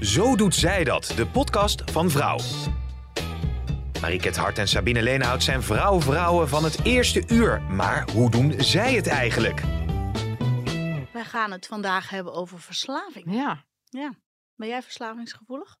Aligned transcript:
Zo 0.00 0.36
doet 0.36 0.54
zij 0.54 0.84
dat, 0.84 1.12
de 1.16 1.26
podcast 1.26 1.90
van 1.90 2.10
Vrouw. 2.10 2.38
Mariket 4.00 4.36
Hart 4.36 4.58
en 4.58 4.68
Sabine 4.68 5.02
Leenhout 5.02 5.42
zijn 5.42 5.62
vrouw-vrouwen 5.62 6.48
van 6.48 6.64
het 6.64 6.84
eerste 6.84 7.22
uur. 7.28 7.62
Maar 7.62 8.10
hoe 8.10 8.30
doen 8.30 8.60
zij 8.60 8.94
het 8.94 9.06
eigenlijk? 9.06 9.60
Wij 11.12 11.24
gaan 11.24 11.50
het 11.50 11.66
vandaag 11.66 12.10
hebben 12.10 12.32
over 12.32 12.60
verslaving. 12.60 13.34
Ja. 13.34 13.64
Ja. 13.84 14.14
Ben 14.54 14.68
jij 14.68 14.82
verslavingsgevoelig? 14.82 15.76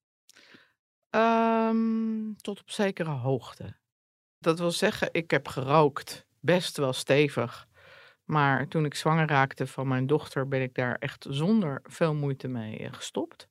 Ehm, 1.10 2.32
tot 2.40 2.60
op 2.60 2.70
zekere 2.70 3.10
hoogte. 3.10 3.76
Dat 4.38 4.58
wil 4.58 4.70
zeggen, 4.70 5.08
ik 5.12 5.30
heb 5.30 5.48
gerookt, 5.48 6.26
best 6.40 6.76
wel 6.76 6.92
stevig. 6.92 7.68
Maar 8.24 8.68
toen 8.68 8.84
ik 8.84 8.94
zwanger 8.94 9.26
raakte 9.26 9.66
van 9.66 9.88
mijn 9.88 10.06
dochter, 10.06 10.48
ben 10.48 10.62
ik 10.62 10.74
daar 10.74 10.96
echt 10.98 11.26
zonder 11.28 11.80
veel 11.84 12.14
moeite 12.14 12.48
mee 12.48 12.88
gestopt. 12.92 13.49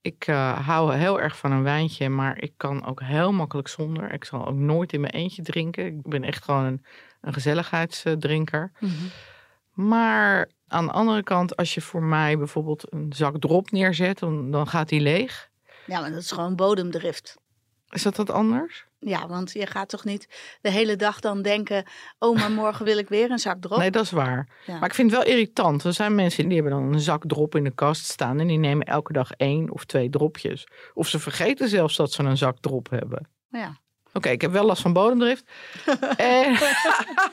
Ik 0.00 0.26
uh, 0.26 0.66
hou 0.66 0.94
heel 0.94 1.20
erg 1.20 1.36
van 1.36 1.52
een 1.52 1.62
wijntje, 1.62 2.08
maar 2.08 2.42
ik 2.42 2.52
kan 2.56 2.86
ook 2.86 3.02
heel 3.02 3.32
makkelijk 3.32 3.68
zonder. 3.68 4.12
Ik 4.12 4.24
zal 4.24 4.46
ook 4.46 4.54
nooit 4.54 4.92
in 4.92 5.00
mijn 5.00 5.12
eentje 5.12 5.42
drinken. 5.42 5.86
Ik 5.86 6.02
ben 6.02 6.24
echt 6.24 6.44
gewoon 6.44 6.64
een, 6.64 6.84
een 7.20 7.32
gezelligheidsdrinker. 7.32 8.72
Mhm. 8.78 8.92
Maar 9.72 10.50
aan 10.66 10.86
de 10.86 10.92
andere 10.92 11.22
kant, 11.22 11.56
als 11.56 11.74
je 11.74 11.80
voor 11.80 12.02
mij 12.02 12.38
bijvoorbeeld 12.38 12.92
een 12.92 13.12
zak 13.12 13.40
drop 13.40 13.70
neerzet, 13.70 14.18
dan, 14.18 14.50
dan 14.50 14.66
gaat 14.66 14.88
die 14.88 15.00
leeg. 15.00 15.48
Ja, 15.86 16.00
maar 16.00 16.10
dat 16.10 16.22
is 16.22 16.32
gewoon 16.32 16.56
bodemdrift. 16.56 17.36
Is 17.90 18.02
dat 18.02 18.16
wat 18.16 18.30
anders? 18.30 18.86
Ja, 19.00 19.26
want 19.26 19.52
je 19.52 19.66
gaat 19.66 19.88
toch 19.88 20.04
niet 20.04 20.28
de 20.60 20.70
hele 20.70 20.96
dag 20.96 21.20
dan 21.20 21.42
denken: 21.42 21.84
oh, 22.18 22.38
maar 22.38 22.50
morgen 22.50 22.84
wil 22.84 22.98
ik 22.98 23.08
weer 23.08 23.30
een 23.30 23.38
zak 23.38 23.60
drop. 23.60 23.78
Nee, 23.78 23.90
dat 23.90 24.04
is 24.04 24.10
waar. 24.10 24.48
Ja. 24.66 24.78
Maar 24.78 24.88
ik 24.88 24.94
vind 24.94 25.10
het 25.10 25.20
wel 25.20 25.32
irritant. 25.32 25.84
Er 25.84 25.92
zijn 25.92 26.14
mensen 26.14 26.48
die 26.48 26.60
hebben 26.60 26.72
dan 26.72 26.92
een 26.92 27.00
zak 27.00 27.22
drop 27.26 27.54
in 27.54 27.64
de 27.64 27.74
kast 27.74 28.04
staan 28.04 28.40
en 28.40 28.46
die 28.46 28.58
nemen 28.58 28.86
elke 28.86 29.12
dag 29.12 29.32
één 29.32 29.70
of 29.70 29.84
twee 29.84 30.10
dropjes. 30.10 30.66
Of 30.94 31.08
ze 31.08 31.18
vergeten 31.18 31.68
zelfs 31.68 31.96
dat 31.96 32.12
ze 32.12 32.22
een 32.22 32.36
zak 32.36 32.58
drop 32.60 32.90
hebben. 32.90 33.28
Ja. 33.48 33.76
Oké, 34.12 34.28
ik 34.28 34.40
heb 34.40 34.50
wel 34.50 34.64
last 34.64 34.82
van 34.82 34.92
bodemdrift. 34.92 35.50
en, 36.16 36.56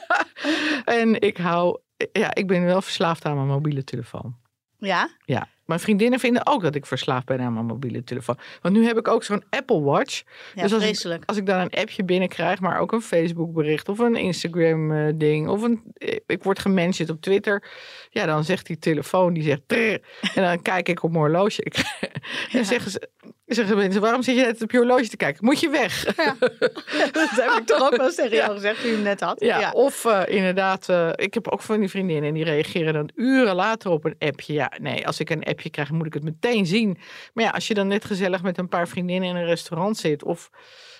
en 0.99 1.21
ik 1.21 1.37
hou, 1.37 1.79
ja, 2.11 2.35
ik 2.35 2.47
ben 2.47 2.65
wel 2.65 2.81
verslaafd 2.81 3.25
aan 3.25 3.35
mijn 3.35 3.47
mobiele 3.47 3.83
telefoon. 3.83 4.35
Ja? 4.77 5.09
Ja, 5.25 5.47
mijn 5.65 5.79
vriendinnen 5.79 6.19
vinden 6.19 6.47
ook 6.47 6.61
dat 6.61 6.75
ik 6.75 6.85
verslaafd 6.85 7.25
ben 7.25 7.39
aan 7.41 7.53
mijn 7.53 7.65
mobiele 7.65 8.03
telefoon. 8.03 8.37
Want 8.61 8.75
nu 8.75 8.85
heb 8.85 8.97
ik 8.97 9.07
ook 9.07 9.23
zo'n 9.23 9.43
Apple 9.49 9.81
Watch. 9.81 10.23
Ja, 10.55 10.61
dus 10.61 10.73
als 10.73 11.05
ik, 11.05 11.23
als 11.25 11.37
ik 11.37 11.45
dan 11.45 11.59
een 11.59 11.69
appje 11.69 12.03
binnenkrijg, 12.03 12.59
maar 12.59 12.79
ook 12.79 12.91
een 12.91 13.01
Facebook 13.01 13.53
bericht 13.53 13.89
of 13.89 13.99
een 13.99 14.15
Instagram 14.15 14.91
eh, 14.91 15.13
ding 15.15 15.47
of 15.47 15.61
een, 15.61 15.81
eh, 15.93 16.17
ik 16.27 16.43
word 16.43 16.59
gemensheid 16.59 17.09
op 17.09 17.21
Twitter. 17.21 17.63
Ja, 18.09 18.25
dan 18.25 18.43
zegt 18.43 18.65
die 18.65 18.79
telefoon, 18.79 19.33
die 19.33 19.43
zegt 19.43 19.61
"Trrr." 19.67 20.01
en 20.35 20.43
dan 20.43 20.61
kijk 20.61 20.89
ik 20.89 21.03
op 21.03 21.09
mijn 21.11 21.23
horloge. 21.23 21.63
Ik, 21.63 21.75
en 22.01 22.09
Ja. 22.49 22.57
dan 22.57 22.65
zeggen 22.65 22.91
ze, 22.91 23.09
zeggen 23.45 23.77
mensen, 23.77 24.01
waarom 24.01 24.21
zit 24.21 24.35
je 24.35 24.41
net 24.41 24.61
op 24.61 24.71
je 24.71 24.77
horloge 24.77 25.07
te 25.07 25.17
kijken? 25.17 25.45
Moet 25.45 25.59
je 25.59 25.69
weg? 25.69 26.15
Ja. 26.17 26.35
dat 27.11 27.29
heb 27.29 27.51
ik 27.57 27.65
toch 27.65 27.81
ook 27.81 27.95
wel 27.95 28.05
eens 28.05 28.15
tegen 28.15 28.37
jou 28.37 28.53
gezegd 28.53 28.81
toen 28.81 28.91
je 28.91 28.97
net 28.97 29.19
had. 29.19 29.41
Ja, 29.41 29.71
of 29.71 30.05
eh, 30.05 30.21
inderdaad, 30.25 30.89
eh, 30.89 31.09
ik 31.15 31.33
heb 31.33 31.47
ook 31.47 31.61
van 31.61 31.79
die 31.79 31.89
vriendinnen 31.89 32.27
en 32.27 32.33
die 32.33 32.43
reageren 32.43 32.93
dan 32.93 33.09
uren 33.15 33.55
later 33.55 33.91
op 33.91 34.05
een 34.05 34.15
appje. 34.19 34.53
Ja, 34.53 34.71
nee, 34.81 35.07
als 35.07 35.19
ik 35.19 35.29
een 35.29 35.43
appje 35.43 35.69
krijg, 35.69 35.91
moet 35.91 36.05
ik 36.05 36.13
het 36.13 36.23
meteen 36.23 36.65
zien. 36.65 36.97
Maar 37.33 37.43
ja, 37.43 37.49
als 37.49 37.67
je 37.67 37.73
dan 37.73 37.87
net 37.87 38.05
gezellig 38.05 38.41
met 38.41 38.57
een 38.57 38.69
paar 38.69 38.87
vriendinnen 38.87 39.29
in 39.29 39.35
een 39.35 39.45
restaurant 39.45 39.97
zit, 39.97 40.23
of 40.23 40.49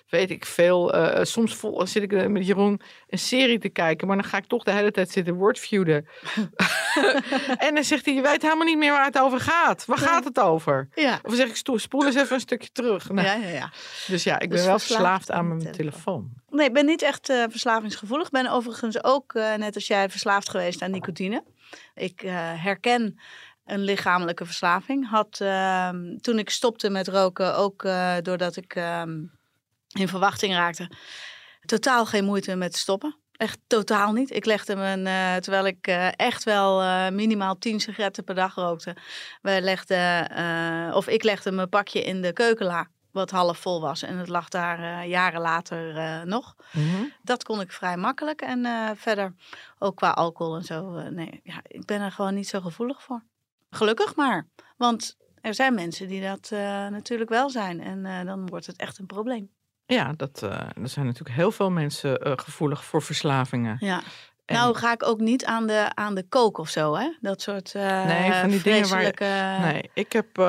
weet 0.09 0.29
ik 0.31 0.45
veel, 0.45 0.93
eh, 0.93 1.23
soms 1.23 1.55
vol, 1.55 1.87
zit 1.87 2.03
ik 2.03 2.13
eh, 2.13 2.27
met 2.27 2.47
Jeroen 2.47 2.81
een 3.07 3.19
serie 3.19 3.59
te 3.59 3.69
kijken, 3.69 4.07
maar 4.07 4.15
dan 4.15 4.25
ga 4.25 4.37
ik 4.37 4.45
toch 4.45 4.63
de 4.63 4.71
hele 4.71 4.91
tijd 4.91 5.09
zitten 5.09 5.33
wordviewen. 5.33 6.07
en 7.57 7.75
dan 7.75 7.83
zegt 7.83 8.05
hij, 8.05 8.13
je 8.13 8.21
weet 8.21 8.41
helemaal 8.41 8.65
niet 8.65 8.77
meer 8.77 8.91
waar 8.91 9.05
het 9.05 9.19
over 9.19 9.39
gaat. 9.39 9.85
Waar 9.85 9.99
Nee. 9.99 10.07
gaat 10.07 10.23
het 10.23 10.39
over? 10.39 10.87
Ja. 10.95 11.19
Of 11.23 11.35
zeg 11.35 11.47
ik, 11.47 11.55
"Stoe, 11.55 11.79
spoel 11.79 12.05
eens 12.05 12.15
even 12.15 12.33
een 12.33 12.39
stukje 12.39 12.69
terug. 12.71 13.09
Nou, 13.09 13.27
Ja, 13.27 13.33
ja, 13.33 13.47
ja. 13.49 13.71
Dus 14.07 14.23
ja, 14.23 14.33
ik 14.39 14.49
ben 14.49 14.57
Dus 14.57 14.65
wel 14.67 14.79
verslaafd 14.79 15.31
aan 15.31 15.47
mijn 15.47 15.71
telefoon. 15.71 16.29
Nee, 16.49 16.67
ik 16.67 16.73
ben 16.73 16.85
niet 16.85 17.01
echt 17.01 17.29
eh, 17.29 17.43
verslavingsgevoelig. 17.49 18.25
Ik 18.25 18.31
ben 18.31 18.47
overigens 18.51 19.03
ook, 19.03 19.33
eh, 19.33 19.53
net 19.55 19.75
als 19.75 19.87
jij, 19.87 20.09
verslaafd 20.09 20.49
geweest 20.49 20.81
aan 20.81 20.91
nicotine. 20.91 21.43
Ik 21.95 22.21
eh, 22.23 22.33
herken 22.63 23.19
een 23.65 23.79
lichamelijke 23.83 24.45
verslaving. 24.45 25.09
Had 25.09 25.37
ehm, 25.41 26.17
toen 26.17 26.39
ik 26.39 26.49
stopte 26.49 26.89
met 26.89 27.07
roken, 27.07 27.55
ook 27.55 27.83
eh, 27.83 28.13
doordat 28.21 28.55
ik 28.55 28.75
ehm, 28.75 29.19
in 29.99 30.07
verwachting 30.07 30.53
raakte, 30.53 30.89
totaal 31.65 32.05
geen 32.05 32.25
moeite 32.25 32.55
met 32.55 32.75
stoppen. 32.75 33.15
Echt 33.37 33.59
totaal 33.67 34.13
niet. 34.13 34.31
Ik 34.31 34.45
legde 34.45 34.75
me, 34.75 35.03
eh, 35.03 35.35
terwijl 35.35 35.65
ik 35.65 35.87
eh, 35.87 36.07
echt 36.15 36.43
wel 36.43 36.81
eh, 36.81 37.09
minimaal 37.09 37.57
10 37.57 37.79
sigaretten 37.79 38.23
per 38.23 38.35
dag 38.35 38.55
rookte. 38.55 38.95
We 39.41 39.61
legden, 39.61 40.93
of 40.93 41.07
ik 41.07 41.23
legde 41.23 41.51
mijn 41.51 41.69
pakje 41.69 42.03
in 42.03 42.21
de 42.21 42.33
keukenla, 42.33 42.87
wat 43.11 43.31
half 43.31 43.57
vol 43.57 43.81
was. 43.81 44.01
En 44.01 44.17
het 44.17 44.27
lag 44.27 44.49
daar 44.49 45.07
jaren 45.07 45.41
later 45.41 46.27
nog. 46.27 46.55
Mhm. 46.71 47.03
Dat 47.21 47.43
kon 47.43 47.61
ik 47.61 47.71
vrij 47.71 47.97
makkelijk. 47.97 48.41
En 48.41 48.67
verder 48.97 49.33
ook 49.79 49.95
qua 49.95 50.09
alcohol 50.09 50.55
en 50.55 50.63
zo. 50.63 51.09
nee, 51.09 51.39
ja, 51.43 51.61
ik 51.67 51.85
ben 51.85 52.01
er 52.01 52.11
gewoon 52.11 52.33
niet 52.33 52.47
zo 52.47 52.61
gevoelig 52.61 53.03
voor. 53.03 53.23
Gelukkig 53.69 54.15
maar. 54.15 54.47
Want 54.77 55.17
er 55.41 55.53
zijn 55.53 55.73
mensen 55.73 56.07
die 56.07 56.21
dat 56.21 56.49
natuurlijk 56.91 57.29
wel 57.29 57.49
zijn. 57.49 57.81
En 57.81 58.25
dan 58.25 58.47
wordt 58.47 58.65
het 58.65 58.77
echt 58.77 58.97
een 58.97 59.05
probleem. 59.05 59.49
Ja, 59.85 60.13
dat, 60.17 60.43
eh, 60.43 60.49
er 60.51 60.87
zijn 60.89 61.05
natuurlijk 61.05 61.35
heel 61.35 61.51
veel 61.51 61.71
mensen 61.71 62.17
eh, 62.21 62.31
gevoelig 62.35 62.85
voor 62.85 63.01
verslavingen. 63.01 63.77
Ja. 63.79 64.01
En- 64.45 64.55
Nou 64.55 64.75
ga 64.75 64.91
ik 64.93 65.03
ook 65.07 65.19
niet 65.19 65.45
aan 65.45 65.67
de, 65.67 65.91
aan 65.95 66.15
de 66.15 66.23
kook 66.29 66.57
of 66.57 66.69
zo, 66.69 66.95
hè? 66.95 67.09
Dat 67.21 67.41
soort 67.41 67.75
eh 67.75 68.05
Nee, 68.05 68.31
van 68.31 68.49
die 68.49 68.61
dingen 68.61 68.89
waar. 68.89 69.61
Nee, 69.61 69.89
ik 69.93 70.13
heb 70.13 70.39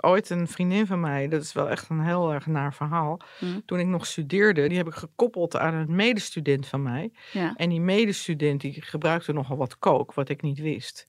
ooit 0.00 0.30
een 0.30 0.48
vriendin 0.48 0.86
van 0.86 1.00
mij, 1.00 1.28
dat 1.28 1.42
is 1.42 1.52
wel 1.52 1.70
echt 1.70 1.88
een 1.88 2.00
heel 2.04 2.32
erg 2.32 2.46
naar 2.46 2.74
verhaal. 2.74 3.20
Hm. 3.38 3.46
Toen 3.66 3.78
ik 3.78 3.86
nog 3.86 4.06
studeerde, 4.06 4.68
die 4.68 4.76
heb 4.78 4.86
ik 4.86 4.94
gekoppeld 4.94 5.56
aan 5.56 5.74
een 5.74 5.94
medestudent 5.96 6.66
van 6.66 6.82
mij. 6.82 7.12
Ja. 7.32 7.52
En 7.56 7.68
die 7.68 7.80
medestudent 7.80 8.60
die 8.60 8.82
gebruikte 8.82 9.32
nogal 9.32 9.56
wat 9.56 9.78
kook, 9.78 10.14
wat 10.14 10.28
ik 10.28 10.42
niet 10.42 10.58
wist. 10.58 11.08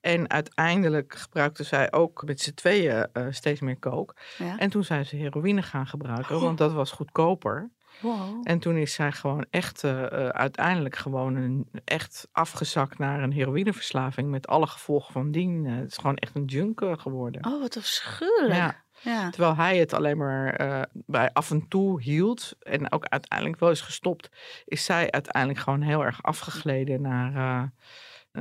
En 0.00 0.30
uiteindelijk 0.30 1.14
gebruikte 1.14 1.64
zij 1.64 1.92
ook 1.92 2.22
met 2.24 2.40
z'n 2.40 2.54
tweeën 2.54 3.08
eh, 3.12 3.26
steeds 3.30 3.60
meer 3.60 3.78
kook. 3.78 4.16
Ja. 4.38 4.58
En 4.58 4.70
toen 4.70 4.84
zijn 4.84 5.06
ze 5.06 5.16
heroïne 5.16 5.62
gaan 5.62 5.86
gebruiken, 5.86 6.36
Oh. 6.36 6.42
want 6.42 6.58
dat 6.58 6.72
was 6.72 6.90
goedkoper. 6.90 7.70
Wow. 8.00 8.40
En 8.42 8.58
toen 8.58 8.76
is 8.76 8.94
zij 8.94 9.12
gewoon 9.12 9.46
echt, 9.50 9.84
eh, 9.84 10.04
eh, 10.04 10.28
uiteindelijk 10.28 10.96
gewoon 10.96 11.36
een, 11.36 11.68
echt 11.84 12.28
afgezakt 12.32 12.98
naar 12.98 13.22
een 13.22 13.32
heroïneverslaving. 13.32 14.30
Met 14.30 14.46
alle 14.46 14.66
gevolgen 14.66 15.12
van 15.12 15.30
dien. 15.30 15.64
Het 15.64 15.90
is 15.90 15.96
gewoon 15.96 16.16
echt 16.16 16.34
een 16.34 16.44
junk 16.44 16.82
geworden. 17.00 17.46
Oh, 17.46 17.60
wat 17.60 17.76
afschuwelijk. 17.76 18.54
Ja. 18.54 18.86
Ja. 19.00 19.30
Terwijl 19.30 19.56
hij 19.56 19.76
het 19.78 19.92
alleen 19.92 20.16
maar 20.16 20.86
bij 20.92 21.30
af 21.32 21.50
en 21.50 21.68
toe 21.68 22.02
hield. 22.02 22.56
En 22.60 22.92
ook 22.92 23.04
uiteindelijk 23.04 23.60
wel 23.60 23.70
is 23.70 23.80
gestopt. 23.80 24.28
Is 24.64 24.84
zij 24.84 25.10
uiteindelijk 25.10 25.58
gewoon 25.60 25.80
heel 25.80 26.04
erg 26.04 26.22
afgegleden 26.22 27.00
naar 27.02 27.72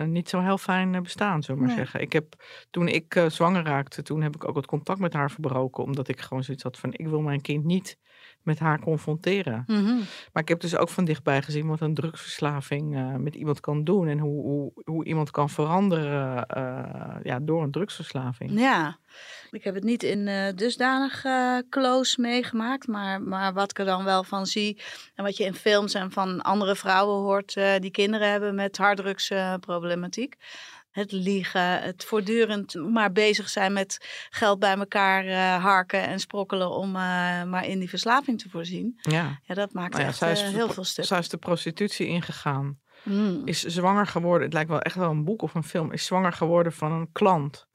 niet 0.05 0.29
zo 0.29 0.39
heel 0.39 0.57
fijn 0.57 0.95
eh, 0.95 1.01
bestaan, 1.01 1.43
zullen 1.43 1.61
we 1.61 1.67
maar 1.67 1.75
Nee. 1.75 1.85
zeggen. 1.85 2.01
Ik 2.01 2.13
heb, 2.13 2.33
toen 2.69 2.87
ik 2.87 3.15
eh, 3.15 3.29
zwanger 3.29 3.63
raakte, 3.63 4.01
toen 4.01 4.21
heb 4.21 4.35
ik 4.35 4.47
ook 4.47 4.55
het 4.55 4.65
contact 4.65 4.99
met 4.99 5.13
haar 5.13 5.31
verbroken. 5.31 5.83
Omdat 5.83 6.07
ik 6.07 6.21
gewoon 6.21 6.43
zoiets 6.43 6.63
had 6.63 6.77
van, 6.77 6.93
ik 6.93 7.07
wil 7.07 7.21
mijn 7.21 7.41
kind 7.41 7.63
niet 7.63 7.97
met 8.47 8.59
haar 8.59 8.79
confronteren. 8.79 9.63
Mhm. 9.67 9.95
Maar 10.33 10.43
ik 10.43 10.47
heb 10.47 10.59
dus 10.59 10.75
ook 10.75 10.89
van 10.89 11.05
dichtbij 11.05 11.41
gezien 11.41 11.67
wat 11.67 11.81
een 11.81 11.93
drugsverslaving 11.93 12.95
eh, 12.95 13.15
met 13.15 13.35
iemand 13.35 13.59
kan 13.59 13.83
doen. 13.83 14.07
En 14.07 14.19
hoe, 14.19 14.41
hoe, 14.43 14.71
hoe 14.83 15.05
iemand 15.05 15.31
kan 15.31 15.49
veranderen 15.49 16.45
eh, 16.47 17.15
ja, 17.23 17.39
door 17.39 17.63
een 17.63 17.71
drugsverslaving. 17.71 18.59
Ja, 18.59 18.97
ik 19.51 19.63
heb 19.63 19.75
het 19.75 19.83
niet 19.83 20.03
in 20.03 20.27
eh, 20.27 20.53
dusdanig 20.55 21.25
close 21.69 22.21
meegemaakt, 22.21 22.87
maar, 22.87 23.21
maar 23.21 23.53
wat 23.53 23.71
ik 23.71 23.79
er 23.79 23.85
dan 23.85 24.03
wel 24.03 24.23
van 24.23 24.45
zie 24.45 24.81
en 25.15 25.23
wat 25.23 25.37
je 25.37 25.43
in 25.43 25.53
films 25.53 25.93
en 25.93 26.11
van 26.11 26.41
andere 26.41 26.75
vrouwen 26.75 27.15
hoort 27.15 27.53
die 27.79 27.91
kinderen 27.91 28.31
hebben 28.31 28.55
met 28.55 28.77
harddrugsproblematiek. 28.77 30.35
Het 30.97 31.11
liegen, 31.11 31.81
het 31.81 32.05
voortdurend 32.05 32.73
maar 32.73 33.11
bezig 33.11 33.49
zijn 33.49 33.73
met 33.73 33.97
geld 34.29 34.59
bij 34.59 34.77
elkaar 34.77 35.25
eh, 35.25 35.63
harken 35.63 36.03
en 36.03 36.19
sprokkelen 36.19 36.69
om 36.69 36.87
eh, 36.87 37.43
maar 37.43 37.65
in 37.65 37.79
die 37.79 37.89
verslaving 37.89 38.41
te 38.41 38.49
voorzien. 38.49 38.99
Ja. 39.01 39.39
Ja, 39.43 39.55
dat 39.55 39.73
maakt 39.73 39.91
Nou 39.91 40.03
ja, 40.03 40.09
echt 40.09 40.17
zij 40.17 40.31
is 40.31 40.41
eh, 40.41 40.49
heel 40.49 40.69
veel 40.69 40.83
stuk. 40.83 41.05
Zij 41.05 41.19
is 41.19 41.29
de 41.29 41.37
prostitutie 41.37 42.07
ingegaan. 42.07 42.79
Mm. 43.03 43.41
Is 43.45 43.63
zwanger 43.63 44.07
geworden. 44.07 44.43
Het 44.43 44.53
lijkt 44.53 44.69
wel 44.69 44.81
echt 44.81 44.95
wel 44.95 45.09
een 45.09 45.23
boek 45.23 45.41
of 45.41 45.53
een 45.53 45.63
film. 45.63 45.91
Is 45.91 46.05
zwanger 46.05 46.33
geworden 46.33 46.73
van 46.73 46.91
een 46.91 47.11
klant. 47.11 47.67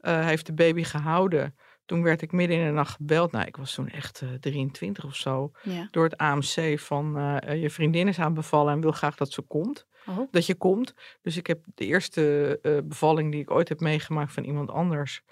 Hij 0.00 0.24
heeft 0.24 0.46
de 0.46 0.54
baby 0.54 0.84
gehouden. 0.84 1.54
Toen 1.86 2.02
werd 2.02 2.22
ik 2.22 2.32
midden 2.32 2.56
in 2.56 2.66
de 2.66 2.72
nacht 2.72 2.94
gebeld. 2.94 3.32
Nou, 3.32 3.46
ik 3.46 3.56
was 3.56 3.74
toen 3.74 3.88
echt 3.88 4.20
eh, 4.20 4.28
23 4.40 5.04
of 5.04 5.16
zo. 5.16 5.50
Ja. 5.62 5.88
Door 5.90 6.04
het 6.04 6.16
AMC 6.16 6.78
van 6.80 7.12
je 7.60 7.70
vriendin 7.70 8.08
is 8.08 8.18
aan 8.18 8.34
bevallen 8.34 8.72
en 8.72 8.80
wil 8.80 8.92
graag 8.92 9.16
dat 9.16 9.32
ze 9.32 9.42
komt. 9.42 9.86
Oh. 10.06 10.28
Dat 10.30 10.46
je 10.46 10.54
komt. 10.54 10.94
Dus 11.22 11.36
ik 11.36 11.46
heb 11.46 11.64
de 11.74 11.86
eerste 11.86 12.58
eh, 12.62 12.78
bevalling 12.84 13.32
die 13.32 13.40
ik 13.40 13.50
ooit 13.50 13.68
heb 13.68 13.80
meegemaakt 13.80 14.32
van 14.32 14.44
iemand 14.44 14.70
anders. 14.70 15.22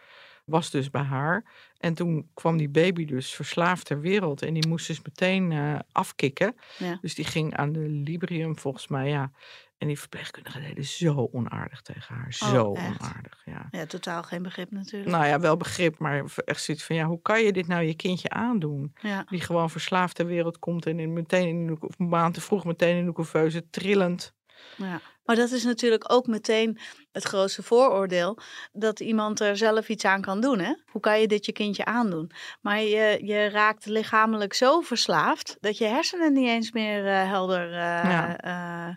Was 0.44 0.70
dus 0.70 0.90
bij 0.90 1.02
haar. 1.02 1.44
En 1.78 1.94
toen 1.94 2.30
kwam 2.34 2.56
die 2.56 2.68
baby 2.68 3.04
dus 3.04 3.34
verslaafd 3.34 3.86
ter 3.86 4.00
wereld. 4.00 4.42
En 4.42 4.54
die 4.54 4.68
moest 4.68 4.86
dus 4.86 5.02
meteen 5.02 5.52
eh, 5.52 5.78
afkicken. 5.92 6.56
Ja. 6.78 6.98
Dus 7.00 7.14
die 7.14 7.24
ging 7.24 7.56
aan 7.56 7.72
de 7.72 7.88
Librium 7.88 8.58
volgens 8.58 8.88
mij, 8.88 9.08
ja. 9.08 9.32
En 9.78 9.86
die 9.86 9.98
verpleegkundige 9.98 10.60
deden 10.60 10.84
zo 10.84 11.28
onaardig 11.32 11.80
tegen 11.82 12.14
haar. 12.14 12.32
Zo 12.32 12.64
Oh, 12.64 12.78
echt? 12.78 13.00
onaardig, 13.00 13.42
ja. 13.44 13.68
ja, 13.70 13.86
totaal 13.86 14.22
geen 14.22 14.42
begrip 14.42 14.70
natuurlijk. 14.70 15.10
Nou 15.10 15.26
ja, 15.26 15.40
wel 15.40 15.56
begrip, 15.56 15.98
maar 15.98 16.24
echt 16.44 16.62
zoiets 16.62 16.84
van, 16.84 16.96
ja, 16.96 17.06
hoe 17.06 17.22
kan 17.22 17.42
je 17.42 17.52
dit 17.52 17.66
nou 17.66 17.82
je 17.82 17.94
kindje 17.94 18.28
aandoen? 18.28 18.92
ja. 19.00 19.24
Die 19.28 19.40
gewoon 19.40 19.70
verslaafd 19.70 20.14
ter 20.16 20.26
wereld 20.26 20.58
komt 20.58 20.86
en 20.86 20.98
in, 20.98 21.12
meteen 21.12 21.48
in 21.48 21.66
de, 21.66 21.76
of 21.80 21.98
een 21.98 22.08
maand 22.08 22.34
te 22.34 22.40
vroeg 22.40 22.64
meteen 22.64 22.96
in 22.96 23.06
de 23.06 23.12
couveuse 23.12 23.70
trillend. 23.70 24.34
Ja. 24.76 25.00
Maar 25.24 25.36
dat 25.38 25.50
is 25.50 25.64
natuurlijk 25.64 26.12
ook 26.12 26.26
meteen 26.26 26.78
het 27.12 27.24
grootste 27.24 27.62
vooroordeel. 27.62 28.38
Dat 28.72 29.00
iemand 29.00 29.40
er 29.40 29.56
zelf 29.56 29.88
iets 29.88 30.04
aan 30.04 30.20
kan 30.20 30.40
doen. 30.40 30.58
Hè? 30.58 30.74
Hoe 30.86 31.00
kan 31.00 31.20
je 31.20 31.26
dit 31.26 31.46
je 31.46 31.52
kindje 31.52 31.84
aandoen? 31.84 32.30
Maar 32.60 32.80
je, 32.80 33.18
je 33.22 33.48
raakt 33.48 33.86
lichamelijk 33.86 34.54
zo 34.54 34.80
verslaafd. 34.80 35.56
dat 35.60 35.78
je 35.78 35.84
hersenen 35.84 36.32
niet 36.32 36.48
eens 36.48 36.72
meer 36.72 37.06
eh, 37.06 37.28
helder 37.28 37.72
eh, 37.72 37.78
Ja. 38.10 38.36
eh, 38.38 38.94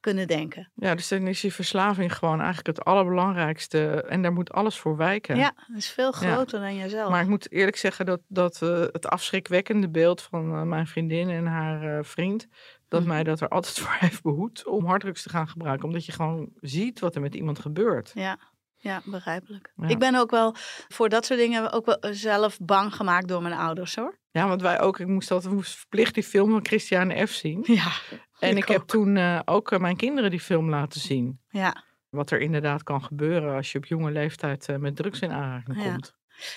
kunnen 0.00 0.26
denken. 0.26 0.70
Ja, 0.74 0.94
dus 0.94 1.08
dan 1.08 1.26
is 1.26 1.40
die 1.40 1.52
verslaving 1.52 2.14
gewoon 2.14 2.38
eigenlijk 2.40 2.66
het 2.78 2.84
allerbelangrijkste. 2.84 4.04
En 4.08 4.22
daar 4.22 4.32
moet 4.32 4.52
alles 4.52 4.78
voor 4.78 4.96
wijken. 4.96 5.36
Ja, 5.36 5.52
dat 5.66 5.76
is 5.76 5.90
veel 5.90 6.12
groter 6.12 6.60
dan 6.60 6.76
jezelf. 6.76 7.10
Maar 7.10 7.22
ik 7.22 7.28
moet 7.28 7.52
eerlijk 7.52 7.76
zeggen 7.76 8.06
dat, 8.06 8.20
dat 8.28 8.58
het 8.92 9.06
afschrikwekkende 9.06 9.88
beeld 9.88 10.22
van 10.22 10.68
mijn 10.68 10.86
vriendin 10.86 11.28
en 11.30 11.46
haar 11.46 12.04
vriend. 12.04 12.46
Dat 12.88 13.00
Mhm. 13.00 13.08
mij 13.08 13.22
dat 13.24 13.40
er 13.40 13.48
altijd 13.48 13.78
voor 13.80 13.96
heeft 13.98 14.22
behoed 14.22 14.66
om 14.66 14.86
harddrugs 14.86 15.22
te 15.22 15.28
gaan 15.28 15.48
gebruiken. 15.48 15.86
Omdat 15.88 16.06
je 16.06 16.12
gewoon 16.12 16.48
ziet 16.60 17.00
wat 17.00 17.14
er 17.14 17.20
met 17.20 17.34
iemand 17.34 17.58
gebeurt. 17.58 18.10
Ja. 18.14 18.38
Ja, 18.78 19.00
begrijpelijk. 19.04 19.72
Ja. 19.76 19.88
Ik 19.88 19.98
ben 19.98 20.14
ook 20.14 20.30
wel 20.30 20.54
voor 20.88 21.08
dat 21.08 21.24
soort 21.26 21.38
dingen 21.38 21.72
ook 21.72 21.86
wel 21.86 21.98
zelf 22.00 22.58
bang 22.60 22.94
gemaakt 22.94 23.28
door 23.28 23.42
mijn 23.42 23.54
ouders 23.54 23.96
hoor. 23.96 24.18
Ja, 24.30 24.48
want 24.48 24.60
wij 24.62 24.80
ook, 24.80 24.98
ik 24.98 25.06
moest 25.06 25.30
altijd 25.30 25.52
moest 25.54 25.76
verplicht 25.76 26.14
die 26.14 26.22
film 26.22 26.50
van 26.50 26.64
Christiane 26.66 27.26
F. 27.26 27.30
zien. 27.30 27.64
Ja. 27.66 27.90
En 28.38 28.56
ik, 28.56 28.68
heb 28.68 28.82
toen 28.82 29.16
eh, 29.16 29.40
ook 29.44 29.72
eh, 29.72 29.78
mijn 29.78 29.96
kinderen 29.96 30.30
die 30.30 30.40
film 30.40 30.70
laten 30.70 31.00
zien. 31.00 31.40
Ja. 31.48 31.84
Wat 32.08 32.30
er 32.30 32.40
inderdaad 32.40 32.82
kan 32.82 33.02
gebeuren 33.02 33.54
als 33.56 33.72
je 33.72 33.78
op 33.78 33.84
jonge 33.84 34.10
leeftijd 34.10 34.68
eh, 34.68 34.76
met 34.76 34.96
drugs 34.96 35.20
in 35.20 35.30
aanraking 35.32 35.82
Ja. 35.82 35.90
komt. 35.90 36.14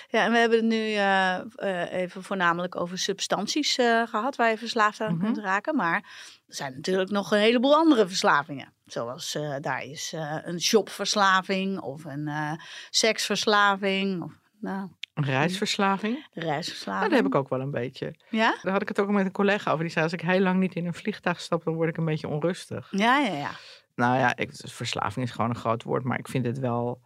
Ja, 0.08 0.24
en 0.24 0.32
we 0.32 0.38
hebben 0.38 0.58
het 0.58 0.66
nu 0.66 0.92
eh, 0.92 1.34
eh, 1.36 1.92
even 1.92 2.22
voornamelijk 2.22 2.76
over 2.80 2.98
substanties 2.98 3.78
eh, 3.78 4.02
gehad 4.06 4.36
waar 4.36 4.50
je 4.50 4.58
verslaafd 4.58 5.00
aan 5.00 5.14
Mhm. 5.16 5.24
kunt 5.24 5.38
raken. 5.38 5.76
Maar 5.76 5.94
er 6.48 6.54
zijn 6.54 6.74
natuurlijk 6.74 7.10
nog 7.10 7.30
een 7.32 7.38
heleboel 7.38 7.74
andere 7.74 8.08
verslavingen. 8.08 8.72
Zoals 8.86 9.38
daar 9.60 9.82
is 9.82 10.14
een 10.44 10.60
shopverslaving 10.60 11.80
of 11.80 12.04
een 12.04 12.30
seksverslaving. 12.90 14.22
Of, 14.22 14.32
nou, 14.60 14.88
Een 15.14 15.24
reisverslaving. 15.24 16.26
reisverslaving. 16.32 16.98
Nou, 17.00 17.08
dat 17.08 17.18
heb 17.18 17.26
ik 17.26 17.34
ook 17.34 17.48
wel 17.48 17.60
een 17.60 17.70
beetje. 17.70 18.14
Ja? 18.30 18.58
Daar 18.62 18.72
had 18.72 18.82
ik 18.82 18.88
het 18.88 19.00
ook 19.00 19.08
met 19.08 19.24
een 19.24 19.32
collega 19.32 19.70
over. 19.70 19.84
Die 19.84 19.92
zei, 19.92 20.04
als 20.04 20.12
ik 20.12 20.20
heel 20.20 20.40
lang 20.40 20.58
niet 20.58 20.74
in 20.74 20.86
een 20.86 20.94
vliegtuig 20.94 21.40
stap, 21.40 21.64
dan 21.64 21.74
word 21.74 21.88
ik 21.88 21.96
een 21.96 22.04
beetje 22.04 22.28
onrustig. 22.28 22.88
Ja, 22.90 23.18
ja, 23.18 23.34
ja. 23.34 23.50
Nou 23.94 24.18
ja, 24.18 24.36
ik, 24.36 24.50
verslaving 24.52 25.26
is 25.26 25.32
gewoon 25.32 25.50
een 25.50 25.56
groot 25.56 25.82
woord. 25.82 26.04
Maar 26.04 26.18
ik 26.18 26.28
vind 26.28 26.46
het 26.46 26.58
wel 26.58 27.00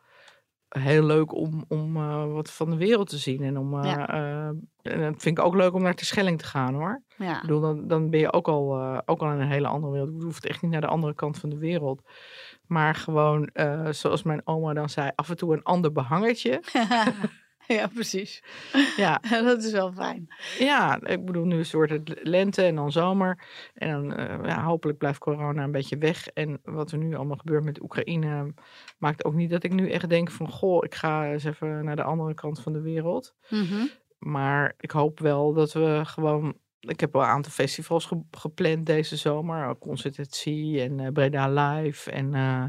heel 0.79 1.03
leuk 1.05 1.35
om, 1.35 1.65
om 1.69 1.97
eh, 1.97 2.33
wat 2.33 2.51
van 2.51 2.71
de 2.71 2.77
wereld 2.77 3.09
te 3.09 3.19
zien. 3.19 3.43
En, 3.43 3.59
om, 3.59 3.79
eh, 3.83 3.91
Ja. 3.91 4.09
eh, 4.09 4.47
en 4.83 5.01
dat 5.13 5.23
vind 5.23 5.39
ik 5.39 5.45
ook 5.45 5.55
leuk 5.55 5.73
om 5.75 5.83
naar 5.83 5.95
Terschelling 5.95 6.39
te 6.39 6.45
gaan 6.45 6.75
hoor. 6.75 7.03
ja. 7.17 7.35
Ik 7.35 7.41
bedoel, 7.41 7.61
dan, 7.61 7.87
dan 7.89 8.11
ben 8.11 8.21
je 8.21 8.33
ook 8.33 8.49
al, 8.49 8.81
ook 9.07 9.21
al 9.23 9.31
in 9.33 9.41
een 9.41 9.51
hele 9.51 9.67
andere 9.69 9.93
wereld. 9.93 10.15
Je 10.19 10.25
hoeft 10.25 10.47
echt 10.47 10.63
niet 10.63 10.71
naar 10.71 10.81
de 10.81 10.87
andere 10.87 11.15
kant 11.15 11.39
van 11.39 11.49
de 11.51 11.59
wereld. 11.59 12.03
Maar 12.67 12.95
gewoon, 12.95 13.51
zoals 13.91 14.23
mijn 14.23 14.41
oma 14.45 14.73
dan 14.73 14.89
zei, 14.89 15.11
af 15.15 15.29
en 15.31 15.37
toe 15.37 15.53
een 15.55 15.63
ander 15.63 15.93
behangetje. 15.93 16.63
ja, 17.79 17.87
precies. 17.87 18.43
Ja, 18.97 19.19
dat 19.31 19.63
is 19.63 19.73
wel 19.73 19.93
fijn. 19.93 20.29
ja, 20.59 21.01
ik 21.03 21.25
bedoel, 21.25 21.45
nu 21.45 21.65
wordt 21.73 21.93
het 21.93 22.19
lente 22.23 22.63
en 22.63 22.75
dan 22.75 22.93
zomer. 22.93 23.45
En 23.75 23.91
dan, 23.91 24.15
eh, 24.15 24.39
ja, 24.45 24.63
hopelijk 24.65 24.99
blijft 24.99 25.19
corona 25.19 25.63
een 25.65 25.73
beetje 25.73 25.99
weg. 25.99 26.27
En 26.27 26.61
wat 26.65 26.93
er 26.93 26.99
nu 26.99 27.15
allemaal 27.15 27.37
gebeurt 27.37 27.65
met 27.65 27.83
Oekraïne, 27.83 28.55
maakt 28.99 29.25
ook 29.25 29.35
niet 29.35 29.51
dat 29.51 29.63
ik 29.65 29.73
nu 29.73 29.91
echt 29.91 30.09
denk 30.09 30.31
van, 30.31 30.49
goh, 30.51 30.85
ik 30.85 30.95
ga 30.95 31.27
eens 31.33 31.45
even 31.45 31.85
naar 31.85 31.97
de 31.97 32.03
andere 32.03 32.35
kant 32.35 32.61
van 32.61 32.73
de 32.73 32.81
wereld. 32.81 33.35
Mhm. 33.49 33.87
Maar 34.19 34.75
ik 34.79 34.91
hoop 34.91 35.21
wel 35.21 35.53
dat 35.53 35.73
we 35.73 36.01
gewoon. 36.05 36.57
Ik 36.81 37.01
heb 37.01 37.13
wel 37.13 37.23
een 37.23 37.29
aantal 37.29 37.53
festivals 37.53 38.05
ge- 38.07 38.23
gepland 38.31 38.87
deze 38.87 39.17
zomer. 39.17 39.79
Concert 39.79 40.19
at 40.19 40.35
Sea 40.35 40.85
en 40.85 41.01
eh, 41.01 41.13
Breda 41.13 41.49
Live. 41.49 42.11
En 42.11 42.35
eh, 42.35 42.65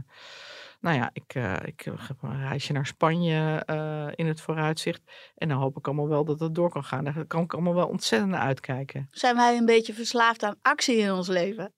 nou 0.85 0.97
ja, 0.97 1.09
ik, 1.13 1.35
eh, 1.35 1.53
ik 1.65 1.81
heb 2.07 2.17
een 2.21 2.47
reisje 2.47 2.73
naar 2.73 2.85
Spanje 2.85 3.63
eh, 3.65 4.07
in 4.15 4.27
het 4.27 4.41
vooruitzicht. 4.41 5.01
En 5.35 5.47
dan 5.47 5.57
hoop 5.57 5.77
ik 5.77 5.85
allemaal 5.85 6.07
wel 6.07 6.25
dat 6.25 6.39
het 6.39 6.55
door 6.55 6.69
kan 6.69 6.83
gaan. 6.83 7.03
Daar 7.03 7.25
kan 7.25 7.43
ik 7.43 7.53
allemaal 7.53 7.73
wel 7.73 7.87
ontzettend 7.87 8.31
naar 8.31 8.41
uitkijken. 8.41 9.07
Zijn 9.11 9.35
wij 9.35 9.57
een 9.57 9.65
beetje 9.65 9.93
verslaafd 9.93 10.43
aan 10.43 10.55
actie 10.61 10.97
in 10.97 11.11
ons 11.11 11.27
leven? 11.27 11.73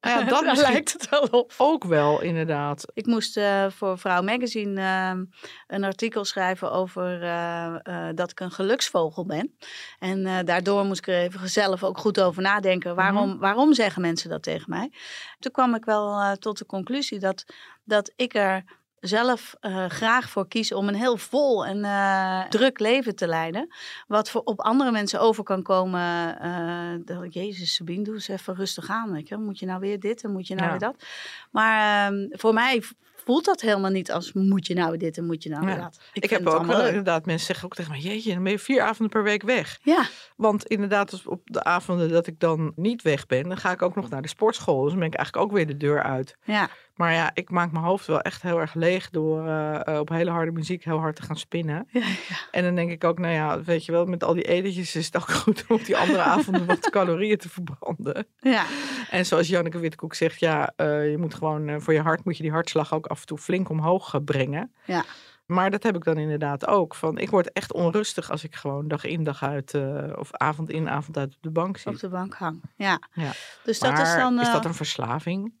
Nou 0.00 0.18
ja, 0.18 0.24
dat 0.42 0.56
lijkt 0.56 0.92
het 0.92 1.08
wel 1.08 1.22
op. 1.30 1.54
ook 1.58 1.84
wel 1.84 2.20
inderdaad. 2.20 2.84
Ik 2.94 3.06
moest 3.06 3.36
eh, 3.36 3.66
voor 3.70 3.98
Vrouw 3.98 4.22
Magazine 4.22 4.80
ehm, 4.80 5.24
een 5.66 5.84
artikel 5.84 6.24
schrijven 6.24 6.72
over 6.72 7.22
eh, 7.22 7.74
eh, 7.82 8.14
dat 8.14 8.30
ik 8.30 8.40
een 8.40 8.50
geluksvogel 8.50 9.26
ben. 9.26 9.56
En 9.98 10.26
eh, 10.26 10.38
daardoor 10.44 10.84
moest 10.84 10.98
ik 10.98 11.06
er 11.06 11.20
even 11.20 11.48
zelf 11.48 11.84
ook 11.84 11.98
goed 11.98 12.20
over 12.20 12.42
nadenken. 12.42 12.94
Waarom, 12.94 13.38
waarom 13.38 13.74
zeggen 13.74 14.02
mensen 14.02 14.30
dat 14.30 14.42
tegen 14.42 14.70
mij? 14.70 14.92
Toen 15.38 15.52
kwam 15.52 15.74
ik 15.74 15.84
wel 15.84 16.20
eh, 16.20 16.32
tot 16.32 16.58
de 16.58 16.66
conclusie 16.66 17.18
dat, 17.18 17.44
dat 17.84 18.12
ik 18.16 18.34
er 18.34 18.64
zelf 19.00 19.54
eh, 19.60 19.86
graag 19.86 20.28
voor 20.28 20.48
kies 20.48 20.72
om 20.72 20.88
een 20.88 20.94
heel 20.94 21.16
vol 21.16 21.66
en 21.66 21.84
eh, 21.84 22.42
druk 22.48 22.78
leven 22.78 23.16
te 23.16 23.26
leiden. 23.26 23.74
Wat 24.06 24.30
voor 24.30 24.40
op 24.44 24.60
andere 24.60 24.90
mensen 24.90 25.20
over 25.20 25.44
kan 25.44 25.62
komen. 25.62 26.38
eh 26.40 26.94
dat 27.04 27.22
ik, 27.22 27.32
Jezus, 27.32 27.74
Sabine, 27.74 28.04
doe 28.04 28.14
eens 28.14 28.28
even 28.28 28.54
rustig 28.54 28.88
aan. 28.90 29.12
Weet 29.12 29.28
je? 29.28 29.36
wel. 29.36 29.44
Moet 29.44 29.58
je 29.58 29.66
nou 29.66 29.80
weer 29.80 30.00
dit 30.00 30.24
en 30.24 30.32
moet 30.32 30.46
je 30.46 30.54
nou 30.54 30.66
Ja. 30.66 30.70
weer 30.70 30.80
dat? 30.80 31.04
Maar 31.50 32.06
ehm, 32.12 32.26
voor 32.30 32.54
mij 32.54 32.82
voelt 33.24 33.44
dat 33.44 33.60
helemaal 33.60 33.90
niet 33.90 34.12
als 34.12 34.32
moet 34.32 34.66
je 34.66 34.74
nou 34.74 34.88
weer 34.90 34.98
dit 34.98 35.16
en 35.18 35.24
moet 35.26 35.42
je 35.42 35.48
nou 35.48 35.66
weer 35.66 35.74
Ja. 35.76 35.80
dat. 35.82 36.00
Ik, 36.12 36.30
heb 36.30 36.46
ook 36.46 36.66
wel 36.66 36.86
inderdaad, 36.86 37.26
mensen 37.26 37.46
zeggen 37.46 37.64
ook 37.64 37.74
tegen 37.74 37.90
mij, 37.90 38.00
jeetje, 38.00 38.34
dan 38.34 38.42
ben 38.42 38.52
je 38.52 38.58
vier 38.58 38.82
avonden 38.82 39.08
per 39.08 39.22
week 39.22 39.42
weg. 39.42 39.78
Ja, 39.82 40.04
Want 40.36 40.64
inderdaad, 40.66 41.12
als 41.12 41.26
op 41.26 41.40
de 41.44 41.64
avonden 41.64 42.08
dat 42.08 42.26
ik 42.26 42.40
dan 42.40 42.72
niet 42.76 43.02
weg 43.02 43.26
ben, 43.26 43.48
dan 43.48 43.56
ga 43.56 43.70
ik 43.70 43.82
ook 43.82 43.94
nog 43.96 44.08
naar 44.08 44.22
de 44.22 44.28
sportschool. 44.28 44.80
Dus 44.82 44.90
dan 44.90 44.98
ben 44.98 45.08
ik 45.08 45.14
eigenlijk 45.14 45.46
ook 45.46 45.52
weer 45.56 45.66
de 45.66 45.76
deur 45.76 46.02
uit. 46.02 46.36
ja, 46.44 46.68
Maar 47.02 47.12
ja, 47.12 47.30
ik 47.34 47.50
maak 47.50 47.72
mijn 47.72 47.84
hoofd 47.84 48.06
wel 48.06 48.20
echt 48.20 48.42
heel 48.42 48.60
erg 48.60 48.74
leeg 48.74 49.10
door 49.10 49.46
eh, 49.46 49.86
eh, 49.86 49.98
op 49.98 50.08
hele 50.08 50.30
harde 50.30 50.52
muziek 50.52 50.84
heel 50.84 50.98
hard 50.98 51.16
te 51.16 51.22
gaan 51.22 51.36
spinnen. 51.36 51.88
ja, 51.90 52.02
En 52.50 52.62
dan 52.62 52.74
denk 52.74 52.90
ik 52.90 53.04
ook, 53.04 53.18
nou 53.18 53.32
ja, 53.32 53.62
weet 53.62 53.84
je 53.84 53.92
wel, 53.92 54.04
met 54.04 54.24
al 54.24 54.34
die 54.34 54.42
etentjes 54.42 54.96
is 54.96 55.06
het 55.06 55.16
ook 55.16 55.30
goed 55.42 55.64
om 55.68 55.76
op 55.76 55.84
die 55.84 55.96
andere 55.96 56.22
avonden 56.22 56.66
wat 56.66 56.90
calorieën 56.90 57.36
te 57.36 57.48
verbranden. 57.48 58.26
ja. 58.40 58.64
En 59.10 59.26
zoals 59.26 59.48
Janneke 59.48 59.78
Witkoek 59.78 60.14
zegt, 60.14 60.40
ja, 60.40 60.72
eh, 60.76 61.10
je 61.10 61.18
moet 61.18 61.34
gewoon 61.34 61.80
voor 61.80 61.92
je 61.92 62.00
hart 62.00 62.24
moet 62.24 62.36
je 62.36 62.42
die 62.42 62.52
hartslag 62.52 62.94
ook 62.94 63.06
af 63.06 63.20
en 63.20 63.26
toe 63.26 63.38
flink 63.38 63.68
omhoog 63.68 64.24
brengen. 64.24 64.72
Ja. 64.84 65.04
Maar 65.46 65.70
dat 65.70 65.82
heb 65.82 65.96
ik 65.96 66.04
dan 66.04 66.18
inderdaad 66.18 66.66
ook. 66.66 66.94
Van, 66.94 67.18
ik 67.18 67.30
word 67.30 67.52
echt 67.52 67.72
onrustig 67.72 68.30
als 68.30 68.44
ik 68.44 68.54
gewoon 68.54 68.88
dag 68.88 69.04
in 69.04 69.24
dag 69.24 69.42
uit 69.42 69.74
of 70.14 70.32
avond 70.32 70.70
in 70.70 70.88
avond 70.88 71.16
uit 71.16 71.34
op 71.34 71.42
de 71.42 71.50
bank 71.50 71.76
zit. 71.76 71.92
op 71.92 71.98
de 72.00 72.08
bank 72.08 72.34
hang. 72.34 72.62
Ja. 72.76 73.00
Ja. 73.12 73.30
Dus 73.64 73.78
dat 73.78 73.98
is 73.98 74.14
dan. 74.14 74.40
is 74.40 74.52
dat 74.52 74.64
een 74.64 74.74
verslaving? 74.74 75.60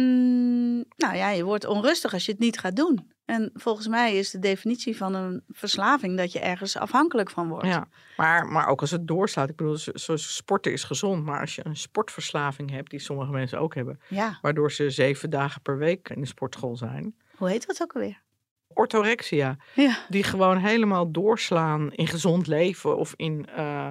Mm, 0.00 0.84
nou 0.96 1.16
ja, 1.16 1.30
je 1.30 1.44
wordt 1.44 1.64
onrustig 1.66 2.12
als 2.12 2.24
je 2.26 2.32
het 2.32 2.40
niet 2.40 2.58
gaat 2.58 2.76
doen. 2.76 3.14
En 3.24 3.50
volgens 3.54 3.88
mij 3.88 4.16
is 4.16 4.30
de 4.30 4.38
definitie 4.38 4.96
van 4.96 5.14
een 5.14 5.42
verslaving 5.48 6.16
dat 6.16 6.32
je 6.32 6.38
ergens 6.40 6.76
afhankelijk 6.76 7.30
van 7.30 7.48
wordt. 7.48 7.66
Ja, 7.66 7.88
maar, 8.16 8.46
maar 8.46 8.68
ook 8.68 8.80
als 8.80 8.90
het 8.90 9.06
doorslaat. 9.08 9.48
Ik 9.48 9.56
bedoel, 9.56 9.76
zo- 9.76 9.90
zoals 9.94 10.36
sporten 10.36 10.72
is 10.72 10.84
gezond. 10.84 11.24
Maar 11.24 11.40
als 11.40 11.54
je 11.54 11.66
een 11.66 11.76
sportverslaving 11.76 12.70
hebt, 12.70 12.90
die 12.90 12.98
sommige 13.00 13.30
mensen 13.30 13.58
ook 13.58 13.74
hebben, 13.74 14.00
ja. 14.08 14.38
waardoor 14.42 14.72
ze 14.72 14.90
zeven 14.90 15.30
dagen 15.30 15.62
per 15.62 15.78
week 15.78 16.08
in 16.08 16.20
de 16.20 16.26
sportschool 16.26 16.76
zijn. 16.76 17.14
Hoe 17.36 17.48
heet 17.48 17.66
dat 17.66 17.82
ook 17.82 17.92
alweer? 17.94 18.22
Orthorexia, 18.68 19.56
Ja. 19.74 19.98
die 20.08 20.22
gewoon 20.22 20.56
helemaal 20.58 21.10
doorslaan 21.12 21.92
in 21.92 22.06
gezond 22.06 22.46
leven 22.46 22.96
of 22.96 23.12
in. 23.16 23.46
eh, 23.56 23.88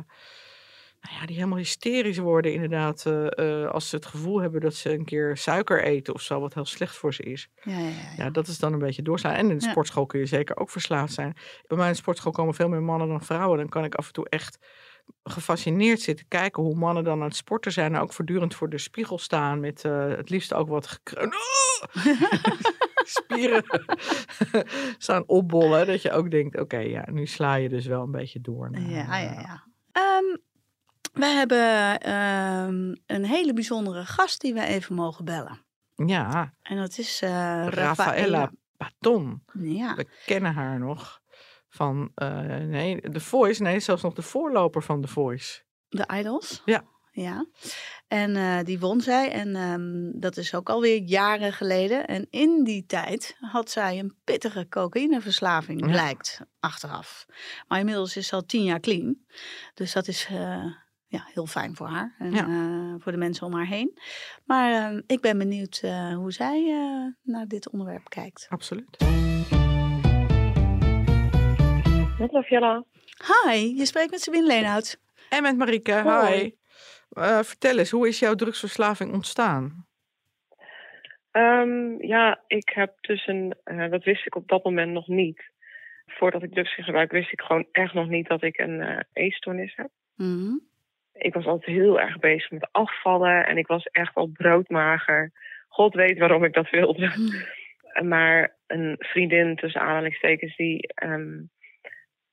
nou 1.05 1.19
ja, 1.19 1.25
die 1.25 1.35
helemaal 1.35 1.57
hysterisch 1.57 2.17
worden, 2.17 2.53
inderdaad. 2.53 3.05
eh, 3.05 3.61
eh, 3.63 3.71
als 3.71 3.89
ze 3.89 3.95
het 3.95 4.05
gevoel 4.05 4.41
hebben 4.41 4.61
dat 4.61 4.73
ze 4.73 4.93
een 4.93 5.05
keer 5.05 5.37
suiker 5.37 5.83
eten 5.83 6.13
of 6.13 6.21
zo, 6.21 6.39
wat 6.39 6.53
heel 6.53 6.65
slecht 6.65 6.95
voor 6.95 7.13
ze 7.13 7.23
is. 7.23 7.49
Ja, 7.63 7.77
ja, 7.77 7.85
ja. 7.87 7.93
Ja, 8.17 8.29
dat 8.29 8.47
is 8.47 8.59
dan 8.59 8.73
een 8.73 8.79
beetje 8.79 9.01
doorslaan. 9.01 9.33
En 9.33 9.49
in 9.49 9.57
de 9.57 9.69
sportschool 9.69 10.05
kun 10.05 10.19
je 10.19 10.25
zeker 10.25 10.57
ook 10.57 10.69
verslaafd 10.69 11.13
zijn. 11.13 11.33
Bij 11.67 11.77
mij 11.77 11.85
in 11.87 11.91
de 11.91 11.97
sportschool 11.97 12.31
komen 12.31 12.53
veel 12.53 12.69
meer 12.69 12.81
mannen 12.81 13.07
dan 13.07 13.23
vrouwen. 13.23 13.57
Dan 13.57 13.69
kan 13.69 13.83
ik 13.83 13.95
af 13.95 14.07
en 14.07 14.13
toe 14.13 14.29
echt 14.29 14.57
gefascineerd 15.23 16.01
zit 16.01 16.17
te 16.17 16.25
kijken 16.27 16.63
hoe 16.63 16.75
mannen 16.75 17.03
dan 17.03 17.19
aan 17.19 17.27
het 17.27 17.35
sporten 17.35 17.71
zijn. 17.71 17.95
En 17.95 18.01
ook 18.01 18.13
voortdurend 18.13 18.55
voor 18.55 18.69
de 18.69 18.77
spiegel 18.77 19.17
staan 19.17 19.59
met 19.59 19.85
eh, 19.85 20.07
het 20.07 20.29
liefst 20.29 20.53
ook 20.53 20.67
wat 20.67 20.87
gekreun. 20.87 21.33
Spieren 23.03 23.63
staan 24.97 25.23
opbollen. 25.27 25.87
Dat 25.87 26.01
je 26.01 26.11
ook 26.11 26.31
denkt, 26.31 26.59
oké, 26.59 26.77
ja, 26.77 27.03
nu 27.11 27.25
sla 27.25 27.55
je 27.55 27.69
dus 27.69 27.85
wel 27.85 28.01
een 28.03 28.11
beetje 28.11 28.41
door. 28.41 28.71
naar, 28.71 28.81
Ja, 28.81 29.17
ja, 29.17 29.31
ja. 29.31 29.63
Ehm, 29.91 30.37
wij 31.15 31.33
hebben 31.33 31.99
ehm, 31.99 32.95
een 33.05 33.25
hele 33.25 33.53
bijzondere 33.53 34.05
gast 34.05 34.41
die 34.41 34.53
we 34.53 34.61
even 34.65 34.95
mogen 34.95 35.25
bellen. 35.25 35.65
ja, 35.95 36.53
En 36.61 36.77
dat 36.77 36.97
is 36.97 37.19
Rafaela 37.21 37.69
Rafaela. 37.69 38.51
Paton. 38.77 39.43
Ja. 39.61 39.95
We 39.95 40.07
kennen 40.25 40.53
haar 40.53 40.79
nog 40.79 41.21
van, 41.69 42.11
eh, 42.15 42.39
nee, 42.57 43.01
The 43.11 43.19
Voice. 43.19 43.61
Nee, 43.61 43.79
zelfs 43.79 44.01
nog 44.01 44.13
de 44.13 44.21
voorloper 44.21 44.83
van 44.83 45.01
The 45.01 45.07
Voice. 45.07 45.61
De 45.89 46.07
Idols? 46.13 46.61
Ja. 46.65 46.83
Ja. 47.11 47.45
En 48.07 48.35
eh, 48.35 48.59
die 48.63 48.79
won 48.79 49.01
zij. 49.01 49.31
En 49.31 49.55
ehm, 49.55 50.19
dat 50.19 50.37
is 50.37 50.55
ook 50.55 50.69
alweer 50.69 51.01
jaren 51.01 51.53
geleden. 51.53 52.07
En 52.07 52.27
in 52.29 52.63
die 52.63 52.85
tijd 52.85 53.35
had 53.39 53.69
zij 53.69 53.99
een 53.99 54.15
pittige 54.23 54.67
cocaïneverslaving, 54.69 55.79
Ja. 55.81 55.87
blijkt 55.87 56.41
achteraf. 56.59 57.25
Maar 57.67 57.79
inmiddels 57.79 58.17
is 58.17 58.27
ze 58.27 58.35
al 58.35 58.45
tien 58.45 58.63
jaar 58.63 58.79
clean. 58.79 59.17
Dus 59.73 59.93
dat 59.93 60.07
is 60.07 60.29
ja, 61.07 61.23
heel 61.33 61.45
fijn 61.45 61.75
voor 61.75 61.87
haar 61.87 62.15
en 62.19 62.31
Ja. 62.31 62.45
eh, 62.47 62.95
voor 63.01 63.11
de 63.11 63.17
mensen 63.17 63.45
om 63.47 63.53
haar 63.53 63.65
heen. 63.67 63.97
Maar 64.45 64.71
ehm, 64.73 65.01
ik 65.07 65.21
ben 65.21 65.37
benieuwd 65.37 65.79
eh, 65.83 66.15
hoe 66.15 66.31
zij 66.31 66.65
eh, 66.69 67.13
naar 67.33 67.47
dit 67.47 67.69
onderwerp 67.69 68.09
kijkt. 68.09 68.45
Absoluut. 68.49 68.97
Met 72.19 72.31
Laviella. 72.31 72.83
Hi, 73.45 73.77
je 73.77 73.85
spreekt 73.85 74.11
met 74.11 74.21
Sabine 74.21 74.45
Leenhout. 74.47 74.99
En 75.29 75.41
met 75.43 75.57
Marieke, 75.57 75.93
Hoi. 76.01 76.39
hi. 76.39 76.51
Eh, 77.09 77.39
vertel 77.39 77.77
eens, 77.77 77.91
hoe 77.91 78.07
is 78.07 78.19
jouw 78.19 78.35
drugsverslaving 78.35 79.13
ontstaan? 79.13 79.85
Ehm, 81.31 82.03
ja, 82.05 82.43
ik 82.47 82.69
heb 82.69 82.93
dus 83.01 83.27
een, 83.27 83.55
eh, 83.63 83.89
dat 83.91 84.03
wist 84.03 84.25
ik 84.25 84.35
op 84.35 84.47
dat 84.47 84.63
moment 84.63 84.91
nog 84.91 85.07
niet. 85.07 85.43
Voordat 86.05 86.43
ik 86.43 86.53
drugs 86.53 86.73
ging 86.73 86.85
gebruiken, 86.85 87.17
wist 87.17 87.31
ik 87.31 87.41
gewoon 87.41 87.67
echt 87.71 87.93
nog 87.93 88.07
niet 88.07 88.27
dat 88.27 88.43
ik 88.43 88.57
een 88.57 88.81
eh 88.81 88.99
eetstoornis 89.13 89.75
heb. 89.75 89.89
Mhm. 90.15 90.53
Ik 91.17 91.33
was 91.33 91.45
altijd 91.45 91.77
heel 91.77 91.99
erg 91.99 92.19
bezig 92.19 92.51
met 92.51 92.67
afvallen 92.71 93.45
en 93.45 93.57
ik 93.57 93.67
was 93.67 93.85
echt 93.85 94.15
al 94.15 94.27
broodmager. 94.27 95.31
God 95.67 95.93
weet 95.93 96.17
waarom 96.17 96.43
ik 96.43 96.53
dat 96.53 96.69
wilde. 96.69 97.11
Maar 98.03 98.55
een 98.67 98.95
vriendin 98.99 99.55
tussen 99.55 99.81
aanhalingstekens 99.81 100.55
die, 100.55 100.87
ehm, 100.87 101.33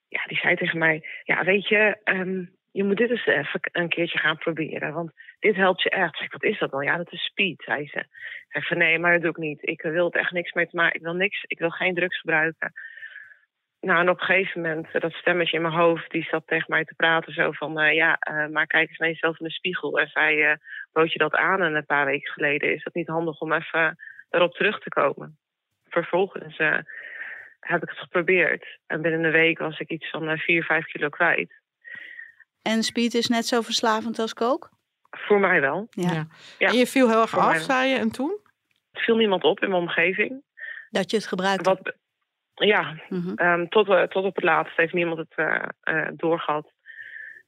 ja, 0.08 0.24
die 0.26 0.38
zei 0.38 0.56
tegen 0.56 0.78
mij: 0.78 1.06
Ja, 1.24 1.44
weet 1.44 1.68
je, 1.68 1.96
ehm, 2.04 2.44
je 2.70 2.84
moet 2.84 2.96
dit 2.96 3.10
eens 3.10 3.26
even 3.26 3.60
een 3.72 3.88
keertje 3.88 4.18
gaan 4.18 4.38
proberen. 4.38 4.92
Want 4.92 5.12
dit 5.38 5.56
helpt 5.56 5.82
je 5.82 5.90
echt. 5.90 6.32
Wat 6.32 6.44
is 6.44 6.58
dat 6.58 6.70
dan? 6.70 6.84
Ja, 6.84 6.96
dat 6.96 7.12
is 7.12 7.24
speed, 7.24 7.62
zei 7.62 7.86
ze. 7.86 7.98
Ik 7.98 8.46
zei 8.48 8.64
van 8.64 8.78
nee, 8.78 8.98
maar 8.98 9.12
dat 9.12 9.20
doe 9.20 9.30
ik 9.30 9.36
niet. 9.36 9.68
Ik 9.68 9.82
wil 9.82 10.04
het 10.04 10.16
echt 10.16 10.32
niks 10.32 10.52
mee 10.52 10.66
te 10.66 10.76
maken. 10.76 10.96
Ik 10.96 11.02
wil 11.02 11.14
niks, 11.14 11.44
ik 11.46 11.58
wil 11.58 11.70
geen 11.70 11.94
drugs 11.94 12.20
gebruiken. 12.20 12.72
Nou, 13.82 14.00
en 14.00 14.08
op 14.08 14.20
een 14.20 14.26
gegeven 14.26 14.60
moment, 14.60 14.86
eh, 14.92 15.00
dat 15.00 15.12
stemmetje 15.12 15.56
in 15.56 15.62
mijn 15.62 15.74
hoofd, 15.74 16.10
die 16.10 16.26
zat 16.30 16.46
tegen 16.46 16.66
mij 16.68 16.84
te 16.84 16.94
praten 16.94 17.32
zo 17.32 17.52
van, 17.52 17.80
eh, 17.80 17.94
ja, 17.94 18.16
eh, 18.18 18.46
maar 18.46 18.66
kijk 18.66 18.88
eens 18.88 18.98
naar 18.98 19.08
jezelf 19.08 19.40
in 19.40 19.46
de 19.46 19.52
spiegel. 19.52 19.98
En 19.98 20.08
zei, 20.08 20.42
eh 20.42 20.54
bood 20.92 21.12
je 21.12 21.18
dat 21.18 21.34
aan 21.34 21.62
en 21.62 21.74
een 21.74 21.86
paar 21.86 22.04
weken 22.04 22.32
geleden? 22.32 22.74
Is 22.74 22.82
dat 22.82 22.94
niet 22.94 23.08
handig 23.08 23.40
om 23.40 23.52
even 23.52 23.96
daarop 24.30 24.54
terug 24.54 24.78
te 24.80 24.88
komen? 24.88 25.38
Vervolgens 25.88 26.56
eh, 26.56 26.78
heb 27.60 27.82
ik 27.82 27.88
het 27.88 27.98
geprobeerd. 27.98 28.78
En 28.86 29.02
binnen 29.02 29.24
een 29.24 29.32
week 29.32 29.58
was 29.58 29.78
ik 29.78 29.90
iets 29.90 30.10
van 30.10 30.28
eh, 30.28 30.38
4, 30.38 30.64
5 30.64 30.84
kilo 30.84 31.08
kwijt. 31.08 31.52
En 32.62 32.82
speed 32.82 33.14
is 33.14 33.28
net 33.28 33.46
zo 33.46 33.60
verslavend 33.60 34.18
als 34.18 34.34
coke? 34.34 34.68
Voor 35.10 35.40
mij 35.40 35.60
wel. 35.60 35.86
Ja. 35.90 36.12
Ja. 36.12 36.26
Ja, 36.58 36.68
En 36.68 36.76
je 36.76 36.86
viel 36.86 37.08
heel 37.08 37.20
erg 37.20 37.30
voor 37.30 37.42
af, 37.42 37.58
zei 37.58 37.88
je, 37.88 37.96
en 37.98 38.10
toen? 38.10 38.40
Het 38.92 39.02
viel 39.02 39.16
niemand 39.16 39.44
op 39.44 39.60
in 39.60 39.68
mijn 39.68 39.82
omgeving. 39.82 40.42
Dat 40.90 41.10
je 41.10 41.16
het 41.16 41.26
gebruikt. 41.26 41.66
Wat, 41.66 41.92
ja, 42.54 42.94
Mhm. 43.08 43.32
Ehm, 43.34 43.66
tot, 43.66 43.88
eh, 43.88 44.02
tot 44.02 44.24
op 44.24 44.34
het 44.34 44.44
laatst 44.44 44.76
heeft 44.76 44.92
niemand 44.92 45.18
het 45.18 45.34
eh, 45.82 46.08
doorgehad. 46.14 46.72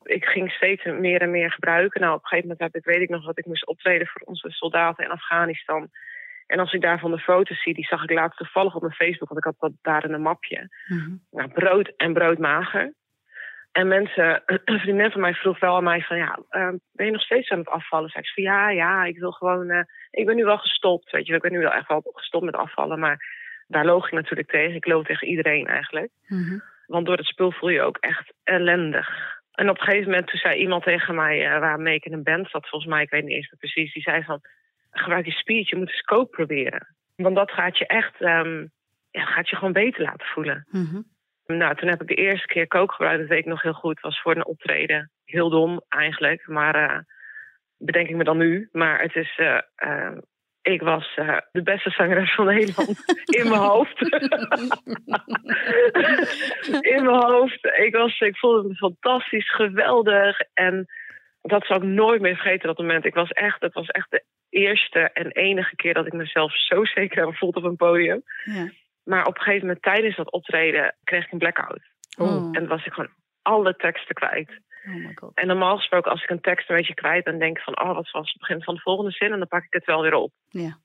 Ik 0.02 0.24
ging 0.24 0.50
steeds 0.52 0.84
meer 0.84 1.20
en 1.20 1.30
meer 1.30 1.52
gebruiken. 1.52 2.00
Nou, 2.00 2.14
op 2.14 2.22
een 2.22 2.28
gegeven 2.28 2.48
moment 2.48 2.72
heb 2.72 2.82
ik, 2.82 2.90
weet 2.92 3.02
ik 3.02 3.08
nog 3.08 3.24
dat 3.24 3.38
ik 3.38 3.46
moest 3.46 3.66
optreden 3.66 4.06
voor 4.06 4.22
onze 4.22 4.50
soldaten 4.50 5.04
in 5.04 5.10
Afghanistan. 5.10 5.88
En 6.46 6.58
als 6.58 6.72
ik 6.72 6.80
daarvan 6.80 7.10
de 7.10 7.18
foto's 7.18 7.62
zie, 7.62 7.74
die 7.74 7.86
zag 7.86 8.02
ik 8.02 8.10
laatst 8.10 8.38
toevallig 8.38 8.74
op 8.74 8.80
mijn 8.82 8.94
Facebook, 8.94 9.28
want 9.28 9.40
ik 9.40 9.44
had 9.44 9.54
dat 9.58 9.72
daar 9.82 10.04
in 10.04 10.12
een 10.12 10.22
mapje. 10.22 10.68
Nou, 11.30 11.48
brood 11.48 11.92
en 11.96 12.12
broodmager. 12.12 12.94
En 13.72 13.88
mensen, 13.88 14.42
een 14.64 14.78
vriendin 14.80 15.10
van 15.10 15.20
mij 15.20 15.34
vroeg 15.34 15.58
wel 15.58 15.76
aan 15.76 15.84
mij 15.84 16.00
van, 16.00 16.16
ja, 16.16 16.38
ehm, 16.48 16.76
ben 16.92 17.06
je 17.06 17.12
nog 17.12 17.22
steeds 17.22 17.50
aan 17.50 17.58
het 17.58 17.68
afvallen? 17.68 18.10
Zei 18.10 18.24
ik 18.24 18.30
van, 18.30 18.42
ja, 18.42 18.70
ja, 18.70 19.04
ik 19.04 19.18
wil 19.18 19.32
gewoon, 19.32 19.86
ik 20.10 20.26
ben 20.26 20.36
nu 20.36 20.44
wel 20.44 20.58
gestopt, 20.58 21.10
weet 21.10 21.26
je, 21.26 21.34
ik 21.34 21.42
ben 21.42 21.52
nu 21.52 21.58
wel 21.58 21.72
echt 21.72 21.88
wel 21.88 22.02
gestopt 22.04 22.44
met 22.44 22.56
afvallen, 22.56 22.98
maar 22.98 23.43
daar 23.74 23.84
loog 23.84 24.06
ik 24.06 24.12
natuurlijk 24.12 24.50
tegen. 24.50 24.74
Ik 24.74 24.86
loog 24.86 25.06
tegen 25.06 25.28
iedereen 25.28 25.66
eigenlijk. 25.66 26.10
Mhm. 26.26 26.58
Want 26.86 27.06
door 27.06 27.16
het 27.16 27.26
spul 27.26 27.52
voel 27.52 27.68
je 27.68 27.82
ook 27.82 27.96
echt 27.96 28.32
ellendig. 28.42 29.08
En 29.52 29.68
op 29.68 29.78
een 29.78 29.84
gegeven 29.84 30.10
moment 30.10 30.26
toen 30.26 30.38
zei 30.38 30.54
iemand 30.54 30.82
tegen 30.82 31.14
mij, 31.14 31.46
eh, 31.46 31.58
waarmee 31.60 31.94
ik 31.94 32.04
in 32.04 32.12
een 32.12 32.22
band 32.22 32.50
zat, 32.50 32.68
volgens 32.68 32.90
mij, 32.92 33.02
ik 33.02 33.10
weet 33.10 33.24
niet 33.24 33.32
eens 33.32 33.50
meer 33.50 33.60
precies, 33.60 33.92
die 33.92 34.02
zei 34.02 34.24
van, 34.24 34.40
gebruik 34.90 35.24
je 35.24 35.30
speed, 35.30 35.68
je 35.68 35.76
moet 35.76 35.88
eens 35.88 36.28
proberen. 36.30 36.94
Want 37.16 37.36
dat 37.36 37.50
gaat 37.50 37.78
je 37.78 37.86
echt, 37.86 38.20
ehm, 38.20 38.66
ja, 39.10 39.24
gaat 39.24 39.48
je 39.48 39.56
gewoon 39.56 39.72
beter 39.72 40.02
laten 40.02 40.26
voelen. 40.26 40.66
Mhm. 40.70 41.00
Nou, 41.46 41.74
toen 41.74 41.88
heb 41.88 42.00
ik 42.00 42.08
de 42.08 42.14
eerste 42.14 42.46
keer 42.46 42.66
coke 42.66 42.92
gebruikt, 42.92 43.20
dat 43.20 43.28
weet 43.28 43.38
ik 43.38 43.44
nog 43.44 43.62
heel 43.62 43.72
goed, 43.72 44.00
was 44.00 44.20
voor 44.20 44.36
een 44.36 44.46
optreden. 44.46 45.10
Heel 45.24 45.50
dom 45.50 45.80
eigenlijk, 45.88 46.46
maar 46.46 46.74
eh, 46.74 46.98
bedenk 47.78 48.08
ik 48.08 48.16
me 48.16 48.24
dan 48.24 48.38
nu. 48.38 48.68
Maar 48.72 49.00
het 49.00 49.14
is, 49.14 49.36
eh, 49.36 50.12
ik 50.72 50.82
was 50.82 51.14
eh, 51.16 51.38
de 51.52 51.62
beste 51.62 51.90
zangeres 51.90 52.34
van 52.34 52.46
Nederland 52.46 53.04
in 53.38 53.48
mijn 53.48 53.60
hoofd. 53.60 54.00
in 56.94 57.04
mijn 57.04 57.24
hoofd. 57.24 57.64
Ik, 57.76 57.96
was, 57.96 58.20
ik 58.20 58.36
voelde 58.36 58.68
me 58.68 58.74
fantastisch, 58.74 59.54
geweldig. 59.54 60.40
En 60.54 60.86
dat 61.42 61.66
zal 61.66 61.76
ik 61.76 61.82
nooit 61.82 62.20
meer 62.20 62.36
vergeten, 62.36 62.66
dat 62.66 62.78
moment. 62.78 63.04
Ik 63.04 63.14
was 63.14 63.30
echt, 63.30 63.60
het 63.60 63.74
was 63.74 63.86
echt 63.86 64.10
de 64.10 64.24
eerste 64.48 64.98
en 65.00 65.30
enige 65.30 65.76
keer 65.76 65.94
dat 65.94 66.06
ik 66.06 66.12
mezelf 66.12 66.56
zo 66.56 66.84
zeker 66.84 67.18
heb 67.18 67.28
gevoeld 67.28 67.56
op 67.56 67.64
een 67.64 67.76
podium. 67.76 68.22
Ja. 68.44 68.68
Maar 69.02 69.26
op 69.26 69.36
een 69.36 69.42
gegeven 69.42 69.66
moment 69.66 69.82
tijdens 69.82 70.16
dat 70.16 70.32
optreden 70.32 70.94
kreeg 71.04 71.24
ik 71.24 71.32
een 71.32 71.38
blackout. 71.38 71.82
Oh. 72.18 72.48
En 72.52 72.66
was 72.66 72.84
ik 72.84 72.92
gewoon 72.92 73.12
alle 73.42 73.76
teksten 73.76 74.14
kwijt. 74.14 74.60
Oh 74.86 74.94
my 74.94 75.12
god. 75.14 75.34
En 75.34 75.46
normaal 75.46 75.76
gesproken, 75.76 76.10
als 76.10 76.22
ik 76.22 76.30
een 76.30 76.40
tekst 76.40 76.70
een 76.70 76.76
beetje 76.76 76.94
kwijt 76.94 77.24
ben, 77.24 77.38
denk 77.38 77.56
ik 77.56 77.62
van, 77.62 77.80
oh, 77.80 77.94
wat 77.94 78.10
was 78.10 78.32
het 78.32 78.40
begin 78.40 78.62
van 78.62 78.74
de 78.74 78.80
volgende 78.80 79.10
zin? 79.10 79.32
En 79.32 79.38
dan 79.38 79.48
pak 79.48 79.64
ik 79.64 79.72
het 79.72 79.84
wel 79.84 80.02
weer 80.02 80.14
op. 80.14 80.32
Ja. 80.48 80.78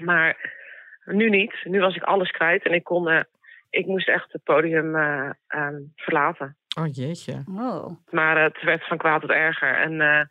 Maar 0.00 0.60
nu 1.04 1.30
niet. 1.30 1.54
Nu 1.64 1.80
was 1.80 1.96
ik 1.96 2.02
alles 2.02 2.30
kwijt 2.30 2.64
en 2.64 2.72
ik 2.72 2.84
kon, 2.84 3.08
eh, 3.08 3.22
ik 3.70 3.86
moest 3.86 4.08
echt 4.08 4.32
het 4.32 4.42
podium 4.42 4.96
eh, 4.96 5.30
ehm, 5.46 5.80
verlaten. 5.96 6.56
Oh 6.78 6.86
jeetje. 6.92 7.44
Oh. 7.48 7.96
Maar 8.10 8.42
het 8.42 8.62
werd 8.62 8.86
van 8.86 8.98
kwaad 8.98 9.20
tot 9.20 9.30
erger. 9.30 9.76
En 9.76 10.00
eh, 10.00 10.24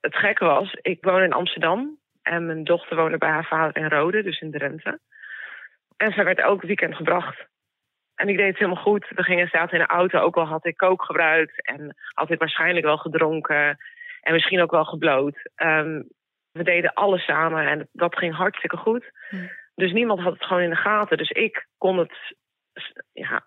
het 0.00 0.16
gekke 0.16 0.44
was, 0.44 0.76
ik 0.82 1.04
woon 1.04 1.22
in 1.22 1.32
Amsterdam. 1.32 1.98
En 2.22 2.46
mijn 2.46 2.64
dochter 2.64 2.96
woonde 2.96 3.18
bij 3.18 3.28
haar 3.28 3.46
vader 3.46 3.82
in 3.82 3.88
Rode, 3.88 4.22
dus 4.22 4.40
in 4.40 4.50
Drenthe. 4.50 4.98
En 5.96 6.12
zij 6.12 6.24
werd 6.24 6.38
elk 6.38 6.62
weekend 6.62 6.94
gebracht. 6.94 7.46
En 8.14 8.28
ik 8.28 8.36
deed 8.36 8.46
het 8.46 8.58
helemaal 8.58 8.82
goed. 8.82 9.06
We 9.08 9.22
gingen 9.22 9.48
zaten 9.48 9.78
in 9.78 9.84
de 9.84 9.92
auto, 9.94 10.18
ook 10.18 10.36
al 10.36 10.44
had 10.44 10.66
ik 10.66 10.76
kook 10.76 11.04
gebruikt. 11.04 11.66
En 11.66 11.96
had 12.14 12.30
ik 12.30 12.38
waarschijnlijk 12.38 12.86
wel 12.86 12.96
gedronken. 12.96 13.78
En 14.20 14.32
misschien 14.32 14.62
ook 14.62 14.70
wel 14.70 14.84
gebloot. 14.84 15.50
Ehm, 15.54 16.02
we 16.52 16.62
deden 16.62 16.92
alles 16.92 17.24
samen 17.24 17.66
en 17.66 17.88
dat 17.92 18.18
ging 18.18 18.34
hartstikke 18.34 18.76
goed. 18.76 19.10
Hm. 19.28 19.36
Dus 19.74 19.92
niemand 19.92 20.20
had 20.20 20.32
het 20.32 20.44
gewoon 20.44 20.62
in 20.62 20.70
de 20.70 20.76
gaten. 20.76 21.16
Dus 21.16 21.30
ik 21.30 21.66
kon 21.78 21.98
het, 21.98 22.36
ja, 23.12 23.46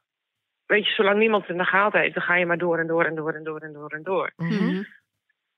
weet 0.66 0.86
je, 0.88 0.94
zolang 0.94 1.20
niemand 1.20 1.42
het 1.42 1.52
in 1.52 1.58
de 1.58 1.66
gaten 1.66 2.00
heeft, 2.00 2.14
dan 2.14 2.24
ga 2.24 2.36
je 2.36 2.46
maar 2.46 2.58
door 2.58 2.78
en 2.78 2.88
door 2.88 3.06
en 3.06 3.16
door 3.16 3.34
en 3.34 3.44
door 3.44 3.60
en 3.60 3.74
door 3.74 3.90
en 3.90 4.04
door. 4.04 4.32
Mhm. 4.36 4.54
Mhm. 4.54 4.84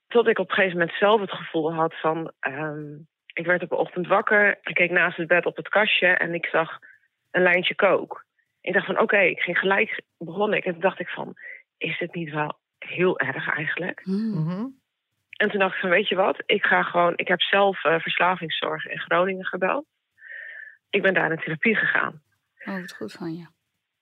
Tot 0.06 0.28
ik 0.28 0.38
op 0.38 0.48
een 0.48 0.54
gegeven 0.54 0.78
moment 0.78 0.96
zelf 0.96 1.20
het 1.20 1.32
gevoel 1.32 1.72
had 1.74 1.94
van, 2.00 2.32
ehm, 2.40 2.94
ik 3.32 3.46
werd 3.46 3.62
op 3.62 3.70
een 3.70 3.78
ochtend 3.78 4.06
wakker, 4.06 4.58
ik 4.62 4.74
keek 4.74 4.90
naast 4.90 5.16
het 5.16 5.26
bed 5.26 5.46
op 5.46 5.56
het 5.56 5.68
kastje 5.68 6.06
en 6.06 6.34
ik 6.34 6.46
zag 6.46 6.78
een 7.30 7.42
lijntje 7.42 7.74
kook. 7.74 8.24
Ik 8.60 8.72
dacht 8.72 8.86
van, 8.86 8.98
oké, 8.98 9.18
ik 9.18 9.40
ging 9.40 9.58
gelijk, 9.58 10.02
begon 10.18 10.54
ik 10.54 10.64
en 10.64 10.72
toen 10.72 10.80
dacht 10.80 11.00
ik 11.00 11.08
van, 11.08 11.34
is 11.78 11.98
dit 11.98 12.14
niet 12.14 12.30
wel 12.30 12.58
heel 12.78 13.18
erg 13.18 13.56
eigenlijk? 13.56 14.06
Mhm. 14.06 14.42
Mhm. 14.42 14.66
En 15.36 15.50
toen 15.50 15.60
dacht 15.60 15.74
ik 15.74 15.80
van, 15.80 15.90
weet 15.90 16.08
je 16.08 16.14
wat, 16.14 16.42
ik 16.46 16.64
ga 16.64 16.82
gewoon, 16.82 17.12
ik 17.16 17.28
heb 17.28 17.40
zelf 17.40 17.84
eh, 17.84 18.00
verslavingszorg 18.00 18.86
in 18.86 18.98
Groningen 18.98 19.46
gebeld. 19.46 19.86
Ik 20.90 21.02
ben 21.02 21.14
daar 21.14 21.30
in 21.30 21.38
therapie 21.38 21.74
gegaan. 21.74 22.22
Oh, 22.64 22.80
wat 22.80 22.92
goed 22.92 23.12
van 23.12 23.34
je. 23.34 23.46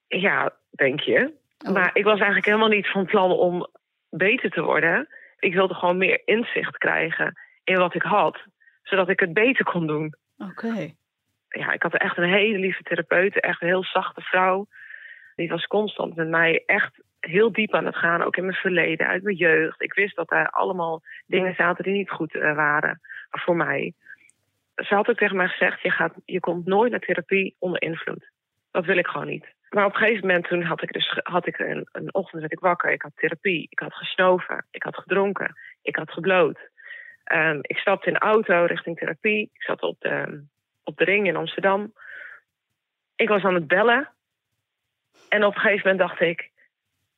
Ja, 0.06 0.56
denk 0.70 1.00
je. 1.00 1.32
Oh. 1.66 1.72
Maar 1.72 1.90
ik 1.92 2.04
was 2.04 2.16
eigenlijk 2.16 2.46
helemaal 2.46 2.68
niet 2.68 2.90
van 2.90 3.06
plan 3.06 3.30
om 3.30 3.68
beter 4.10 4.50
te 4.50 4.62
worden. 4.62 5.08
Ik 5.38 5.54
wilde 5.54 5.74
gewoon 5.74 5.98
meer 5.98 6.22
inzicht 6.24 6.78
krijgen 6.78 7.40
in 7.64 7.78
wat 7.78 7.94
ik 7.94 8.02
had, 8.02 8.38
zodat 8.82 9.08
ik 9.08 9.20
het 9.20 9.32
beter 9.32 9.64
kon 9.64 9.86
doen. 9.86 10.14
Oké. 10.38 10.94
Ja, 11.48 11.72
ik 11.72 11.82
had 11.82 11.94
echt 11.94 12.16
een 12.16 12.32
hele 12.32 12.58
lieve 12.58 12.82
therapeut, 12.82 13.40
echt 13.40 13.62
een 13.62 13.68
heel 13.68 13.84
zachte 13.84 14.20
vrouw. 14.20 14.66
Die 15.36 15.48
was 15.48 15.66
constant 15.66 16.16
met 16.16 16.28
mij 16.28 16.62
echt 16.66 17.02
heel 17.20 17.52
diep 17.52 17.74
aan 17.74 17.86
het 17.86 17.96
gaan, 17.96 18.22
ook 18.22 18.36
in 18.36 18.44
mijn 18.44 18.56
verleden, 18.56 19.06
uit 19.06 19.22
mijn 19.22 19.36
jeugd. 19.36 19.82
Ik 19.82 19.94
wist 19.94 20.16
dat 20.16 20.28
daar 20.28 20.50
allemaal 20.50 21.02
dingen 21.26 21.54
zaten 21.54 21.84
die 21.84 21.92
niet 21.92 22.10
goed 22.10 22.34
uh, 22.34 22.54
waren 22.54 23.00
voor 23.30 23.56
mij. 23.56 23.92
Ze 24.74 24.94
had 24.94 25.08
ook 25.08 25.16
tegen 25.16 25.36
mij 25.36 25.48
gezegd: 25.48 25.82
je, 25.82 25.90
gaat, 25.90 26.14
je 26.24 26.40
komt 26.40 26.66
nooit 26.66 26.90
naar 26.90 27.00
therapie 27.00 27.56
onder 27.58 27.82
invloed. 27.82 28.30
Dat 28.70 28.84
wil 28.84 28.96
ik 28.96 29.06
gewoon 29.06 29.26
niet. 29.26 29.46
Maar 29.70 29.84
op 29.84 29.92
een 29.92 29.98
gegeven 29.98 30.26
moment 30.26 30.46
toen 30.46 30.62
had 30.62 30.82
ik 30.82 30.92
dus 30.92 31.18
had 31.22 31.46
ik 31.46 31.58
een, 31.58 31.88
een 31.92 32.14
ochtend 32.14 32.40
werd 32.40 32.52
ik 32.52 32.60
wakker. 32.60 32.90
Ik 32.90 33.02
had 33.02 33.12
therapie, 33.14 33.66
ik 33.70 33.78
had 33.78 33.94
gesnoven, 33.94 34.66
ik 34.70 34.82
had 34.82 34.96
gedronken, 34.96 35.56
ik 35.82 35.96
had 35.96 36.10
gebloot. 36.10 36.58
Um, 37.32 37.58
ik 37.62 37.78
stapte 37.78 38.06
in 38.06 38.12
de 38.12 38.18
auto 38.18 38.64
richting 38.64 38.98
therapie. 38.98 39.50
Ik 39.52 39.62
zat 39.62 39.82
op 39.82 39.96
de, 40.00 40.44
op 40.88 40.96
de 40.96 41.04
ring 41.04 41.26
in 41.26 41.36
Amsterdam. 41.36 41.92
Ik 43.16 43.28
was 43.28 43.42
aan 43.42 43.54
het 43.54 43.66
bellen. 43.66 44.08
En 45.28 45.44
op 45.44 45.54
een 45.54 45.60
gegeven 45.60 45.90
moment 45.90 46.08
dacht 46.08 46.20
ik, 46.20 46.50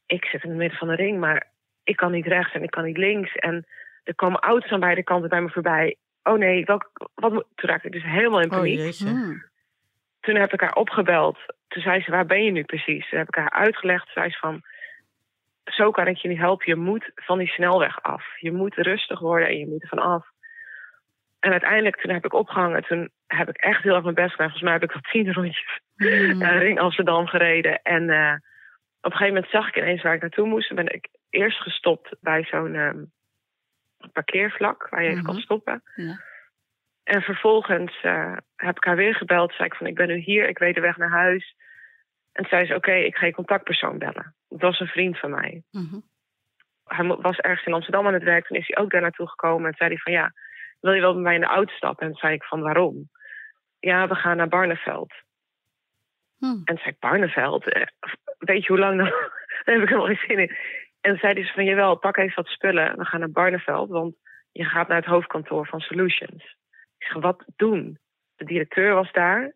ik 0.07 0.25
zit 0.25 0.43
in 0.43 0.49
het 0.49 0.59
midden 0.59 0.79
van 0.79 0.89
de 0.89 0.95
ring, 0.95 1.19
maar 1.19 1.47
ik 1.85 1.97
kan 1.97 2.13
niet 2.13 2.27
rechts 2.27 2.55
en 2.55 2.63
ik 2.63 2.71
kan 2.71 2.85
niet 2.85 2.97
links. 2.97 3.35
En 3.35 3.67
er 4.05 4.15
komen 4.15 4.41
auto's 4.41 4.71
aan 4.71 4.81
beide 4.81 5.03
kanten 5.03 5.29
bij 5.29 5.41
me 5.41 5.51
voorbij. 5.51 5.97
Oh 6.23 6.39
nee, 6.39 6.65
welk, 6.65 6.91
wat, 7.15 7.33
toen 7.33 7.71
raakte 7.71 7.87
ik 7.87 7.93
dus 7.93 8.03
helemaal 8.05 8.41
in 8.41 8.51
Oh, 8.51 8.57
paniek. 8.57 8.79
jeetje. 8.79 9.49
toen 10.21 10.35
heb 10.35 10.53
ik 10.53 10.61
haar 10.61 10.75
opgebeld. 10.75 11.39
Toen 11.69 11.83
zei 11.83 12.03
ze, 12.03 12.11
waar 12.11 12.27
ben 12.27 12.45
je 12.45 12.51
nu 12.51 12.65
precies? 12.65 13.09
Toen 13.09 13.19
heb 13.19 13.29
ik 13.29 13.35
haar 13.35 13.51
uitgelegd. 13.51 14.05
Toen 14.05 14.13
zei 14.23 14.31
ze 14.31 14.39
van, 14.39 14.63
zo 15.65 15.91
kan 15.91 16.07
ik 16.07 16.17
je 16.17 16.29
niet 16.29 16.39
helpen. 16.39 16.67
Je 16.67 16.77
moet 16.77 17.11
van 17.15 17.39
die 17.39 17.49
snelweg 17.49 18.03
af. 18.03 18.25
Je 18.41 18.53
moet 18.53 18.75
rustig 18.75 19.19
worden 19.21 19.49
en 19.49 19.59
je 19.59 19.67
moet 19.67 19.83
er 19.83 19.89
van 19.89 19.99
af. 19.99 20.27
En 21.41 21.51
uiteindelijk, 21.51 21.97
toen 21.97 22.13
heb 22.13 22.25
ik 22.25 22.33
opgehangen. 22.33 22.83
Toen 22.85 23.11
heb 23.27 23.49
ik 23.49 23.57
echt 23.57 23.83
heel 23.83 23.95
erg 23.95 24.03
mijn 24.03 24.15
best 24.15 24.31
gedaan. 24.31 24.51
Volgens 24.51 24.63
mij 24.71 24.73
heb 24.73 24.83
ik 24.83 24.93
al 24.93 25.01
tien 25.01 25.33
rondjes 25.35 25.81
eh, 25.97 26.59
Ring 26.59 26.81
Amsterdam 26.81 27.27
gereden. 27.27 27.83
En 27.83 28.11
eh, 28.11 28.35
op 29.01 29.11
een 29.11 29.17
gegeven 29.19 29.35
moment 29.35 29.51
zag 29.53 29.69
ik 29.69 29.77
ineens 29.77 30.03
waar 30.03 30.15
ik 30.15 30.21
naartoe 30.21 30.47
moest. 30.47 30.67
Toen 30.69 30.77
ben 30.77 30.95
ik 30.95 31.09
eerst 31.31 31.61
gestopt 31.61 32.17
bij 32.21 32.45
zo'n 32.45 32.75
ehm, 32.75 33.05
parkeervlak 34.13 34.89
waar 34.89 35.03
je 35.03 35.09
even 35.09 35.23
kan 35.23 35.35
Mhm. 35.35 35.43
stoppen. 35.43 35.83
Ja. 35.95 36.21
En 37.03 37.23
vervolgens 37.23 38.01
eh, 38.03 38.37
heb 38.57 38.77
ik 38.77 38.85
haar 38.85 38.97
weer 38.97 39.15
gebeld. 39.15 39.53
Zei 39.53 39.69
ik 39.69 39.75
van, 39.75 39.87
ik 39.87 39.95
ben 39.95 40.09
nu 40.09 40.17
hier, 40.17 40.49
ik 40.49 40.59
weet 40.59 40.75
de 40.75 40.81
weg 40.81 40.97
naar 40.97 41.11
huis. 41.11 41.55
En 42.33 42.47
zei 42.49 42.67
ze, 42.67 42.75
oké, 42.75 42.93
ik 42.93 43.17
ga 43.17 43.27
je 43.27 43.33
contactpersoon 43.33 43.99
bellen. 43.99 44.35
Dat 44.49 44.61
was 44.61 44.81
een 44.81 44.87
vriend 44.87 45.19
van 45.19 45.31
mij. 45.31 45.63
Mhm. 45.71 45.99
Hij 46.85 47.07
was 47.07 47.39
ergens 47.39 47.67
in 47.67 47.73
Amsterdam 47.73 48.07
aan 48.07 48.15
het 48.15 48.23
werk. 48.23 48.47
Toen 48.47 48.57
is 48.57 48.67
hij 48.67 48.85
ook 48.85 48.91
daar 48.91 49.01
naartoe 49.01 49.29
gekomen. 49.29 49.71
En 49.71 49.77
zei 49.77 49.89
hij 49.91 49.99
van, 49.99 50.13
ja, 50.13 50.33
wil 50.81 50.93
je 50.93 51.01
wel 51.01 51.15
met 51.15 51.23
mij 51.23 51.35
in 51.35 51.41
de 51.41 51.47
auto 51.47 51.73
stappen? 51.73 52.07
En 52.07 52.15
zei 52.15 52.35
ik 52.35 52.45
van, 52.45 52.61
waarom? 52.61 53.09
Ja, 53.79 54.09
we 54.09 54.15
gaan 54.15 54.37
naar 54.37 54.49
Barneveld. 54.49 55.13
Hm. 56.39 56.61
En 56.65 56.77
zei 56.77 56.89
ik, 56.89 56.99
Barneveld? 56.99 57.73
Eh, 57.73 57.87
Weet 58.39 58.63
je 58.63 58.69
hoe 58.69 58.79
lang 58.79 58.97
dan? 58.97 59.07
Daar 59.65 59.75
heb 59.75 59.83
ik 59.83 59.89
helemaal 59.89 60.15
geen 60.15 60.27
zin 60.29 60.39
in. 60.39 60.57
En 61.01 61.17
zei 61.17 61.35
dus 61.35 61.53
van, 61.53 61.65
jawel, 61.65 61.97
pak 61.97 62.17
even 62.17 62.35
wat 62.35 62.47
spullen. 62.47 62.99
We 62.99 63.05
gaan 63.05 63.21
naar 63.21 63.31
Barneveld, 63.31 63.89
want 63.89 64.15
je 64.53 64.65
gaat 64.65 64.89
naar 64.89 64.97
het 64.97 65.07
hoofdkantoor 65.07 65.67
van 65.67 65.81
Solutions. 65.81 66.45
Ik 66.99 67.07
zeg, 67.07 67.23
wat 67.23 67.45
doen? 67.57 67.99
De 68.37 68.45
directeur 68.45 68.95
was 68.95 69.13
daar. 69.13 69.55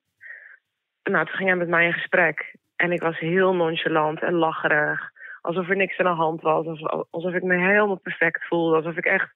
Nou, 1.02 1.26
toen 1.26 1.34
ging 1.34 1.48
hij 1.48 1.58
met 1.58 1.68
mij 1.68 1.86
in 1.86 1.92
gesprek. 1.92 2.54
En 2.76 2.92
ik 2.92 3.00
was 3.02 3.18
heel 3.18 3.54
nonchalant 3.54 4.22
en 4.22 4.34
lacherig. 4.34 5.10
Alsof 5.40 5.68
er 5.68 5.76
niks 5.76 5.98
aan 5.98 6.16
de 6.16 6.22
hand 6.22 6.40
was. 6.42 6.66
Alsof, 6.66 7.04
alsof 7.10 7.32
ik 7.32 7.42
me 7.42 7.56
helemaal 7.56 7.98
perfect 7.98 8.46
voelde. 8.46 8.76
Alsof 8.76 8.96
ik 8.96 9.04
echt 9.04 9.32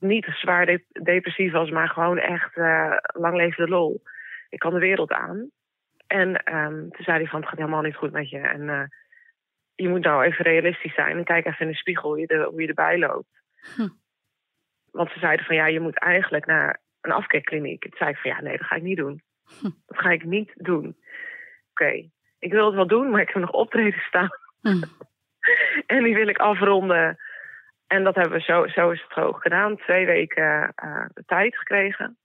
niet 0.00 0.24
zwaar 0.24 0.66
de- 0.66 0.84
depressief 1.02 1.52
was, 1.52 1.70
maar 1.70 1.88
gewoon 1.88 2.18
echt 2.18 2.56
eh, 2.56 2.96
lang 3.12 3.36
leven 3.36 3.64
de 3.64 3.70
lol. 3.70 4.02
Ik 4.48 4.58
kan 4.58 4.72
de 4.72 4.78
wereld 4.78 5.12
aan. 5.12 5.50
En 6.06 6.42
ehm, 6.44 6.78
toen 6.78 7.04
zei 7.04 7.18
hij 7.18 7.26
van, 7.26 7.40
het 7.40 7.48
gaat 7.48 7.58
helemaal 7.58 7.82
niet 7.82 7.96
goed 7.96 8.12
met 8.12 8.30
je. 8.30 8.38
En 8.38 8.68
eh, 8.68 8.82
je 9.74 9.88
moet 9.88 10.04
nou 10.04 10.24
even 10.24 10.44
realistisch 10.44 10.94
zijn. 10.94 11.16
En 11.16 11.24
kijk 11.24 11.46
even 11.46 11.66
in 11.66 11.72
de 11.72 11.76
spiegel 11.76 12.08
hoe 12.08 12.18
je, 12.18 12.48
hoe 12.50 12.60
je 12.60 12.68
erbij 12.68 12.98
loopt. 12.98 13.42
Hm. 13.76 13.88
Want 14.90 15.10
ze 15.10 15.18
zeiden 15.18 15.46
van, 15.46 15.56
ja, 15.56 15.66
je 15.66 15.80
moet 15.80 15.98
eigenlijk 15.98 16.46
naar 16.46 16.80
een 17.00 17.12
afkeerkliniek. 17.12 17.82
Toen 17.82 17.98
zei 17.98 18.10
ik 18.10 18.16
van, 18.16 18.30
ja, 18.30 18.40
nee, 18.40 18.56
dat 18.58 18.66
ga 18.66 18.76
ik 18.76 18.82
niet 18.82 18.96
doen. 18.96 19.22
Hm. 19.60 19.70
Dat 19.86 19.98
ga 19.98 20.10
ik 20.10 20.24
niet 20.24 20.52
doen. 20.54 20.96
Oké, 21.70 22.08
ik 22.38 22.52
wil 22.52 22.66
het 22.66 22.74
wel 22.74 22.86
doen, 22.86 23.10
maar 23.10 23.20
ik 23.20 23.28
heb 23.28 23.42
nog 23.42 23.50
optreden 23.50 24.00
staan. 24.00 24.30
Hm. 24.60 24.82
En 25.86 26.02
die 26.04 26.14
wil 26.14 26.28
ik 26.28 26.38
afronden. 26.38 27.18
En 27.88 28.04
dat 28.04 28.14
hebben 28.14 28.32
we 28.38 28.44
zo, 28.44 28.66
zo 28.66 28.90
is 28.90 29.04
het 29.08 29.24
ook 29.24 29.42
gedaan. 29.42 29.76
Twee 29.76 30.06
weken 30.06 30.72
eh, 30.74 31.04
tijd 31.26 31.56
gekregen. 31.58 32.16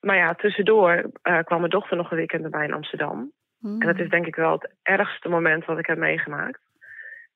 Maar 0.00 0.16
ja, 0.16 0.34
tussendoor 0.34 1.10
eh, 1.22 1.38
kwam 1.44 1.58
mijn 1.58 1.70
dochter 1.70 1.96
nog 1.96 2.10
een 2.10 2.16
weekend 2.16 2.44
erbij 2.44 2.64
in 2.64 2.72
Amsterdam. 2.72 3.32
Hm. 3.58 3.66
En 3.66 3.86
dat 3.86 3.98
is 3.98 4.08
denk 4.08 4.26
ik 4.26 4.34
wel 4.36 4.52
het 4.52 4.70
ergste 4.82 5.28
moment 5.28 5.64
wat 5.64 5.78
ik 5.78 5.86
heb 5.86 5.98
meegemaakt. 5.98 6.60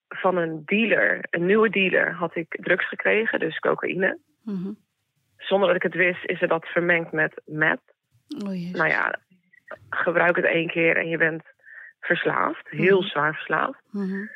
Van 0.09 0.37
een 0.37 0.63
dealer, 0.65 1.19
een 1.31 1.47
nieuwe 1.47 1.71
dealer, 1.71 2.13
had 2.13 2.37
ik 2.37 2.57
drugs 2.61 2.89
gekregen, 2.89 3.39
dus 3.39 3.59
cocaïne. 3.59 4.19
Mhm. 4.43 4.73
Zonder 5.37 5.67
dat 5.69 5.77
ik 5.77 5.83
het 5.83 5.95
wist, 5.95 6.25
is 6.25 6.43
er 6.43 6.49
dat 6.49 6.67
vermengd 6.67 7.13
met 7.13 7.43
meth. 7.45 7.81
Oh. 8.45 8.73
Nou 8.73 8.89
ja, 8.89 9.19
gebruik 9.91 10.37
het 10.37 10.45
één 10.45 10.69
keer 10.69 10.97
en 10.97 11.09
je 11.09 11.17
bent 11.17 11.43
verslaafd. 12.01 12.69
Heel 12.69 13.01
Mhm. 13.01 13.09
zwaar 13.09 13.35
verslaafd. 13.35 13.81
Mhm. 13.91 14.27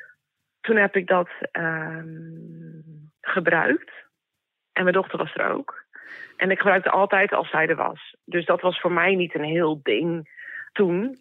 Toen 0.61 0.77
heb 0.77 0.97
ik 0.97 1.07
dat 1.07 1.29
ehm, 1.53 2.81
gebruikt. 3.25 3.93
En 4.73 4.83
mijn 4.83 4.95
dochter 4.95 5.19
was 5.19 5.35
er 5.35 5.51
ook. 5.51 5.85
En 6.37 6.51
ik 6.51 6.59
gebruikte 6.59 6.91
altijd 6.91 7.33
als 7.33 7.51
zij 7.51 7.69
er 7.69 7.77
was. 7.77 8.17
Dus 8.25 8.45
dat 8.47 8.61
was 8.61 8.81
voor 8.81 8.93
mij 8.93 9.15
niet 9.15 9.35
een 9.35 9.45
heel 9.45 9.81
ding 9.83 10.29
toen. 10.73 11.19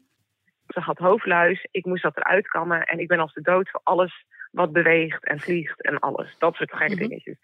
Ze 0.67 0.79
had 0.79 0.97
hoofdluis, 0.97 1.67
ik 1.71 1.85
moest 1.85 2.03
dat 2.03 2.17
eruit 2.17 2.47
kammen. 2.47 2.81
En 2.81 2.99
ik 2.99 3.07
ben 3.07 3.19
als 3.19 3.33
de 3.33 3.41
dood 3.41 3.69
voor 3.69 3.81
alles 3.83 4.25
wat 4.51 4.71
beweegt 4.71 5.25
en 5.25 5.39
vliegt 5.39 5.81
en 5.81 5.99
alles. 5.99 6.37
Dat 6.37 6.55
soort 6.55 6.73
gekke 6.75 6.93
Mhm. 6.93 7.03
dingetjes. 7.07 7.37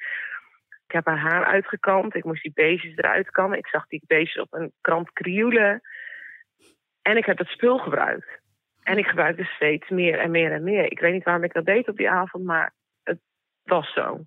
Ik 0.88 0.95
heb 0.95 1.06
haar 1.06 1.17
haar 1.19 1.45
uitgekamd. 1.45 2.15
Ik 2.15 2.24
moest 2.24 2.41
die 2.41 2.52
beestjes 2.54 2.95
eruit 2.95 3.30
kammen. 3.30 3.58
Ik 3.58 3.67
zag 3.67 3.88
die 3.88 4.04
beestjes 4.08 4.43
op 4.43 4.54
een 4.54 4.72
krant 4.82 5.12
krioelen. 5.13 5.82
En 7.02 7.17
ik 7.17 7.26
heb 7.26 7.38
het 7.38 7.48
spul 7.48 7.78
gebruikt. 7.78 8.39
En 8.84 8.98
ik 8.98 9.08
gebruikte 9.08 9.43
steeds 9.43 9.89
meer 9.89 10.19
en 10.19 10.32
meer 10.32 10.52
en 10.52 10.63
meer. 10.63 10.91
Ik 10.91 11.00
weet 11.00 11.13
niet 11.13 11.24
waarom 11.24 11.43
ik 11.43 11.54
dat 11.54 11.65
deed 11.65 11.88
op 11.88 11.98
die 11.98 12.10
avond, 12.10 12.43
maar 12.45 12.74
het 13.04 13.19
was 13.63 13.93
zo. 13.93 14.26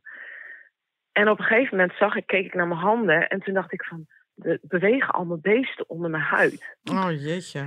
En 1.12 1.28
op 1.28 1.38
een 1.38 1.44
gegeven 1.44 1.76
moment 1.76 1.96
zag 1.98 2.14
ik, 2.16 2.26
keek 2.26 2.44
ik 2.44 2.54
naar 2.54 2.68
mijn 2.68 2.80
handen 2.80 3.28
en 3.28 3.40
toen 3.40 3.54
dacht 3.54 3.72
ik 3.72 3.84
van, 3.84 4.06
er 4.42 4.58
bewegen 4.62 5.10
allemaal 5.14 5.38
beesten 5.40 5.88
onder 5.88 6.10
mijn 6.10 6.22
huid. 6.22 6.76
Oh, 6.90 7.10
jeetje. 7.10 7.60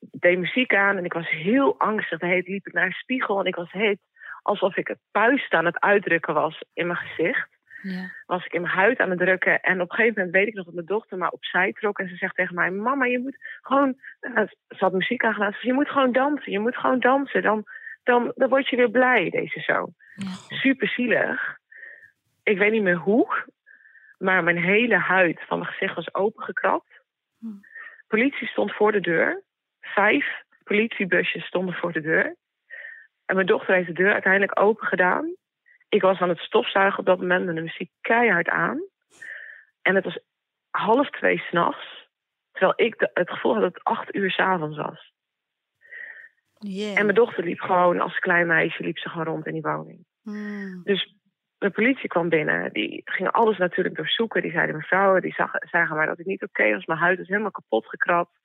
Ik 0.00 0.20
deed 0.20 0.38
muziek 0.38 0.74
aan 0.74 0.96
en 0.96 1.04
ik 1.04 1.12
was 1.12 1.30
heel 1.30 1.78
angstig. 1.78 2.18
De 2.18 2.26
hele 2.26 2.42
tijd 2.42 2.52
liep 2.52 2.66
ik 2.66 2.72
naar 2.72 2.84
een 2.86 2.92
spiegel 2.92 3.40
en 3.40 3.46
ik 3.46 3.54
was 3.54 3.72
heet 3.72 3.98
alsof 4.42 4.76
ik 4.76 4.88
het 4.88 4.98
puist 5.10 5.52
aan 5.52 5.64
het 5.64 5.80
uitdrukken 5.80 6.34
was 6.34 6.62
in 6.72 6.86
mijn 6.86 6.98
gezicht. 6.98 7.48
Ja. 7.82 8.10
Was 8.26 8.44
ik 8.44 8.52
in 8.52 8.60
mijn 8.60 8.74
huid 8.74 8.98
aan 8.98 9.10
het 9.10 9.18
drukken. 9.18 9.60
En 9.60 9.80
op 9.80 9.90
een 9.90 9.96
gegeven 9.96 10.14
moment 10.16 10.34
weet 10.36 10.46
ik 10.46 10.54
nog 10.54 10.64
dat 10.64 10.74
mijn 10.74 10.86
dochter 10.86 11.18
maar 11.18 11.28
opzij 11.30 11.72
trok. 11.72 11.98
En 11.98 12.08
ze 12.08 12.16
zegt 12.16 12.34
tegen 12.34 12.54
mij: 12.54 12.70
Mama, 12.70 13.04
je 13.04 13.18
moet 13.18 13.36
gewoon. 13.60 14.00
eh, 14.20 14.42
Ze 14.68 14.76
had 14.78 14.92
muziek 14.92 15.22
zegt, 15.22 15.60
Je 15.60 15.72
moet 15.72 15.88
gewoon 15.88 16.12
dansen. 16.12 16.52
Je 16.52 16.58
moet 16.58 16.76
gewoon 16.76 17.00
dansen. 17.00 17.42
Dan, 17.42 17.64
dan, 18.02 18.32
dan 18.34 18.48
word 18.48 18.68
je 18.68 18.76
weer 18.76 18.90
blij, 18.90 19.30
deze 19.30 19.60
zo. 19.60 19.88
Super 20.48 20.88
zielig. 20.88 21.58
Ik 22.50 22.58
weet 22.58 22.72
niet 22.72 22.82
meer 22.82 22.96
hoe. 22.96 23.44
Maar 24.18 24.44
mijn 24.44 24.62
hele 24.62 24.96
huid 24.96 25.40
van 25.46 25.58
mijn 25.58 25.70
gezicht 25.70 25.94
was 25.94 26.14
opengekrapt. 26.14 27.00
Hm. 27.38 27.46
Politie 28.06 28.46
stond 28.48 28.72
voor 28.72 28.92
de 28.92 29.00
deur. 29.00 29.42
Vijf 29.80 30.42
politiebusjes 30.64 31.44
stonden 31.46 31.74
voor 31.74 31.92
de 31.92 32.00
deur. 32.00 32.36
En 33.26 33.34
mijn 33.34 33.46
dochter 33.46 33.74
heeft 33.74 33.86
de 33.86 33.92
deur 33.92 34.12
uiteindelijk 34.12 34.60
open 34.60 34.86
gedaan. 34.86 35.34
Ik 35.88 36.02
was 36.02 36.20
aan 36.20 36.28
het 36.28 36.38
stofzuigen 36.38 36.98
op 36.98 37.06
dat 37.06 37.18
moment 37.18 37.44
met 37.46 37.54
de 37.54 37.60
muziek 37.62 37.90
keihard 38.00 38.48
aan. 38.48 38.80
En 39.82 39.94
het 39.94 40.04
was 40.04 40.18
half 40.70 41.10
twee 41.10 41.38
s'nachts. 41.38 42.08
Terwijl 42.52 42.72
ik 42.76 42.98
de- 42.98 43.10
het 43.14 43.30
gevoel 43.30 43.52
had 43.52 43.62
dat 43.62 43.74
het 43.74 43.84
acht 43.84 44.14
uur 44.14 44.30
s'avonds 44.30 44.76
was. 44.76 45.12
Yeah. 46.58 46.98
En 46.98 47.04
mijn 47.04 47.14
dochter 47.16 47.44
liep 47.44 47.60
gewoon 47.60 48.00
als 48.00 48.18
klein 48.18 48.46
meisje 48.46 48.82
liep 48.82 48.98
ze 48.98 49.08
gewoon 49.08 49.26
rond 49.26 49.46
in 49.46 49.52
die 49.52 49.62
woning. 49.62 50.04
Mm. 50.22 50.80
Dus 50.84 51.14
de 51.60 51.70
politie 51.70 52.08
kwam 52.08 52.28
binnen. 52.28 52.72
Die 52.72 53.02
gingen 53.04 53.32
alles 53.32 53.58
natuurlijk 53.58 53.96
doorzoeken. 53.96 54.42
Die 54.42 54.50
zeiden 54.50 54.76
mevrouw, 54.76 55.20
die 55.20 55.32
zag, 55.32 55.50
zagen 55.70 55.96
maar 55.96 56.06
dat 56.06 56.18
ik 56.18 56.26
niet 56.26 56.42
oké 56.42 56.70
was. 56.72 56.86
Mijn 56.86 56.98
huid 56.98 57.18
is 57.18 57.28
helemaal 57.28 57.50
kapot 57.50 57.86
gekrapt. 57.86 58.38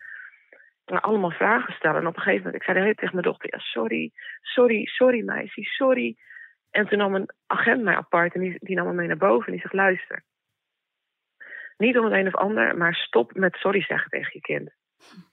En 0.86 1.02
allemaal 1.02 1.32
vragen 1.32 1.74
stellen. 1.74 2.02
En 2.02 2.08
op 2.08 2.16
een 2.16 2.22
gegeven 2.22 2.44
moment, 2.44 2.56
ik 2.56 2.64
zei 2.64 2.78
de 2.78 2.84
hele 2.84 2.96
tijd 2.96 2.98
tegen 2.98 3.16
mijn 3.16 3.28
dochter... 3.28 3.50
Ja, 3.52 3.60
sorry, 3.60 4.12
sorry, 4.42 4.86
sorry 4.86 5.24
meisje, 5.24 5.64
sorry. 5.64 6.16
En 6.72 6.88
toen 6.88 6.98
nam 6.98 7.16
een 7.16 7.30
agent 7.48 7.84
mij 7.84 7.96
apart 7.96 8.34
en 8.34 8.42
die, 8.42 8.58
die 8.60 8.76
nam 8.76 8.88
me 8.88 8.94
mee 8.94 9.08
naar 9.08 9.18
boven. 9.18 9.46
En 9.46 9.52
die 9.52 9.62
zegt, 9.62 9.74
luister. 9.74 10.24
Niet 11.78 11.98
om 11.98 12.06
het 12.06 12.14
een 12.14 12.28
of 12.28 12.36
ander, 12.36 12.78
maar 12.78 12.94
stop 12.94 13.34
met 13.34 13.56
sorry 13.56 13.82
zeggen 13.82 14.10
tegen 14.10 14.32
je 14.34 14.42
kind. 14.42 14.74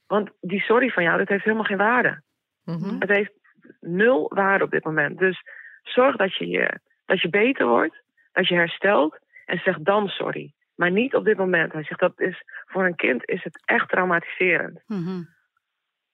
Want 0.07 0.29
die 0.41 0.61
sorry 0.61 0.89
van 0.89 1.03
jou, 1.03 1.17
dat 1.17 1.27
heeft 1.27 1.43
helemaal 1.43 1.65
geen 1.65 1.77
waarde. 1.77 2.21
Mhm. 2.63 2.99
Het 2.99 3.09
heeft 3.09 3.33
nul 3.79 4.31
waarde 4.33 4.63
op 4.63 4.71
dit 4.71 4.83
moment. 4.83 5.19
Dus 5.19 5.41
zorg 5.81 6.15
dat 6.15 6.35
je, 6.35 6.47
je, 6.47 6.79
dat 7.13 7.21
je 7.21 7.29
beter 7.29 7.67
wordt, 7.67 8.03
dat 8.31 8.47
je 8.47 8.55
herstelt 8.55 9.19
en 9.45 9.57
zeg 9.57 9.79
dan 9.79 10.07
sorry. 10.07 10.53
Maar 10.75 10.91
niet 10.91 11.15
op 11.15 11.25
dit 11.25 11.37
moment. 11.37 11.73
Hij 11.73 11.83
zegt 11.83 11.99
dat 11.99 12.19
is 12.19 12.43
voor 12.65 12.85
een 12.85 12.95
kind 12.95 13.29
is 13.29 13.43
het 13.43 13.61
echt 13.65 13.89
traumatiserend. 13.89 14.83
Mhm. 14.87 15.23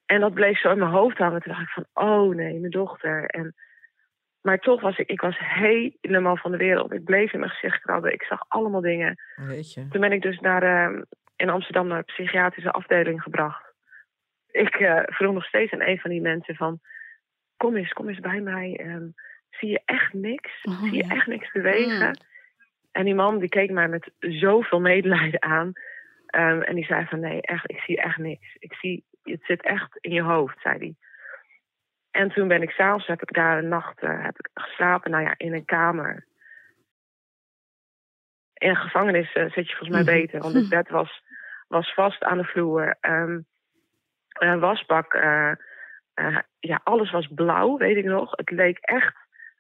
En 0.06 0.20
dat 0.20 0.34
bleef 0.34 0.60
zo 0.60 0.72
in 0.72 0.78
mijn 0.78 0.92
hoofd 0.92 1.18
hangen. 1.18 1.42
Toen 1.42 1.54
dacht 1.54 1.64
ik 1.64 1.70
van, 1.70 1.86
oh 1.94 2.36
nee, 2.36 2.60
mijn 2.60 2.72
dochter. 2.72 3.26
En 3.26 3.56
Maar 4.42 4.60
toch 4.60 4.82
was 4.82 4.98
ik, 4.98 5.10
ik 5.10 5.22
was 5.22 5.38
helemaal 5.40 6.38
van 6.38 6.52
de 6.52 6.58
wereld. 6.58 6.94
Ik 6.94 7.04
bleef 7.04 7.34
in 7.34 7.40
mijn 7.40 7.52
gezicht 7.52 7.82
krabben. 7.82 8.14
Ik 8.14 8.24
zag 8.24 8.46
allemaal 8.48 8.82
dingen. 8.82 9.16
Weet 9.36 9.74
je. 9.74 9.88
Toen 9.88 10.02
ben 10.02 10.12
ik 10.12 10.22
dus 10.22 10.40
naar, 10.40 10.64
eh, 10.64 11.02
in 11.36 11.50
Amsterdam 11.50 11.88
naar 11.88 12.04
de 12.06 12.14
psychiatrische 12.14 12.72
afdeling 12.72 13.22
gebracht. 13.22 13.74
Ik 14.52 14.76
eh, 14.76 15.02
vroeg 15.06 15.34
nog 15.34 15.46
steeds 15.46 15.72
aan 15.74 15.82
een 15.82 16.00
van 16.00 16.10
die 16.10 16.22
mensen 16.22 16.56
van... 16.56 16.80
Kom 17.58 17.76
eens, 17.76 17.94
kom 17.94 18.10
eens 18.10 18.20
bij 18.20 18.42
mij. 18.42 18.76
Ehm, 18.76 19.08
zie 19.60 19.70
je 19.70 19.82
echt 19.86 20.14
niks? 20.14 20.64
Oh, 20.64 20.82
zie 20.82 20.92
je 20.94 21.04
ja. 21.06 21.10
echt 21.16 21.28
niks 21.28 21.52
bewegen? 21.52 22.08
Mm. 22.08 22.14
En 22.92 23.06
die 23.06 23.16
man 23.16 23.40
die 23.40 23.50
keek 23.50 23.72
mij 23.72 23.88
met 23.88 24.12
zoveel 24.20 24.80
medelijden 24.80 25.42
aan. 25.42 25.72
Ehm, 26.26 26.62
en 26.62 26.76
die 26.76 26.86
zei 26.86 27.06
van 27.06 27.20
nee, 27.20 27.42
echt, 27.42 27.70
ik 27.72 27.80
zie 27.80 28.02
echt 28.02 28.18
niks. 28.18 28.56
Ik 28.60 28.74
zie, 28.74 29.06
het 29.24 29.44
zit 29.44 29.62
echt 29.62 29.98
in 30.02 30.12
je 30.12 30.22
hoofd, 30.22 30.62
zei 30.62 30.78
hij. 30.78 30.96
En 32.12 32.30
toen 32.30 32.48
ben 32.48 32.62
ik 32.62 32.70
s'avonds, 32.70 33.08
heb 33.08 33.22
ik 33.22 33.34
daar 33.34 33.58
een 33.58 33.68
nacht 33.68 34.00
eh, 34.00 34.24
heb 34.24 34.40
ik 34.40 34.50
geslapen, 34.54 35.12
nou 35.12 35.24
ja, 35.24 35.34
in 35.38 35.54
een 35.54 35.66
kamer. 35.66 36.28
In 38.54 38.70
een 38.70 38.76
gevangenis 38.76 39.34
eh, 39.34 39.44
zit 39.52 39.70
je 39.70 39.76
volgens 39.76 39.90
mij 39.90 40.02
Mhm. 40.04 40.12
beter, 40.22 40.40
want 40.42 40.54
het 40.54 40.70
bed 40.80 40.90
was, 40.90 41.22
was 41.68 41.94
vast 41.94 42.24
aan 42.24 42.38
de 42.38 42.44
vloer. 42.44 42.98
Ehm, 43.00 43.40
een 44.30 44.60
wasbak, 44.60 45.14
eh, 45.14 45.52
ja, 46.60 46.82
alles 46.84 47.12
was 47.12 47.28
blauw, 47.28 47.78
weet 47.78 47.98
ik 47.98 48.06
nog. 48.06 48.32
Het 48.32 48.50
leek 48.52 48.78
echt, 48.78 49.16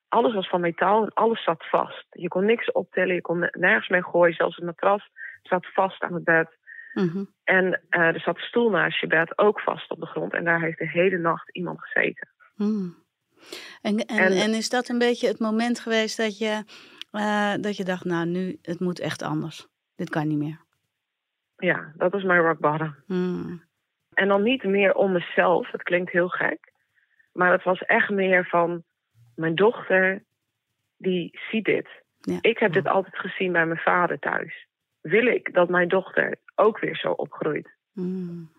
alles 0.09 0.33
was 0.33 0.49
van 0.49 0.61
metaal 0.61 1.03
en 1.03 1.13
alles 1.13 1.43
zat 1.43 1.69
vast. 1.69 2.05
Je 2.09 2.27
kon 2.27 2.45
niks 2.45 2.71
optillen, 2.71 3.15
je 3.15 3.21
kon 3.21 3.49
nergens 3.51 3.87
mee 3.87 4.03
gooien. 4.03 4.35
Zelfs 4.35 4.55
het 4.55 4.65
matras 4.65 5.09
zat 5.43 5.67
vast 5.73 6.01
aan 6.01 6.13
het 6.13 6.23
bed. 6.23 6.57
Mhm. 6.93 7.23
En 7.43 7.81
eh, 7.89 8.01
er 8.01 8.19
zat 8.19 8.35
een 8.35 8.41
stoel 8.41 8.69
naast 8.69 8.99
je 8.99 9.07
bed, 9.07 9.37
ook 9.37 9.59
vast 9.61 9.91
op 9.91 9.99
de 9.99 10.05
grond. 10.05 10.33
En 10.33 10.43
daar 10.43 10.61
heeft 10.61 10.77
de 10.77 10.89
hele 10.89 11.17
nacht 11.17 11.49
iemand 11.55 11.81
gezeten. 11.81 12.29
Mm. 12.55 12.95
En, 13.81 13.97
en, 13.97 14.17
En- 14.17 14.31
en 14.31 14.53
is 14.53 14.69
dat 14.69 14.89
een 14.89 14.97
beetje 14.99 15.27
het 15.27 15.39
moment 15.39 15.79
geweest 15.79 16.17
dat 16.17 16.37
je, 16.37 16.63
eh, 17.11 17.53
dat 17.61 17.77
je 17.77 17.83
dacht, 17.83 18.05
nou 18.05 18.25
nu, 18.25 18.57
het 18.61 18.79
moet 18.79 18.99
echt 18.99 19.21
anders. 19.21 19.67
Dit 19.95 20.09
kan 20.09 20.27
niet 20.27 20.37
meer. 20.37 20.61
Ja, 21.55 21.91
dat 21.95 22.11
was 22.11 22.23
mijn 22.23 22.41
rock 22.41 22.59
bottom. 22.59 22.95
Mm. 23.07 23.63
En 24.13 24.27
dan 24.27 24.43
niet 24.43 24.63
meer 24.63 24.93
om 24.93 25.11
mezelf, 25.11 25.71
het 25.71 25.83
klinkt 25.83 26.11
heel 26.11 26.27
gek. 26.29 26.71
Maar 27.33 27.51
het 27.51 27.63
was 27.63 27.79
echt 27.79 28.09
meer 28.09 28.45
van, 28.45 28.83
mijn 29.39 29.55
dochter, 29.55 30.23
die 30.97 31.39
ziet 31.51 31.65
dit. 31.65 31.87
Ja. 32.21 32.37
Ik 32.41 32.57
heb 32.57 32.73
dit 32.73 32.87
altijd 32.87 33.17
gezien 33.17 33.51
bij 33.51 33.65
mijn 33.65 33.79
vader 33.79 34.19
thuis. 34.19 34.67
Wil 35.01 35.25
ik 35.25 35.53
dat 35.53 35.69
mijn 35.69 35.87
dochter 35.87 36.35
ook 36.55 36.79
weer 36.79 36.95
zo 36.95 37.11
opgroeit? 37.11 37.69
Mm. 37.93 38.49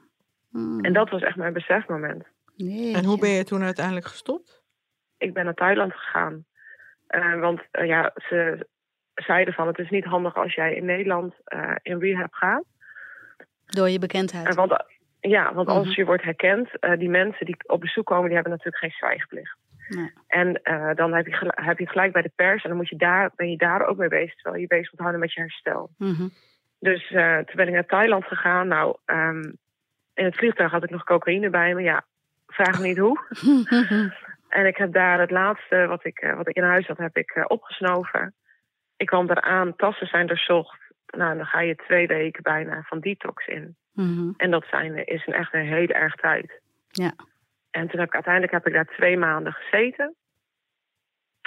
Mm. 0.50 0.84
En 0.84 0.92
dat 0.92 1.10
was 1.10 1.22
echt 1.22 1.36
mijn 1.36 1.52
besefmoment. 1.52 2.24
En 2.94 3.04
hoe 3.04 3.18
ben 3.18 3.30
je 3.30 3.44
toen 3.44 3.62
uiteindelijk 3.62 4.06
gestopt? 4.06 4.62
Ik 5.18 5.34
ben 5.34 5.44
naar 5.44 5.54
Thailand 5.54 5.92
gegaan. 5.92 6.44
Eh, 7.06 7.40
want 7.40 7.60
eh, 7.70 7.86
ja, 7.86 8.12
ze 8.28 8.66
zeiden 9.14 9.54
van, 9.54 9.66
het 9.66 9.78
is 9.78 9.90
niet 9.90 10.04
handig 10.04 10.36
als 10.36 10.54
jij 10.54 10.74
in 10.74 10.84
Nederland 10.84 11.34
eh, 11.44 11.74
in 11.82 11.98
rehab 11.98 12.32
gaat. 12.32 12.64
Door 13.66 13.88
je 13.88 13.98
bekendheid. 13.98 14.54
Want, 14.54 14.84
ja, 15.20 15.54
want 15.54 15.68
Mhm. 15.68 15.76
als 15.76 15.94
je 15.94 16.04
wordt 16.04 16.22
herkend, 16.22 16.78
eh, 16.78 16.98
die 16.98 17.08
mensen 17.08 17.46
die 17.46 17.56
op 17.66 17.80
bezoek 17.80 18.06
komen, 18.06 18.24
die 18.24 18.34
hebben 18.34 18.52
natuurlijk 18.52 18.82
geen 18.82 18.90
zwijgplicht. 18.98 19.56
Nee. 19.96 20.12
En 20.26 20.62
eh, 20.62 20.94
dan 20.94 21.14
heb 21.14 21.26
je, 21.26 21.52
heb 21.54 21.78
je 21.78 21.88
gelijk 21.88 22.12
bij 22.12 22.22
de 22.22 22.32
pers 22.36 22.62
en 22.62 22.68
dan 22.68 22.78
moet 22.78 22.88
je 22.88 22.96
daar, 22.96 23.30
ben 23.36 23.50
je 23.50 23.56
daar 23.56 23.86
ook 23.86 23.96
mee 23.96 24.08
bezig, 24.08 24.34
terwijl 24.34 24.60
je 24.60 24.66
bezig 24.66 24.90
moet 24.90 25.00
houden 25.00 25.20
met 25.20 25.32
je 25.32 25.40
herstel. 25.40 25.90
Mhm. 25.98 26.28
Dus 26.78 27.10
eh, 27.10 27.36
toen 27.36 27.56
ben 27.56 27.66
ik 27.66 27.74
naar 27.74 27.86
Thailand 27.86 28.24
gegaan. 28.24 28.68
Nou, 28.68 28.96
ehm, 29.04 29.42
in 30.14 30.24
het 30.24 30.36
vliegtuig 30.36 30.70
had 30.70 30.84
ik 30.84 30.90
nog 30.90 31.04
cocaïne 31.04 31.50
bij 31.50 31.74
me. 31.74 31.82
Ja, 31.82 32.04
vraag 32.46 32.80
me 32.80 32.86
niet 32.86 32.98
hoe. 32.98 33.18
En 34.50 34.66
ik 34.66 34.76
heb 34.76 34.92
daar 34.92 35.20
het 35.20 35.30
laatste 35.30 35.86
wat 35.86 36.04
ik, 36.04 36.18
eh, 36.18 36.36
wat 36.36 36.48
ik 36.48 36.56
in 36.56 36.62
huis 36.62 36.86
had, 36.86 36.98
heb 36.98 37.16
ik 37.16 37.44
opgesnoven. 37.46 38.34
Ik 38.96 39.06
kwam 39.06 39.30
eraan, 39.30 39.76
tassen 39.76 40.06
zijn 40.06 40.26
doorzocht. 40.26 40.78
Nou, 41.06 41.36
dan 41.36 41.46
ga 41.46 41.60
je 41.60 41.74
twee 41.74 42.06
weken 42.06 42.42
bijna 42.42 42.82
van 42.82 43.00
detox 43.00 43.46
in. 43.46 43.76
Mhm. 43.92 44.30
En 44.36 44.50
dat 44.50 44.64
zijn, 44.70 45.06
is 45.06 45.26
een 45.26 45.32
echt 45.32 45.54
een 45.54 45.66
hele 45.66 45.92
erg 45.92 46.14
tijd. 46.14 46.60
Ja. 46.88 47.12
En 47.70 47.88
toen 47.88 47.98
heb 47.98 48.08
ik 48.08 48.14
uiteindelijk 48.14 48.52
heb 48.52 48.66
ik 48.66 48.72
daar 48.72 48.94
twee 48.96 49.16
maanden 49.18 49.52
gezeten. 49.52 50.14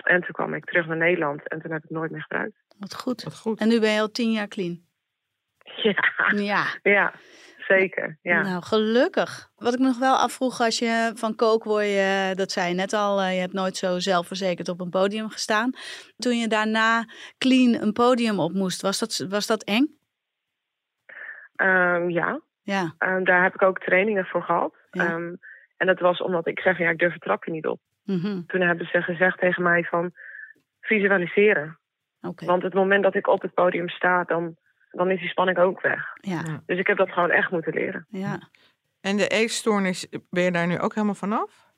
En 0.03 0.21
toen 0.21 0.31
kwam 0.31 0.53
ik 0.53 0.65
terug 0.65 0.85
naar 0.87 0.97
Nederland 0.97 1.47
en 1.47 1.61
toen 1.61 1.71
heb 1.71 1.83
ik 1.83 1.87
het 1.89 1.97
nooit 1.97 2.11
meer 2.11 2.21
gebruikt. 2.21 2.55
Wat 2.77 2.95
goed. 2.95 3.23
Wat 3.23 3.37
goed. 3.39 3.59
En 3.59 3.67
nu 3.67 3.79
ben 3.79 3.91
je 3.91 3.99
al 3.99 4.11
tien 4.11 4.31
jaar 4.31 4.47
clean. 4.47 4.81
Ja, 5.75 5.95
Ja. 6.35 6.63
ja 6.83 7.13
zeker. 7.57 8.17
Ja. 8.21 8.41
Nou, 8.41 8.63
gelukkig. 8.63 9.51
Wat 9.55 9.73
ik 9.73 9.79
me 9.79 9.85
nog 9.85 9.99
wel 9.99 10.15
afvroeg 10.15 10.59
als 10.59 10.79
je 10.79 11.11
van 11.15 11.35
kook 11.35 11.63
word 11.63 11.85
je, 11.85 12.31
dat 12.35 12.51
zei 12.51 12.67
je 12.69 12.73
net 12.75 12.93
al, 12.93 13.21
eh, 13.21 13.33
je 13.33 13.39
hebt 13.39 13.53
nooit 13.53 13.77
zo 13.77 13.99
zelfverzekerd 13.99 14.69
op 14.69 14.79
een 14.79 14.89
podium 14.89 15.29
gestaan. 15.29 15.71
Toen 16.17 16.37
je 16.37 16.47
daarna 16.47 17.05
clean 17.37 17.81
een 17.81 17.93
podium 17.93 18.39
op 18.39 18.53
moest, 18.53 18.81
was 18.81 18.99
dat, 18.99 19.25
was 19.29 19.47
dat 19.47 19.63
eng? 19.63 19.97
Ehm, 21.55 22.09
ja, 22.09 22.41
Ja. 22.61 22.95
Ehm, 22.97 23.23
daar 23.23 23.43
heb 23.43 23.53
ik 23.53 23.61
ook 23.61 23.79
trainingen 23.79 24.25
voor 24.25 24.43
gehad. 24.43 24.75
Ja. 24.91 25.05
Ehm, 25.05 25.33
en 25.83 25.89
dat 25.89 25.99
was 25.99 26.21
omdat 26.21 26.47
ik 26.47 26.59
zeg, 26.59 26.77
ja, 26.77 26.89
ik 26.89 26.97
durf 26.97 27.13
het 27.13 27.21
trapje 27.21 27.51
niet 27.51 27.67
op. 27.67 27.79
Mhm. 28.03 28.41
Toen 28.47 28.61
hebben 28.61 28.87
ze 28.87 29.01
gezegd 29.01 29.39
tegen 29.39 29.63
mij 29.63 29.83
van 29.83 30.11
visualiseren. 30.81 31.79
Oké. 32.21 32.45
Want 32.45 32.63
het 32.63 32.73
moment 32.73 33.03
dat 33.03 33.15
ik 33.15 33.27
op 33.27 33.41
het 33.41 33.53
podium 33.53 33.89
sta, 33.89 34.23
dan, 34.23 34.55
dan 34.91 35.09
is 35.11 35.19
die 35.19 35.29
spanning 35.29 35.57
ook 35.57 35.81
weg. 35.81 36.03
Ja. 36.15 36.61
Dus 36.65 36.79
ik 36.79 36.87
heb 36.87 36.97
dat 36.97 37.11
gewoon 37.11 37.31
echt 37.31 37.51
moeten 37.51 37.73
leren. 37.73 38.05
Ja. 38.09 38.39
En 39.01 39.17
de 39.17 39.27
eetstoornis, 39.27 40.07
ben 40.29 40.43
je 40.43 40.51
daar 40.51 40.67
nu 40.67 40.79
ook 40.79 40.93
helemaal 40.93 41.15
vanaf? 41.15 41.71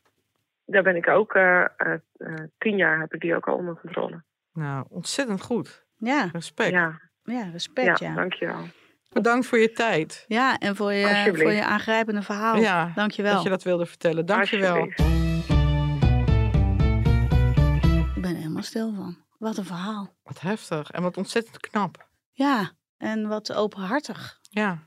Daar 0.66 0.84
ben 0.84 0.96
ik 0.96 1.08
ook, 1.08 1.34
eh, 1.34 1.62
eh, 1.62 1.94
eh, 2.18 2.34
tien 2.58 2.78
jaar 2.78 3.00
heb 3.00 3.14
ik 3.14 3.22
die 3.22 3.36
ook 3.36 3.48
al 3.48 3.56
onder 3.56 3.80
controle. 3.82 4.24
Nou, 4.54 4.86
ontzettend 4.90 5.42
goed. 5.42 5.86
Ja. 5.98 6.30
Respect. 6.32 6.72
Ja, 6.72 7.00
Ja, 7.24 7.34
ja, 7.34 7.50
respect, 7.52 8.00
ja. 8.00 8.16
dankjewel. 8.16 8.64
Bedankt 9.16 9.46
voor 9.48 9.58
je 9.58 9.72
tijd. 9.72 10.26
Ja, 10.28 10.58
en 10.58 10.76
voor 10.76 10.94
je, 10.94 11.32
voor 11.36 11.52
je 11.52 11.66
aangrijpende 11.66 12.22
verhaal. 12.22 12.56
Ja, 12.56 12.92
Dankjewel. 12.96 13.34
Dat 13.34 13.44
je 13.44 13.50
dat 13.50 13.64
wilde 13.64 13.86
vertellen. 13.86 14.26
Dankjewel. 14.26 14.84
Ik 18.16 18.22
ben 18.22 18.32
er 18.32 18.36
helemaal 18.38 18.64
stil 18.64 18.94
van. 18.96 19.18
Wat 19.38 19.58
een 19.58 19.66
verhaal. 19.66 20.14
Wat 20.24 20.42
heftig 20.42 20.92
en 20.92 21.02
wat 21.02 21.18
ontzettend 21.18 21.60
knap. 21.60 22.08
Ja, 22.32 22.72
en 22.98 23.28
wat 23.28 23.54
openhartig. 23.54 24.40
Ja, 24.50 24.80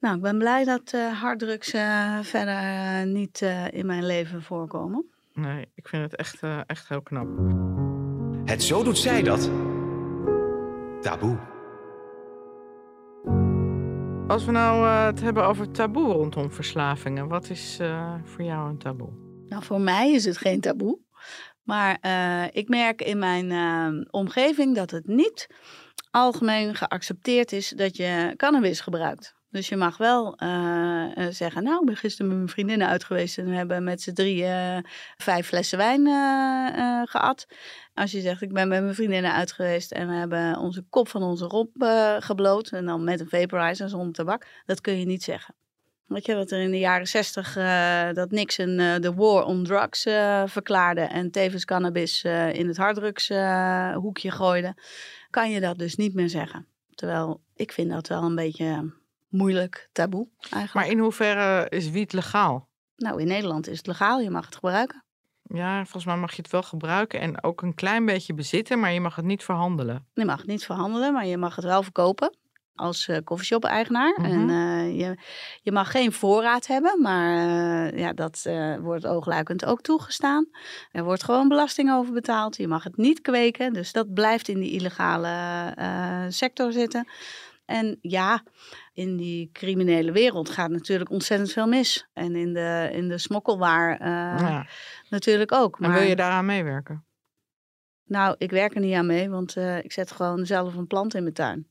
Nou, 0.00 0.16
ik 0.16 0.22
ben 0.22 0.38
blij 0.38 0.64
dat 0.64 0.92
eh 0.92 1.20
harddrugs 1.20 1.72
eh, 1.72 2.18
verder 2.22 2.58
eh, 2.58 3.02
niet 3.02 3.42
eh, 3.42 3.72
in 3.72 3.86
mijn 3.86 4.06
leven 4.06 4.42
voorkomen. 4.42 5.04
nee, 5.34 5.66
ik 5.74 5.88
vind 5.88 6.02
het 6.02 6.16
echt, 6.16 6.42
eh, 6.42 6.60
echt 6.66 6.88
heel 6.88 7.02
knap. 7.02 7.26
Het 8.44 8.62
Zo 8.62 8.82
Doet 8.82 8.98
Zij 8.98 9.22
Dat. 9.22 9.50
Taboe. 11.00 11.38
Als 14.28 14.44
we 14.44 14.52
nou 14.52 14.86
eh, 14.86 15.04
het 15.04 15.20
hebben 15.20 15.46
over 15.46 15.70
taboe 15.70 16.12
rondom 16.12 16.50
verslavingen, 16.50 17.28
wat 17.28 17.50
is 17.50 17.78
eh, 17.78 18.14
voor 18.24 18.44
jou 18.44 18.68
een 18.68 18.78
taboe? 18.78 19.08
Nou, 19.48 19.62
voor 19.64 19.80
mij 19.80 20.12
is 20.12 20.24
het 20.24 20.36
geen 20.36 20.60
taboe. 20.60 20.98
Maar 21.62 21.98
eh, 22.00 22.44
ik 22.52 22.68
merk 22.68 23.02
in 23.02 23.18
mijn 23.18 23.52
omgeving 24.10 24.74
dat 24.74 24.90
het 24.90 25.06
niet 25.06 25.46
algemeen 26.10 26.74
geaccepteerd 26.74 27.52
is 27.52 27.68
dat 27.68 27.96
je 27.96 28.34
cannabis 28.36 28.80
gebruikt. 28.80 29.35
Dus 29.56 29.68
je 29.68 29.76
mag 29.76 29.96
wel 29.96 30.36
eh, 30.36 31.16
eh, 31.16 31.32
zeggen, 31.32 31.62
nou, 31.62 31.80
ik 31.80 31.86
ben 31.86 31.96
gisteren 31.96 32.28
met 32.28 32.36
mijn 32.36 32.48
vriendinnen 32.48 32.88
uit 32.88 33.04
geweest 33.04 33.38
en 33.38 33.48
we 33.48 33.54
hebben 33.54 33.84
met 33.84 34.02
z'n 34.02 34.12
drieën 34.12 34.50
eh, 34.50 34.78
vijf 35.16 35.46
flessen 35.46 35.78
wijn 35.78 36.06
eh, 36.06 37.02
gehad. 37.04 37.46
Als 37.94 38.10
je 38.10 38.20
zegt, 38.20 38.42
ik 38.42 38.52
ben 38.52 38.68
met 38.68 38.82
mijn 38.82 38.94
vriendinnen 38.94 39.32
uit 39.32 39.52
geweest 39.52 39.92
en 39.92 40.08
we 40.08 40.14
hebben 40.14 40.58
onze 40.58 40.84
kop 40.88 41.08
van 41.08 41.22
onze 41.22 41.44
romp 41.44 41.70
gebloot 42.18 42.68
en 42.68 42.84
dan 42.84 43.04
met 43.04 43.20
een 43.20 43.28
vaporizer 43.28 43.88
zonder 43.88 44.12
tabak, 44.12 44.46
dat 44.66 44.80
kun 44.80 44.98
je 44.98 45.04
niet 45.04 45.22
zeggen. 45.22 45.54
Weet 46.06 46.26
je, 46.26 46.34
dat 46.34 46.50
er 46.50 46.60
in 46.60 46.70
de 46.70 46.78
jaren 46.78 47.08
zestig 47.08 47.54
dat 48.14 48.30
Nixon 48.30 48.76
de 48.76 49.12
war 49.14 49.44
on 49.44 49.64
drugs 49.64 50.02
verklaarde 50.46 51.00
en 51.00 51.30
tevens 51.30 51.64
cannabis 51.64 52.24
in 52.52 52.66
het 52.66 52.76
harddrugshoekje 52.76 53.94
hoekje 54.00 54.30
gooide, 54.30 54.74
kan 55.30 55.50
je 55.50 55.60
dat 55.60 55.78
dus 55.78 55.96
niet 55.96 56.14
meer 56.14 56.28
zeggen. 56.28 56.66
Terwijl 56.94 57.40
ik 57.54 57.72
vind 57.72 57.90
dat 57.90 58.08
wel 58.08 58.22
een 58.22 58.34
beetje 58.34 58.92
moeilijk 59.36 59.88
taboe 59.92 60.28
eigenlijk. 60.40 60.74
Maar 60.74 60.88
in 60.88 60.98
hoeverre 60.98 61.68
is 61.68 61.90
wiet 61.90 62.12
legaal? 62.12 62.68
Nou, 62.96 63.20
in 63.20 63.26
Nederland 63.26 63.68
is 63.68 63.76
het 63.76 63.86
legaal, 63.86 64.20
je 64.20 64.30
mag 64.30 64.44
het 64.44 64.54
gebruiken. 64.54 65.04
Ja, 65.42 65.82
volgens 65.82 66.04
mij 66.04 66.16
mag 66.16 66.30
je 66.30 66.42
het 66.42 66.50
wel 66.50 66.62
gebruiken 66.62 67.20
en 67.20 67.42
ook 67.42 67.62
een 67.62 67.74
klein 67.74 68.04
beetje 68.04 68.34
bezitten, 68.34 68.80
maar 68.80 68.92
je 68.92 69.00
mag 69.00 69.16
het 69.16 69.24
niet 69.24 69.44
verhandelen. 69.44 70.06
Je 70.14 70.24
mag 70.24 70.38
het 70.38 70.46
niet 70.46 70.64
verhandelen, 70.64 71.12
maar 71.12 71.26
je 71.26 71.36
mag 71.36 71.56
het 71.56 71.64
wel 71.64 71.82
verkopen 71.82 72.36
als 72.76 73.08
uh, 73.08 73.16
koffieshop-eigenaar. 73.24 74.18
Mhm. 74.20 74.30
En 74.30 74.48
uh, 74.48 74.98
je, 74.98 75.18
je 75.62 75.72
mag 75.72 75.90
geen 75.90 76.12
voorraad 76.12 76.66
hebben, 76.66 77.02
maar 77.02 77.46
uh, 77.46 77.98
ja, 77.98 78.12
dat 78.12 78.44
uh, 78.46 78.76
wordt 78.76 79.06
oogluikend 79.06 79.64
ook 79.64 79.80
toegestaan. 79.80 80.48
Er 80.92 81.04
wordt 81.04 81.24
gewoon 81.24 81.48
belasting 81.48 81.92
over 81.92 82.12
betaald. 82.12 82.56
Je 82.56 82.68
mag 82.68 82.84
het 82.84 82.96
niet 82.96 83.20
kweken, 83.20 83.72
dus 83.72 83.92
dat 83.92 84.14
blijft 84.14 84.48
in 84.48 84.60
die 84.60 84.72
illegale 84.72 85.44
sector 86.28 86.72
zitten. 86.72 87.08
En 87.64 87.98
ja, 88.00 88.42
in 88.96 89.16
die 89.16 89.50
criminele 89.52 90.12
wereld 90.12 90.50
gaat 90.50 90.70
natuurlijk 90.70 91.10
ontzettend 91.10 91.52
veel 91.52 91.66
mis. 91.66 92.06
En 92.12 92.36
in 92.36 92.52
de, 92.54 92.90
in 92.92 93.08
de 93.08 93.18
smokkelwaar 93.18 94.06
ja. 94.08 94.66
natuurlijk 95.08 95.52
ook. 95.52 95.78
Maar... 95.78 95.90
En 95.90 95.98
wil 95.98 96.08
je 96.08 96.16
daaraan 96.16 96.46
meewerken? 96.46 97.04
Nou, 98.04 98.34
ik 98.38 98.50
werk 98.50 98.74
er 98.74 98.80
niet 98.80 98.94
aan 98.94 99.06
mee, 99.06 99.30
want 99.30 99.56
uh, 99.56 99.78
ik 99.78 99.92
zet 99.92 100.10
gewoon 100.10 100.46
zelf 100.46 100.74
een 100.74 100.86
plant 100.86 101.14
in 101.14 101.22
mijn 101.22 101.34
tuin. 101.34 101.66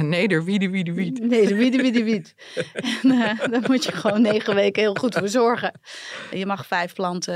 Neder, 0.00 0.44
wiede, 0.44 0.70
wiede, 0.70 0.92
wied. 0.92 1.18
Nee, 1.28 1.46
de 1.46 1.54
wiede, 1.54 1.76
wiede, 1.76 2.04
wied. 2.04 2.34
en 3.02 3.10
uh, 3.10 3.38
daar 3.38 3.64
moet 3.66 3.84
je 3.84 3.92
gewoon 3.92 4.22
negen 4.22 4.54
weken 4.54 4.82
heel 4.82 4.94
goed 4.94 5.14
voor 5.14 5.28
zorgen. 5.28 5.80
Je 6.30 6.46
mag 6.46 6.66
vijf 6.66 6.94
planten 6.94 7.34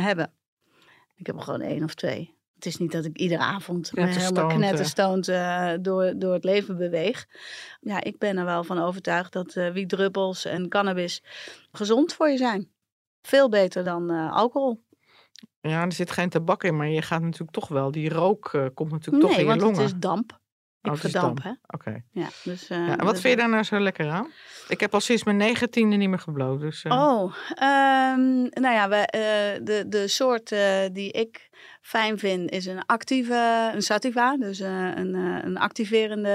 hebben. 0.00 0.32
Ik 1.16 1.26
heb 1.26 1.36
er 1.36 1.42
gewoon 1.42 1.60
één 1.60 1.84
of 1.84 1.94
twee. 1.94 2.35
Het 2.56 2.66
is 2.66 2.76
niet 2.76 2.92
dat 2.92 3.04
ik 3.04 3.16
iedere 3.16 3.42
avond 3.42 3.92
me 3.92 4.06
helemaal 4.06 4.46
knetterstoond 4.46 5.28
uh, 5.28 5.72
door, 5.80 6.12
door 6.16 6.32
het 6.32 6.44
leven 6.44 6.76
beweeg. 6.76 7.26
Ja, 7.80 8.02
ik 8.02 8.18
ben 8.18 8.36
er 8.36 8.44
wel 8.44 8.64
van 8.64 8.78
overtuigd 8.78 9.32
dat 9.32 9.54
uh, 9.54 9.70
wietdruppels 9.70 10.44
en 10.44 10.68
cannabis 10.68 11.22
gezond 11.72 12.12
voor 12.12 12.28
je 12.28 12.36
zijn. 12.36 12.70
Veel 13.22 13.48
beter 13.48 13.84
dan 13.84 14.12
uh, 14.12 14.32
alcohol. 14.32 14.84
Ja, 15.60 15.82
er 15.82 15.92
zit 15.92 16.10
geen 16.10 16.28
tabak 16.28 16.64
in, 16.64 16.76
maar 16.76 16.88
je 16.88 17.02
gaat 17.02 17.22
natuurlijk 17.22 17.50
toch 17.50 17.68
wel. 17.68 17.90
Die 17.90 18.08
rook 18.08 18.70
komt 18.74 18.90
natuurlijk 18.90 19.24
toch 19.24 19.36
in 19.36 19.38
je 19.38 19.44
longen. 19.44 19.56
Nee, 19.56 19.66
want 19.66 19.76
het 19.76 19.86
is 19.86 20.00
damp. 20.00 20.40
Ik 20.82 20.92
oh, 20.92 20.98
verdamp, 20.98 21.42
hè? 21.42 21.50
Oké. 21.66 22.02
Ja, 22.10 22.28
dus, 22.44 22.68
ja, 22.68 22.76
en 22.76 23.04
wat 23.04 23.12
dus 23.12 23.20
vind 23.20 23.34
je 23.34 23.40
daar 23.40 23.48
nou 23.48 23.62
zo 23.62 23.80
lekker 23.80 24.10
aan? 24.10 24.30
Ik 24.68 24.80
heb 24.80 24.94
al 24.94 25.00
sinds 25.00 25.24
mijn 25.24 25.36
negentiende 25.36 25.96
niet 25.96 26.08
meer 26.08 26.18
gebloot. 26.18 26.60
Dus, 26.60 26.84
Oh, 26.88 27.22
um, 27.22 28.48
nou 28.48 28.74
ja, 28.74 28.88
we, 28.88 29.08
de, 29.62 29.84
de 29.88 30.08
soort 30.08 30.48
die 30.92 31.12
ik 31.12 31.48
fijn 31.86 32.18
vind, 32.18 32.50
is 32.50 32.66
een 32.66 32.86
actieve, 32.86 33.70
een 33.74 33.82
sativa, 33.82 34.36
dus 34.36 34.60
uh, 34.60 34.90
een, 34.94 35.14
uh, 35.14 35.38
een 35.42 35.58
activerende 35.58 36.28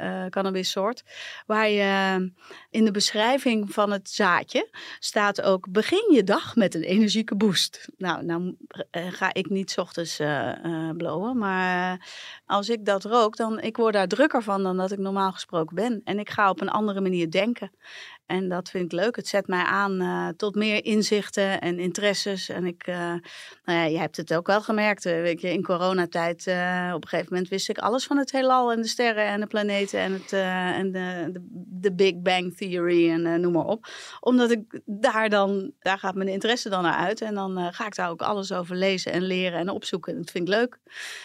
uh, 0.00 0.26
cannabissoort. 0.26 1.02
Waar 1.46 1.68
je 1.68 2.32
in 2.70 2.84
de 2.84 2.90
beschrijving 2.90 3.72
van 3.72 3.92
het 3.92 4.10
zaadje 4.10 4.68
staat 4.98 5.42
ook: 5.42 5.70
begin 5.70 6.12
je 6.12 6.24
dag 6.24 6.56
met 6.56 6.74
een 6.74 6.82
energieke 6.82 7.36
boost. 7.36 7.88
Nou, 7.98 8.24
nou 8.24 8.56
ga 8.90 9.34
ik 9.34 9.48
niet 9.48 9.78
ochtends 9.78 10.20
blowen, 10.96 11.38
maar 11.38 12.08
als 12.46 12.68
ik 12.68 12.84
dat 12.84 13.04
rook, 13.04 13.36
dan 13.36 13.60
ik 13.60 13.76
word 13.76 13.92
daar 13.92 14.08
drukker 14.08 14.42
van 14.42 14.62
dan 14.62 14.76
dat 14.76 14.92
ik 14.92 14.98
normaal 14.98 15.32
gesproken 15.32 15.74
ben. 15.74 16.00
En 16.04 16.18
ik 16.18 16.30
ga 16.30 16.50
op 16.50 16.60
een 16.60 16.70
andere 16.70 17.00
manier 17.00 17.30
denken. 17.30 17.70
En 18.26 18.48
dat 18.48 18.70
vind 18.70 18.84
ik 18.84 18.92
leuk. 18.92 19.16
Het 19.16 19.28
zet 19.28 19.46
mij 19.46 19.62
aan 19.62 20.02
uh, 20.02 20.28
tot 20.36 20.54
meer 20.54 20.84
inzichten 20.84 21.60
en 21.60 21.78
interesses. 21.78 22.48
En 22.48 22.64
ik, 22.64 22.86
uh, 22.86 22.96
nou 23.64 23.78
ja, 23.78 23.84
je 23.84 23.98
hebt 23.98 24.16
het 24.16 24.34
ook 24.34 24.46
wel 24.46 24.62
gemerkt. 24.62 25.02
Je, 25.02 25.36
in 25.40 25.62
coronatijd, 25.62 26.40
op 26.94 27.02
een 27.02 27.08
gegeven 27.08 27.32
moment 27.32 27.48
wist 27.48 27.68
ik 27.68 27.78
alles 27.78 28.06
van 28.06 28.16
het 28.16 28.32
heelal 28.32 28.72
en 28.72 28.82
de 28.82 28.88
sterren 28.88 29.26
en 29.26 29.40
de 29.40 29.46
planeten 29.46 30.00
en, 30.00 30.12
het, 30.12 30.32
en 30.32 30.92
de, 30.92 31.28
de, 31.32 31.40
de, 31.80 31.92
Big 31.94 32.14
Bang 32.22 32.56
Theory 32.56 33.10
en 33.10 33.40
noem 33.40 33.52
maar 33.52 33.64
op. 33.64 33.86
Omdat 34.20 34.50
ik 34.50 34.80
daar 34.84 35.28
dan, 35.28 35.72
daar 35.80 35.98
gaat 35.98 36.14
mijn 36.14 36.28
interesse 36.28 36.68
dan 36.68 36.82
naar 36.82 36.96
uit. 36.96 37.20
En 37.20 37.34
dan 37.34 37.72
ga 37.72 37.86
ik 37.86 37.94
daar 37.94 38.10
ook 38.10 38.22
alles 38.22 38.52
over 38.52 38.76
lezen 38.76 39.12
en 39.12 39.22
leren 39.22 39.58
en 39.58 39.68
opzoeken. 39.68 40.16
Dat 40.16 40.30
vind 40.30 40.48
ik 40.48 40.54
leuk. 40.54 40.78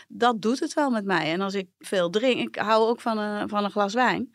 Dat 0.07 0.41
doet 0.41 0.59
het 0.59 0.73
wel 0.73 0.89
met 0.89 1.05
mij. 1.05 1.31
En 1.31 1.41
als 1.41 1.53
ik 1.53 1.67
veel 1.79 2.09
drink, 2.09 2.47
ik 2.47 2.55
hou 2.55 2.89
ook 2.89 3.01
van 3.01 3.17
een, 3.17 3.49
van 3.49 3.63
een 3.63 3.71
glas 3.71 3.93
wijn. 3.93 4.31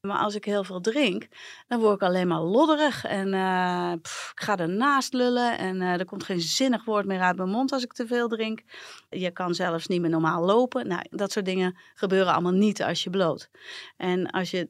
Maar 0.00 0.18
als 0.18 0.34
ik 0.34 0.44
heel 0.44 0.64
veel 0.64 0.80
drink, 0.80 1.28
dan 1.68 1.80
word 1.80 1.94
ik 1.94 2.02
alleen 2.02 2.28
maar 2.28 2.40
lodderig. 2.40 3.04
En 3.04 3.32
uh, 3.32 3.92
ik 4.32 4.40
ga 4.40 4.56
ernaast 4.56 5.12
lullen. 5.12 5.58
En 5.58 5.76
uh, 5.76 5.92
er 5.92 6.04
komt 6.04 6.24
geen 6.24 6.40
zinnig 6.40 6.84
woord 6.84 7.06
meer 7.06 7.20
uit 7.20 7.36
mijn 7.36 7.48
mond 7.48 7.72
als 7.72 7.82
ik 7.82 7.92
te 7.92 8.06
veel 8.06 8.28
drink. 8.28 8.62
Je 9.10 9.30
kan 9.30 9.54
zelfs 9.54 9.86
niet 9.86 10.00
meer 10.00 10.10
normaal 10.10 10.44
lopen. 10.44 10.86
Nou, 10.88 11.02
dat 11.10 11.32
soort 11.32 11.44
dingen 11.44 11.78
gebeuren 11.94 12.32
allemaal 12.32 12.52
niet 12.52 12.82
als 12.82 13.02
je 13.02 13.10
bloot. 13.10 13.50
En 13.96 14.30
als 14.30 14.50
je 14.50 14.68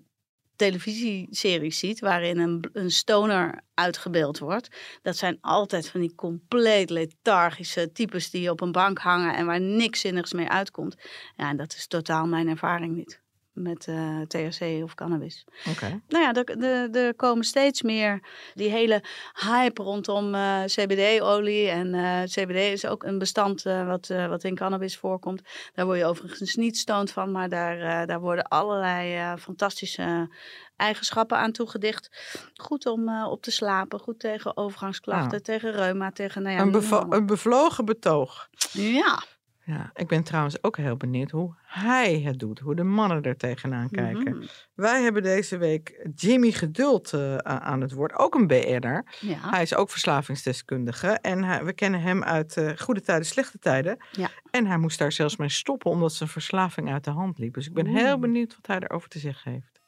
televisieseries 0.57 1.79
ziet 1.79 2.01
waarin 2.01 2.39
een, 2.39 2.69
een 2.73 2.91
stoner 2.91 3.61
uitgebeeld 3.75 4.39
wordt. 4.39 4.69
Dat 5.03 5.17
zijn 5.17 5.39
altijd 5.41 5.89
van 5.89 6.01
die 6.01 6.15
compleet 6.15 6.91
lethargische 6.91 7.93
types 7.93 8.31
die 8.31 8.51
op 8.51 8.61
een 8.61 8.73
bank 8.73 8.99
hangen 8.99 9.35
en 9.35 9.47
waar 9.47 9.61
niks 9.61 10.01
zinnigs 10.01 10.33
meer 10.33 10.49
uitkomt. 10.49 10.97
Ja, 11.37 11.49
en 11.49 11.57
dat 11.57 11.73
is 11.73 11.87
totaal 11.87 12.27
mijn 12.27 12.49
ervaring 12.49 12.97
niet 12.97 13.21
met 13.53 13.87
uh, 13.87 14.21
eh, 14.21 14.27
THC 14.27 14.83
of 14.83 14.95
cannabis. 14.95 15.45
Oké. 15.71 16.01
Nou 16.09 16.25
ja, 16.25 16.45
er 16.93 17.15
komen 17.15 17.45
steeds 17.45 17.83
meer 17.83 18.21
die 18.55 18.71
hele 18.71 19.03
hype 19.33 19.83
rondom 19.83 20.35
uh, 20.35 20.65
CBD-olie. 20.65 21.69
En 21.69 21.95
uh, 21.95 22.23
CBD 22.23 22.73
is 22.73 22.87
ook 22.87 23.03
een 23.03 23.19
bestand 23.19 23.63
wat, 23.63 24.07
wat 24.07 24.45
in 24.45 24.55
cannabis 24.55 24.97
voorkomt. 24.97 25.43
Daar 25.75 25.85
word 25.85 25.99
je 25.99 26.05
overigens 26.05 26.55
niet 26.55 26.79
stoned 26.79 27.13
van, 27.13 27.31
maar 27.31 27.49
daar, 27.49 28.07
daar 28.07 28.21
worden 28.21 28.49
allerlei 28.49 29.37
fantastische 29.39 30.29
eigenschappen 30.77 31.39
aan 31.39 31.53
toegedicht. 31.53 32.11
Goed 32.55 32.87
om 32.87 33.25
op 33.25 33.43
te 33.43 33.51
slapen, 33.51 34.01
goed 34.01 34.21
tegen 34.21 34.57
overgangsklachten, 34.57 35.43
tegen 35.43 35.73
reuma, 35.73 36.13
tegen... 36.13 36.43
Nou 36.43 36.57
ja, 36.57 36.63
een, 36.63 37.13
een 37.13 37.27
bevlogen 37.27 37.85
betoog. 37.85 38.49
Ja. 38.73 39.23
Ja, 39.71 39.91
ik 39.95 40.09
ben 40.09 40.23
trouwens 40.23 40.63
ook 40.63 40.77
heel 40.77 40.97
benieuwd 40.97 41.31
hoe 41.31 41.55
hij 41.63 42.21
het 42.21 42.39
doet, 42.39 42.59
hoe 42.59 42.75
de 42.75 42.83
mannen 42.83 43.23
er 43.23 43.37
tegenaan 43.37 43.91
kijken. 43.91 44.37
Mhm. 44.37 44.47
Wij 44.75 45.03
hebben 45.03 45.23
deze 45.23 45.57
week 45.57 46.09
Jimmy 46.15 46.51
Geduld 46.51 47.13
uh, 47.13 47.37
aan 47.37 47.81
het 47.81 47.93
woord, 47.93 48.19
ook 48.19 48.35
een 48.35 48.47
BR'er. 48.47 49.05
Ja. 49.21 49.51
Hij 49.51 49.63
is 49.63 49.75
ook 49.75 49.91
verslavingsdeskundige 49.91 51.09
en 51.09 51.45
hij, 51.45 51.65
we 51.65 51.73
kennen 51.73 52.01
hem 52.01 52.23
uit 52.23 52.57
uh, 52.57 52.71
goede 52.77 53.01
tijden, 53.01 53.27
slechte 53.27 53.59
tijden. 53.59 53.97
Ja. 54.13 54.31
En 54.51 54.67
hij 54.67 54.79
moest 54.79 54.99
daar 54.99 55.13
zelfs 55.13 55.37
mee 55.37 55.49
stoppen 55.49 55.91
omdat 55.91 56.13
zijn 56.13 56.29
verslaving 56.29 56.93
uit 56.93 57.05
de 57.05 57.11
hand 57.11 57.39
liep. 57.39 57.55
Dus 57.55 57.67
ik 57.67 57.75
ben 57.75 57.87
heel 57.87 58.19
benieuwd 58.19 58.55
wat 58.55 58.67
hij 58.67 58.79
erover 58.79 59.09
te 59.09 59.19
zeggen 59.19 59.53
heeft. 59.53 59.81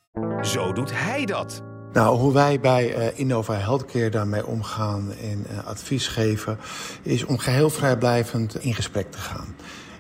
Zo 0.49 0.73
doet 0.73 0.93
hij 0.93 1.25
dat. 1.25 1.72
Nou, 1.93 2.19
hoe 2.19 2.33
wij 2.33 2.61
bij 2.61 2.97
uh, 2.97 3.19
Innova 3.19 3.55
Healthcare 3.55 4.11
daarmee 4.11 4.47
omgaan 4.47 5.13
en 5.21 5.47
uh, 5.51 5.67
advies 5.67 6.09
geven, 6.09 6.59
is 7.03 7.25
om 7.25 7.39
geheel 7.39 7.71
vrijblijvend 7.71 8.57
in 8.57 8.75
gesprek 8.75 9.11
te 9.11 9.19
gaan. 9.19 9.55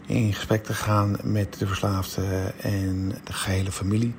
In 0.06 0.34
gesprek 0.34 0.64
te 0.64 0.74
gaan 0.74 1.16
met 1.22 1.58
de 1.58 1.66
verslaafde 1.66 2.52
en 2.60 3.08
de 3.24 3.32
gehele 3.32 3.72
familie. 3.72 4.14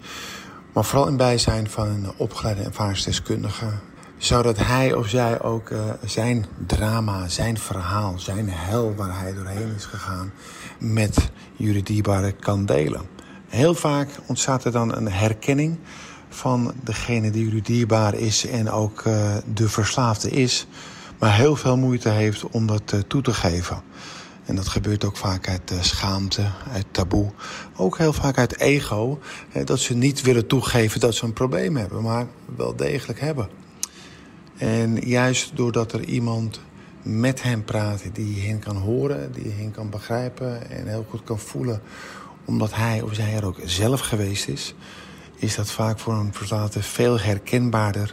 Maar 0.74 0.86
vooral 0.86 1.08
in 1.08 1.18
bijzijn 1.18 1.70
van 1.70 1.88
een 1.88 2.12
opgeleide 2.18 2.64
ervaringsdeskundige. 2.64 3.66
Zodat 4.18 4.58
hij 4.58 4.94
of 4.94 5.08
zij 5.08 5.42
ook 5.42 5.70
uh, 5.70 5.80
zijn 6.06 6.46
drama, 6.68 7.28
zijn 7.28 7.58
verhaal, 7.58 8.20
zijn 8.20 8.50
hel 8.50 8.96
waar 8.96 9.20
hij 9.20 9.34
doorheen 9.34 9.74
is 9.76 9.86
gegaan, 9.86 10.32
met 10.80 11.30
jullie 11.56 11.84
dierbaren 11.84 12.40
kan 12.40 12.66
delen. 12.66 13.02
Heel 13.48 13.74
vaak 13.74 14.10
ontstaat 14.26 14.66
er 14.66 14.72
dan 14.72 14.96
een 14.96 15.12
herkenning 15.12 15.78
van 16.34 16.74
degene 16.84 17.32
die 17.32 17.44
jullie 17.44 17.62
dierbaar 17.62 18.14
is 18.14 18.48
en 18.48 18.70
ook 18.70 19.04
uh, 19.04 19.36
de 19.54 19.70
verslaafde 19.70 20.30
is, 20.30 20.68
maar 21.20 21.36
heel 21.36 21.56
veel 21.56 21.78
moeite 21.78 22.10
heeft 22.10 22.50
om 22.50 22.68
dat 22.68 22.92
uh, 22.94 23.00
toe 23.00 23.22
te 23.22 23.34
geven. 23.34 23.82
En 24.46 24.56
dat 24.56 24.68
gebeurt 24.68 25.04
ook 25.04 25.18
vaak 25.18 25.50
uit 25.50 25.72
uh, 25.72 25.82
schaamte, 25.82 26.46
uit 26.72 26.86
taboe. 26.92 27.32
Ook 27.76 27.98
heel 27.98 28.14
vaak 28.14 28.38
uit 28.38 28.60
ego. 28.60 29.20
dat 29.66 29.80
ze 29.80 29.94
niet 29.94 30.22
willen 30.22 30.48
toegeven 30.48 31.00
dat 31.00 31.16
ze 31.16 31.26
een 31.26 31.34
probleem 31.34 31.78
hebben, 31.78 32.02
maar 32.02 32.28
wel 32.56 32.76
degelijk 32.76 33.20
hebben. 33.20 33.50
En 34.58 34.96
juist 34.96 35.56
doordat 35.56 35.94
er 35.94 36.04
iemand 36.04 36.60
met 37.02 37.44
hem 37.44 37.64
praat 37.64 38.04
die 38.14 38.48
hen 38.48 38.60
kan 38.60 38.76
horen, 38.76 39.32
die 39.32 39.52
hen 39.58 39.72
kan 39.72 39.90
begrijpen 39.90 40.70
en 40.70 40.88
heel 40.88 41.06
goed 41.10 41.24
kan 41.24 41.40
voelen, 41.40 41.82
omdat 42.46 42.76
hij 42.76 43.02
of 43.02 43.14
zij 43.14 43.36
er 43.36 43.46
ook 43.46 43.60
zelf 43.66 44.00
geweest 44.00 44.48
is, 44.48 44.76
is 45.44 45.56
dat 45.56 45.72
vaak 45.72 46.00
voor 46.00 46.14
een 46.14 46.34
verslaafde 46.34 46.84
veel 46.84 47.20
herkenbaarder 47.20 48.10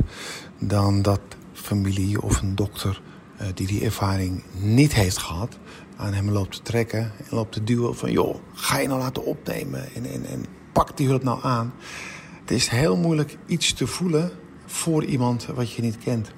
dan 0.59 1.03
dat 1.03 1.21
familie 1.53 2.23
of 2.23 2.41
een 2.41 2.55
dokter 2.55 3.01
uh, 3.41 3.47
die 3.55 3.67
die 3.67 3.85
ervaring 3.85 4.43
niet 4.53 4.95
heeft 4.95 5.19
gehad 5.19 5.59
aan 5.97 6.13
hem 6.13 6.31
loopt 6.31 6.53
te 6.53 6.63
trekken 6.63 7.01
en 7.01 7.27
loopt 7.31 7.53
te 7.53 7.65
duwen 7.65 7.97
van 7.97 8.13
joh, 8.13 8.35
ga 8.55 8.79
je 8.79 8.89
nou 8.89 9.01
laten 9.01 9.25
opnemen 9.25 9.95
en, 9.95 10.05
en, 10.05 10.27
en 10.27 10.45
pak 10.73 10.97
die 10.97 11.07
hulp 11.07 11.23
nou 11.23 11.43
aan. 11.43 11.75
Het 12.41 12.51
is 12.51 12.69
heel 12.69 12.97
moeilijk 12.97 13.37
iets 13.47 13.73
te 13.73 13.87
voelen 13.87 14.31
voor 14.67 15.05
iemand 15.05 15.47
wat 15.47 15.73
je 15.73 15.83
niet 15.83 15.99
kent. 15.99 16.31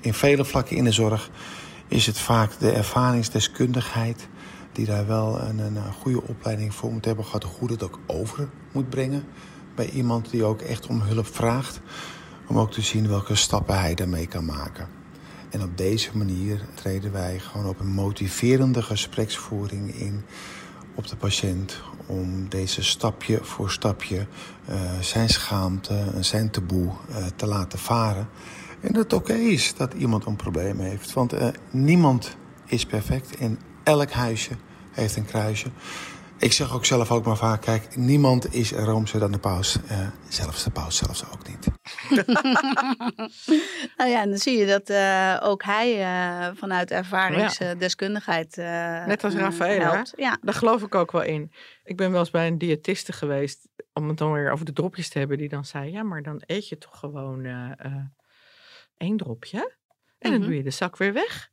In 0.00 0.14
vele 0.14 0.44
vlakken 0.44 0.76
in 0.76 0.84
de 0.84 0.92
zorg 0.92 1.30
is 1.88 2.06
het 2.06 2.18
vaak 2.18 2.58
de 2.58 2.70
ervaringsdeskundigheid 2.70 4.28
die 4.72 4.86
daar 4.86 5.06
wel 5.06 5.40
een, 5.40 5.58
een 5.58 5.92
goede 6.00 6.22
opleiding 6.22 6.74
voor 6.74 6.92
moet 6.92 7.04
hebben 7.04 7.24
gehad, 7.24 7.44
hoe 7.58 7.70
het 7.70 7.82
ook 7.82 7.98
over 8.06 8.48
moet 8.72 8.88
brengen 8.88 9.24
bij 9.76 9.90
iemand 9.90 10.30
die 10.30 10.44
ook 10.44 10.60
echt 10.60 10.86
om 10.86 11.00
hulp 11.00 11.34
vraagt. 11.34 11.80
Om 12.46 12.58
ook 12.58 12.72
te 12.72 12.80
zien 12.82 13.08
welke 13.08 13.34
stappen 13.34 13.80
hij 13.80 13.94
daarmee 13.94 14.26
kan 14.26 14.44
maken. 14.44 14.88
En 15.50 15.62
op 15.62 15.76
deze 15.76 16.16
manier 16.16 16.60
treden 16.74 17.12
wij 17.12 17.38
gewoon 17.38 17.66
op 17.66 17.80
een 17.80 17.92
motiverende 17.92 18.82
gespreksvoering 18.82 19.94
in 19.94 20.24
op 20.94 21.06
de 21.08 21.16
patiënt. 21.16 21.80
Om 22.06 22.48
deze 22.48 22.82
stapje 22.82 23.38
voor 23.42 23.70
stapje 23.70 24.26
uh, 24.70 24.80
zijn 25.00 25.28
schaamte 25.28 26.04
zijn 26.20 26.50
taboe 26.50 26.90
uh, 27.10 27.16
te 27.36 27.46
laten 27.46 27.78
varen. 27.78 28.28
En 28.80 28.92
dat 28.92 29.02
het 29.02 29.12
oké 29.12 29.32
is 29.34 29.74
dat 29.76 29.94
iemand 29.94 30.26
een 30.26 30.36
probleem 30.36 30.80
heeft. 30.80 31.12
Want 31.12 31.34
uh, 31.34 31.46
niemand 31.70 32.36
is 32.66 32.86
perfect 32.86 33.36
en 33.36 33.58
elk 33.82 34.10
huisje 34.10 34.52
heeft 34.90 35.16
een 35.16 35.24
kruisje. 35.24 35.68
Ik 36.38 36.52
zeg 36.52 36.74
ook 36.74 36.84
zelf 36.84 37.10
ook 37.10 37.24
maar 37.24 37.36
vaak, 37.36 37.60
kijk, 37.60 37.96
niemand 37.96 38.54
is 38.54 38.72
roomser 38.72 39.20
dan 39.20 39.32
de 39.32 39.38
paus. 39.38 39.76
Uh, 39.90 40.08
zelfs 40.28 40.64
de 40.64 40.70
paus 40.70 40.96
zelfs 40.96 41.24
ook 41.32 41.48
niet. 41.48 41.66
nou 43.96 44.10
ja, 44.10 44.20
en 44.22 44.28
dan 44.28 44.38
zie 44.38 44.58
je 44.58 44.66
dat 44.66 44.88
eh, 44.90 45.40
ook 45.42 45.62
hij 45.64 45.98
uh, 46.00 46.50
vanuit 46.54 46.90
ervaringsdeskundigheid. 46.90 48.58
Uh, 48.58 49.06
Net 49.06 49.24
als 49.24 49.34
Rafael, 49.34 49.80
helpt. 49.80 50.12
Hè? 50.16 50.22
Ja. 50.22 50.38
Daar 50.40 50.54
geloof 50.54 50.82
ik 50.82 50.94
ook 50.94 51.12
wel 51.12 51.22
in. 51.22 51.52
Ik 51.84 51.96
ben 51.96 52.10
wel 52.10 52.20
eens 52.20 52.30
bij 52.30 52.46
een 52.46 52.58
diëtiste 52.58 53.12
geweest, 53.12 53.68
om 53.92 54.08
het 54.08 54.18
dan 54.18 54.32
weer 54.32 54.50
over 54.50 54.64
de 54.64 54.72
dropjes 54.72 55.08
te 55.08 55.18
hebben, 55.18 55.38
die 55.38 55.48
dan 55.48 55.64
zei: 55.64 55.90
Ja, 55.90 56.02
maar 56.02 56.22
dan 56.22 56.42
eet 56.46 56.68
je 56.68 56.78
toch 56.78 56.98
gewoon 56.98 57.46
één 58.96 59.16
dropje. 59.16 59.76
En 60.18 60.30
dan 60.30 60.38
Mhm. 60.40 60.48
doe 60.48 60.56
je 60.56 60.62
de 60.62 60.70
zak 60.70 60.96
weer 60.96 61.12
weg. 61.12 61.48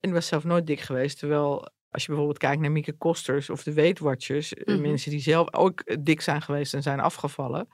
En 0.00 0.08
ik 0.08 0.14
was 0.14 0.26
zelf 0.26 0.44
nooit 0.44 0.66
dik 0.66 0.80
geweest. 0.80 1.18
Terwijl 1.18 1.68
als 1.90 2.02
je 2.02 2.08
bijvoorbeeld 2.08 2.38
kijkt 2.38 2.60
naar 2.60 2.72
Mieke 2.72 2.92
Kosters 2.92 3.50
of 3.50 3.62
de 3.62 3.72
Weight 3.72 3.98
Watchers, 3.98 4.54
eh, 4.54 4.74
Mhm. 4.74 4.80
mensen 4.82 5.10
die 5.10 5.20
zelf 5.20 5.54
ook 5.54 5.80
eh, 5.80 5.96
dik 6.00 6.20
zijn 6.20 6.42
geweest 6.42 6.74
en 6.74 6.82
zijn 6.82 7.00
afgevallen, 7.00 7.68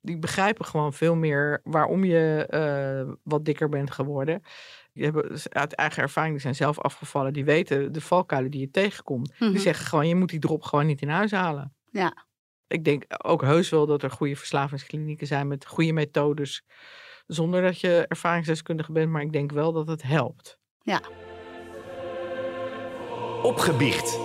die 0.00 0.18
begrijpen 0.18 0.64
gewoon 0.64 0.92
veel 0.92 1.14
meer 1.14 1.60
waarom 1.64 2.04
je 2.04 2.46
eh, 2.48 3.14
wat 3.22 3.44
dikker 3.44 3.68
bent 3.68 3.90
geworden. 3.90 4.42
Die 4.92 5.04
hebben 5.04 5.38
uit 5.48 5.74
eigen 5.74 6.02
ervaring, 6.02 6.32
die 6.32 6.42
zijn 6.42 6.54
zelf 6.54 6.78
afgevallen, 6.80 7.32
die 7.32 7.44
weten 7.44 7.92
de 7.92 8.00
valkuilen 8.00 8.50
die 8.50 8.60
je 8.60 8.70
tegenkomt. 8.70 9.32
Mhm. 9.38 9.50
Die 9.50 9.60
zeggen 9.60 9.86
gewoon, 9.86 10.08
je 10.08 10.14
moet 10.14 10.28
die 10.30 10.38
drop 10.40 10.62
gewoon 10.62 10.86
niet 10.86 11.02
in 11.02 11.08
huis 11.08 11.30
halen. 11.30 11.74
Ja. 11.90 12.26
Ik 12.66 12.84
denk 12.84 13.04
ook 13.24 13.42
heus 13.42 13.68
wel 13.68 13.86
dat 13.86 14.02
er 14.02 14.10
goede 14.10 14.36
verslavingsklinieken 14.36 15.26
zijn 15.26 15.48
met 15.48 15.66
goede 15.66 15.92
methodes, 15.92 16.62
zonder 17.26 17.62
dat 17.62 17.80
je 17.80 18.04
ervaringsdeskundige 18.08 18.92
bent, 18.92 19.10
maar 19.10 19.22
ik 19.22 19.32
denk 19.32 19.52
wel 19.52 19.72
dat 19.72 19.88
het 19.88 20.02
helpt. 20.02 20.58
Ja. 20.82 21.00
Opgebiecht. 23.42 24.18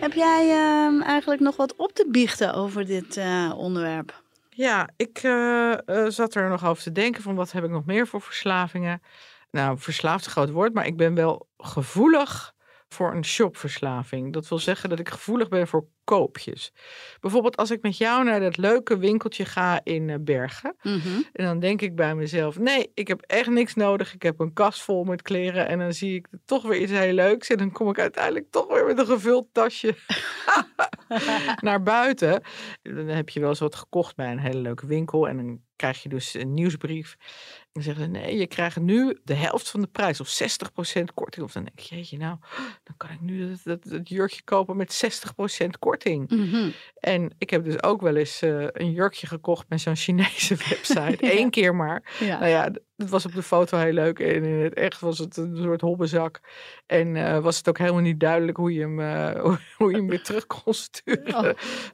Heb 0.00 0.12
jij 0.12 0.50
ehm, 0.50 1.00
eigenlijk 1.02 1.40
nog 1.40 1.56
wat 1.56 1.76
op 1.76 1.92
te 1.92 2.06
biechten 2.10 2.54
over 2.54 2.86
dit 2.86 3.16
eh, 3.16 3.52
onderwerp? 3.56 4.22
Ja, 4.48 4.88
ik 4.96 5.18
eh, 5.22 5.72
eh, 5.72 6.06
zat 6.08 6.34
er 6.34 6.48
nog 6.48 6.66
over 6.66 6.82
te 6.82 6.92
denken 6.92 7.22
van 7.22 7.34
wat 7.34 7.52
heb 7.52 7.64
ik 7.64 7.70
nog 7.70 7.84
meer 7.84 8.06
voor 8.06 8.20
verslavingen. 8.20 9.02
Nou, 9.50 9.78
verslaafd 9.78 10.20
is 10.20 10.26
een 10.26 10.32
groot 10.32 10.50
woord, 10.50 10.74
maar 10.74 10.86
ik 10.86 10.96
ben 10.96 11.14
wel 11.14 11.46
gevoelig 11.58 12.54
voor 12.94 13.14
een 13.14 13.24
shopverslaving. 13.24 14.32
Dat 14.32 14.48
wil 14.48 14.58
zeggen 14.58 14.88
dat 14.88 14.98
ik 14.98 15.08
gevoelig 15.08 15.48
ben 15.48 15.68
voor 15.68 15.86
koopjes. 16.04 16.72
Bijvoorbeeld 17.20 17.56
als 17.56 17.70
ik 17.70 17.82
met 17.82 17.96
jou 17.96 18.24
naar 18.24 18.40
dat 18.40 18.56
leuke 18.56 18.98
winkeltje 18.98 19.44
ga 19.44 19.80
in 19.84 20.10
eh, 20.10 20.16
Bergen. 20.20 20.76
En 21.32 21.44
dan 21.44 21.58
denk 21.58 21.82
ik 21.82 21.94
bij 21.94 22.14
mezelf, 22.14 22.58
nee, 22.58 22.90
ik 22.94 23.08
heb 23.08 23.20
echt 23.20 23.48
niks 23.48 23.74
nodig. 23.74 24.14
Ik 24.14 24.22
heb 24.22 24.40
een 24.40 24.52
kast 24.52 24.82
vol 24.82 25.04
met 25.04 25.22
kleren 25.22 25.68
en 25.68 25.78
dan 25.78 25.92
zie 25.92 26.14
ik 26.14 26.28
toch 26.44 26.62
weer 26.62 26.80
iets 26.80 26.92
heel 26.92 27.12
leuks. 27.12 27.48
En 27.48 27.58
dan 27.58 27.72
kom 27.72 27.88
ik 27.88 27.98
uiteindelijk 27.98 28.50
toch 28.50 28.68
weer 28.68 28.86
met 28.86 28.98
een 28.98 29.06
gevuld 29.06 29.46
tasje 29.52 29.94
naar 31.60 31.82
buiten. 31.82 32.42
Dan 32.82 33.06
heb 33.06 33.28
je 33.28 33.40
wel 33.40 33.48
eens 33.48 33.58
wat 33.58 33.74
gekocht 33.74 34.16
bij 34.16 34.30
een 34.30 34.38
hele 34.38 34.60
leuke 34.60 34.86
winkel. 34.86 35.28
En 35.28 35.36
dan 35.36 35.60
krijg 35.76 36.02
je 36.02 36.08
dus 36.08 36.34
een 36.34 36.54
nieuwsbrief. 36.54 37.16
Dan 37.72 37.82
zeggen 37.82 38.04
ze, 38.04 38.10
nee, 38.10 38.36
je 38.36 38.46
krijgt 38.46 38.80
nu 38.80 39.18
de 39.24 39.34
helft 39.34 39.70
van 39.70 39.80
de 39.80 39.86
prijs. 39.86 40.20
Of 40.20 40.42
60% 40.98 41.04
korting. 41.14 41.44
Of 41.44 41.52
dan 41.52 41.64
denk 41.64 41.78
ik, 41.80 41.84
jeetje 41.84 42.18
nou, 42.18 42.36
dan 42.82 42.96
kan 42.96 43.10
ik 43.10 43.20
nu 43.20 43.48
dat, 43.48 43.60
dat, 43.64 43.82
dat 43.82 44.08
jurkje 44.08 44.42
kopen 44.42 44.76
met 44.76 45.22
60% 45.64 45.66
korting. 45.78 46.30
Mhm. 46.30 46.70
En 46.94 47.34
ik 47.38 47.50
heb 47.50 47.64
dus 47.64 47.82
ook 47.82 48.00
wel 48.00 48.16
eens 48.16 48.42
eh, 48.42 48.66
een 48.72 48.92
jurkje 48.92 49.26
gekocht 49.26 49.68
met 49.68 49.80
zo'n 49.80 49.96
Chinese 49.96 50.56
website. 50.68 51.16
Eén 51.38 51.50
keer 51.50 51.74
maar. 51.74 52.16
Ja. 52.20 52.38
Nou 52.38 52.50
ja, 52.50 52.70
het 53.00 53.10
was 53.10 53.26
op 53.26 53.34
de 53.34 53.42
foto 53.42 53.78
heel 53.78 53.92
leuk. 53.92 54.18
En 54.18 54.44
in 54.44 54.62
het 54.62 54.74
echt 54.74 55.00
was 55.00 55.18
het 55.18 55.36
een 55.36 55.56
soort 55.56 55.80
hobbezak. 55.80 56.40
En 56.86 57.16
eh, 57.16 57.38
was 57.38 57.56
het 57.56 57.68
ook 57.68 57.78
helemaal 57.78 58.00
niet 58.00 58.20
duidelijk 58.20 58.56
hoe 58.56 58.72
je 58.72 58.80
hem, 58.80 59.00
eh, 59.00 59.42
hoe, 59.76 59.90
je 59.90 59.96
hem 59.96 60.08
weer 60.08 60.22
terug 60.22 60.46
kon 60.46 60.74
sturen. 60.74 61.34
Oh, 61.34 61.44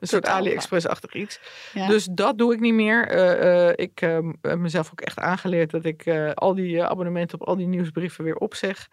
een 0.00 0.08
soort. 0.08 0.26
AliExpress-achtig 0.26 1.14
iets. 1.14 1.40
Ja. 1.72 1.88
Dus 1.88 2.08
dat 2.10 2.38
doe 2.38 2.52
ik 2.52 2.60
niet 2.60 2.74
meer. 2.74 3.08
Eh, 3.08 3.72
ik 3.84 3.98
heb 4.40 4.58
mezelf 4.58 4.90
ook 4.90 5.00
echt 5.00 5.18
aangeleerd 5.18 5.70
dat 5.70 5.84
ik 5.84 6.08
al 6.34 6.54
die 6.54 6.84
abonnementen 6.84 7.40
op 7.40 7.46
al 7.46 7.56
die 7.56 7.66
nieuwsbrieven 7.66 8.24
weer 8.24 8.36
opzeg. 8.36 8.88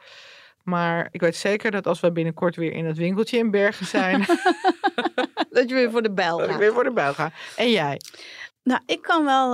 Maar 0.63 1.07
ik 1.11 1.21
weet 1.21 1.35
zeker 1.35 1.71
dat 1.71 1.87
als 1.87 1.99
we 1.99 2.11
binnenkort 2.11 2.55
weer 2.55 2.71
in 2.71 2.85
het 2.85 2.97
winkeltje 2.97 3.37
in 3.37 3.51
Bergen 3.51 3.85
zijn, 3.85 4.19
dat 5.49 5.69
je 5.69 5.75
weer 5.75 5.91
voor 5.91 6.01
de 6.01 6.11
bijl 6.11 6.37
dat 6.37 6.45
ik 6.45 6.51
gaat. 6.51 6.59
weer 6.59 6.73
voor 6.73 6.83
de 6.83 6.91
buil 6.91 7.13
ga. 7.13 7.31
En 7.55 7.69
jij? 7.69 8.01
Nou, 8.63 8.81
ik 8.85 9.01
kan 9.01 9.25
wel 9.25 9.51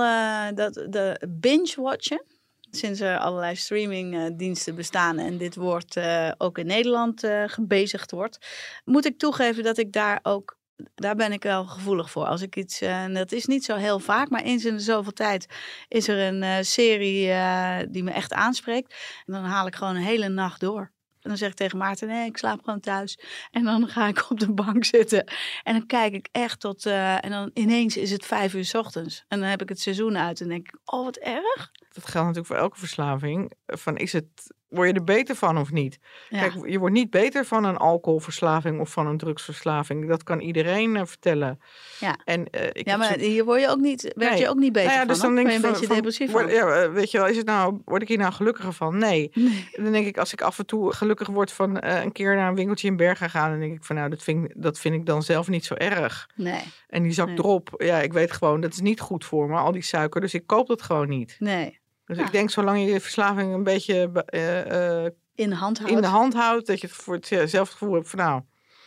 dat, 0.54 0.74
de 0.88 1.26
binge-watchen. 1.28 2.22
Sinds 2.70 3.00
er 3.00 3.18
allerlei 3.18 3.56
streamingdiensten 3.56 4.74
bestaan 4.74 5.18
en 5.18 5.38
dit 5.38 5.54
woord 5.54 5.96
eh, 5.96 6.30
ook 6.38 6.58
in 6.58 6.66
Nederland 6.66 7.24
eh, 7.24 7.42
gebezigd 7.46 8.10
wordt, 8.10 8.38
moet 8.84 9.06
ik 9.06 9.18
toegeven 9.18 9.62
dat 9.62 9.78
ik 9.78 9.92
daar 9.92 10.20
ook, 10.22 10.58
daar 10.94 11.14
ben 11.14 11.32
ik 11.32 11.42
wel 11.42 11.66
gevoelig 11.66 12.10
voor. 12.10 12.26
Als 12.26 12.42
ik 12.42 12.56
iets, 12.56 12.80
eh, 12.80 13.02
en 13.02 13.14
dat 13.14 13.32
is 13.32 13.46
niet 13.46 13.64
zo 13.64 13.76
heel 13.76 13.98
vaak, 13.98 14.28
maar 14.28 14.42
eens 14.42 14.64
in 14.64 14.76
de 14.76 14.82
zoveel 14.82 15.12
tijd 15.12 15.46
is 15.88 16.08
er 16.08 16.18
een 16.18 16.42
eh, 16.42 16.56
serie 16.60 17.30
eh, 17.30 17.78
die 17.88 18.02
me 18.02 18.10
echt 18.10 18.32
aanspreekt. 18.32 18.94
En 19.26 19.32
dan 19.32 19.44
haal 19.44 19.66
ik 19.66 19.76
gewoon 19.76 19.96
een 19.96 20.02
hele 20.02 20.28
nacht 20.28 20.60
door. 20.60 20.92
En 21.20 21.28
dan 21.28 21.36
zeg 21.36 21.50
ik 21.50 21.56
tegen 21.56 21.78
Maarten, 21.78 22.08
nee, 22.08 22.28
ik 22.28 22.36
slaap 22.36 22.62
gewoon 22.64 22.80
thuis. 22.80 23.18
En 23.50 23.64
dan 23.64 23.88
ga 23.88 24.06
ik 24.06 24.30
op 24.30 24.40
de 24.40 24.52
bank 24.52 24.84
zitten. 24.84 25.24
En 25.62 25.72
dan 25.72 25.86
kijk 25.86 26.12
ik 26.12 26.28
echt 26.32 26.60
tot... 26.60 26.86
eh, 26.86 27.24
en 27.24 27.30
dan 27.30 27.50
ineens 27.54 27.96
is 27.96 28.10
het 28.10 28.26
vijf 28.26 28.54
uur 28.54 28.64
's 28.64 28.74
ochtends. 28.74 29.24
En 29.28 29.40
dan 29.40 29.48
heb 29.48 29.62
ik 29.62 29.68
het 29.68 29.80
seizoen 29.80 30.18
uit. 30.18 30.40
En 30.40 30.48
denk 30.48 30.68
ik, 30.68 30.78
oh, 30.84 31.04
wat 31.04 31.16
erg. 31.16 31.70
Dat 31.92 32.04
geldt 32.04 32.26
natuurlijk 32.26 32.46
voor 32.46 32.56
elke 32.56 32.78
verslaving. 32.78 33.52
Van 33.66 33.96
is 33.96 34.12
het, 34.12 34.54
word 34.70 34.88
je 34.88 34.94
er 34.94 35.04
beter 35.04 35.34
van 35.34 35.58
of 35.58 35.70
niet? 35.72 35.98
Ja. 36.28 36.38
Kijk, 36.40 36.68
je 36.70 36.78
wordt 36.78 36.94
niet 36.94 37.10
beter 37.10 37.44
van 37.44 37.64
een 37.64 37.76
alcoholverslaving 37.76 38.80
of 38.80 38.90
van 38.90 39.06
een 39.06 39.16
drugsverslaving. 39.18 40.08
Dat 40.08 40.22
kan 40.22 40.40
iedereen 40.40 40.96
eh, 40.96 41.02
vertellen. 41.06 41.60
Ja. 42.00 42.18
En, 42.24 42.50
eh, 42.50 42.66
ik 42.72 42.86
ja, 42.88 42.96
maar 42.96 43.12
zo- 43.12 43.18
hier 43.18 43.44
word 43.44 43.60
je 43.60 43.68
ook 43.68 43.78
niet, 43.80 44.02
werd 44.16 44.30
Nee. 44.32 44.40
je 44.40 44.48
ook 44.48 44.56
niet 44.58 44.72
beter 44.72 44.88
Nou 44.88 45.00
ja, 45.00 45.04
van. 45.04 45.08
dus 45.14 45.22
dan 45.22 45.34
denk 45.34 45.46
je 45.50 45.52
van, 45.54 45.64
een 45.64 45.70
beetje 45.70 45.86
van, 45.86 45.96
depressief 45.96 46.30
word- 46.30 46.50
ja, 46.52 46.66
eh, 46.82 46.92
weet 46.92 47.10
je 47.10 47.18
wel, 47.18 47.26
is 47.26 47.36
het 47.36 47.46
nou, 47.46 47.80
word 47.84 48.02
ik 48.02 48.08
hier 48.08 48.18
nou 48.18 48.32
gelukkiger 48.32 48.72
van? 48.72 48.98
Nee. 48.98 49.30
Nee. 49.34 49.68
Dan 49.72 49.92
denk 49.92 50.06
ik, 50.06 50.18
als 50.18 50.32
ik 50.32 50.40
af 50.42 50.58
en 50.58 50.66
toe 50.66 50.92
gelukkig 50.94 51.28
word 51.28 51.52
van 51.52 51.84
een 51.84 52.12
keer 52.12 52.36
naar 52.36 52.48
een 52.48 52.54
winkeltje 52.54 52.88
in 52.88 52.96
Bergen 52.96 53.30
gaan, 53.30 53.50
dan 53.50 53.60
denk 53.60 53.74
ik 53.74 53.84
van 53.84 53.96
nou, 53.96 54.10
dat 54.10 54.22
vind, 54.22 54.44
ik- 54.44 54.52
dat 54.56 54.78
vind 54.78 54.94
ik 54.94 55.06
dan 55.06 55.22
zelf 55.22 55.48
niet 55.48 55.64
zo 55.64 55.74
erg. 55.74 56.28
Nee, 56.34 56.60
En 56.88 57.02
die 57.02 57.12
zak 57.12 57.26
Nee. 57.26 57.36
erop, 57.38 57.74
ja, 57.76 57.98
ik 58.00 58.12
weet 58.12 58.32
gewoon, 58.32 58.60
dat 58.60 58.72
is 58.72 58.80
niet 58.80 59.00
goed 59.00 59.24
voor 59.24 59.48
me, 59.48 59.56
al 59.56 59.72
die 59.72 59.82
suiker, 59.82 60.20
dus 60.20 60.34
ik 60.34 60.46
koop 60.46 60.66
dat 60.66 60.82
gewoon 60.82 61.08
niet. 61.08 61.36
nee. 61.38 61.79
Dus 62.10 62.18
Ja. 62.18 62.24
ik 62.26 62.32
denk, 62.32 62.50
zolang 62.50 62.78
je 62.78 62.84
je 62.92 63.00
verslaving 63.00 63.54
een 63.54 63.62
beetje 63.64 64.08
be- 64.08 64.24
eh, 64.24 65.04
eh, 65.04 65.10
In 65.34 65.48
de 65.50 65.56
hand 65.56 65.76
houden. 65.78 65.96
in 65.98 66.02
de 66.04 66.08
hand 66.08 66.34
houdt, 66.34 66.66
dat 66.66 66.80
je 66.80 66.86
het 66.86 66.96
voor 66.96 67.14
het 67.14 67.28
ja, 67.28 67.46
zelf 67.46 67.68
het 67.68 67.78
gevoel 67.78 67.94
hebt 67.94 68.08
van 68.10 68.18
nou. 68.18 68.42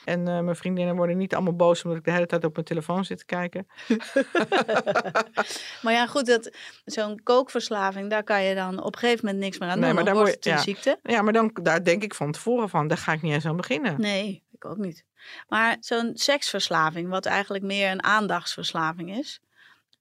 En 0.05 0.27
eh, 0.27 0.39
mijn 0.39 0.55
vriendinnen 0.55 0.95
worden 0.95 1.17
niet 1.17 1.33
allemaal 1.33 1.55
boos 1.55 1.83
omdat 1.83 1.99
ik 1.99 2.05
de 2.05 2.11
hele 2.11 2.25
tijd 2.25 2.43
op 2.45 2.53
mijn 2.53 2.65
telefoon 2.65 3.05
zit 3.05 3.17
te 3.17 3.25
kijken. 3.25 3.67
Maar 5.81 5.93
ja, 5.93 6.07
goed, 6.07 6.25
dat, 6.25 6.51
zo'n 6.85 7.19
kookverslaving, 7.23 8.09
daar 8.09 8.23
kan 8.23 8.43
je 8.43 8.55
dan 8.55 8.83
op 8.83 8.93
een 8.93 8.99
gegeven 8.99 9.25
moment 9.25 9.43
niks 9.43 9.57
meer 9.57 9.69
aan 9.69 9.79
Nee, 9.79 9.85
doen. 9.85 9.95
maar 9.95 10.03
Dan 10.05 10.13
daar 10.13 10.23
wordt 10.23 10.43
word 10.43 10.55
het 10.55 10.63
je- 10.65 10.71
een 10.71 10.75
ziekte. 10.75 10.99
Ja, 11.13 11.21
maar 11.21 11.33
dan, 11.33 11.51
daar 11.61 11.83
denk 11.83 12.03
ik 12.03 12.13
van 12.15 12.31
tevoren 12.31 12.69
van, 12.69 12.87
daar 12.87 12.97
ga 12.97 13.13
ik 13.13 13.21
niet 13.21 13.33
eens 13.33 13.45
aan 13.45 13.55
beginnen. 13.57 14.01
Nee, 14.01 14.43
ik 14.51 14.65
ook 14.65 14.77
niet. 14.77 15.05
Maar 15.47 15.77
zo'n 15.79 16.11
seksverslaving, 16.13 17.09
wat 17.09 17.25
eigenlijk 17.25 17.63
meer 17.63 17.91
een 17.91 18.03
aandachtsverslaving 18.03 19.17
is, 19.17 19.39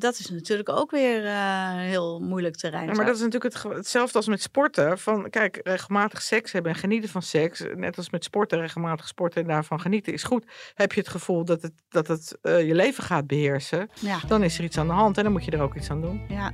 dat 0.03 0.19
is 0.19 0.31
natuurlijk 0.31 0.69
ook 0.69 0.91
weer 0.91 1.25
eh, 1.27 1.75
heel 1.75 2.21
moeilijk 2.21 2.57
terrein. 2.57 2.87
Ja, 2.87 2.93
maar 2.93 3.05
dat 3.07 3.15
is 3.15 3.21
natuurlijk 3.23 3.55
het, 3.55 3.63
hetzelfde 3.77 4.17
als 4.17 4.27
met 4.27 4.43
sporten. 4.43 4.99
Van, 4.99 5.31
kijk, 5.31 5.61
regelmatig 5.63 6.23
seks 6.23 6.53
hebben 6.53 6.73
en 6.73 6.79
genieten 6.79 7.11
van 7.11 7.23
seks. 7.23 7.63
Net 7.75 7.97
als 7.97 8.11
met 8.11 8.25
sporten, 8.25 8.61
regelmatig 8.61 9.09
sporten 9.09 9.43
en 9.43 9.49
daarvan 9.49 9.81
genieten 9.81 10.13
is 10.13 10.23
goed. 10.23 10.45
Heb 10.75 10.93
je 10.93 11.01
het 11.01 11.09
gevoel 11.09 11.45
dat 11.45 11.63
het, 11.63 11.73
dat 11.89 12.07
het 12.07 12.39
eh, 12.43 12.67
je 12.67 12.75
leven 12.75 13.05
gaat 13.05 13.27
beheersen, 13.27 13.91
Ja, 14.01 14.19
dan 14.27 14.43
is 14.43 14.59
er 14.59 14.65
iets 14.65 14.79
aan 14.79 14.87
de 14.87 14.93
hand 14.93 15.17
en 15.17 15.23
dan 15.23 15.33
moet 15.33 15.45
je 15.45 15.51
er 15.51 15.63
ook 15.63 15.75
iets 15.75 15.91
aan 15.91 16.01
doen. 16.01 16.25
ja. 16.29 16.53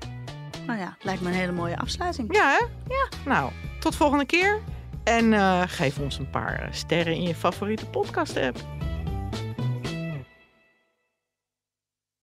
Nou 0.67 0.81
ja, 0.81 0.97
lijkt 1.01 1.21
me 1.21 1.29
een 1.29 1.35
hele 1.35 1.53
mooie 1.53 1.79
afsluiting. 1.79 2.35
Ja, 2.35 2.51
hè? 2.51 2.65
Ja. 2.95 3.09
Nou, 3.25 3.53
tot 3.81 3.97
volgende 3.97 4.27
keer. 4.27 4.61
En 5.05 5.33
eh, 5.33 5.63
geef 5.67 5.99
ons 5.99 6.19
een 6.19 6.31
paar 6.31 6.69
sterren 6.71 7.15
in 7.15 7.23
je 7.23 7.35
favoriete 7.35 7.87
podcast 7.87 8.37
app. 8.37 8.57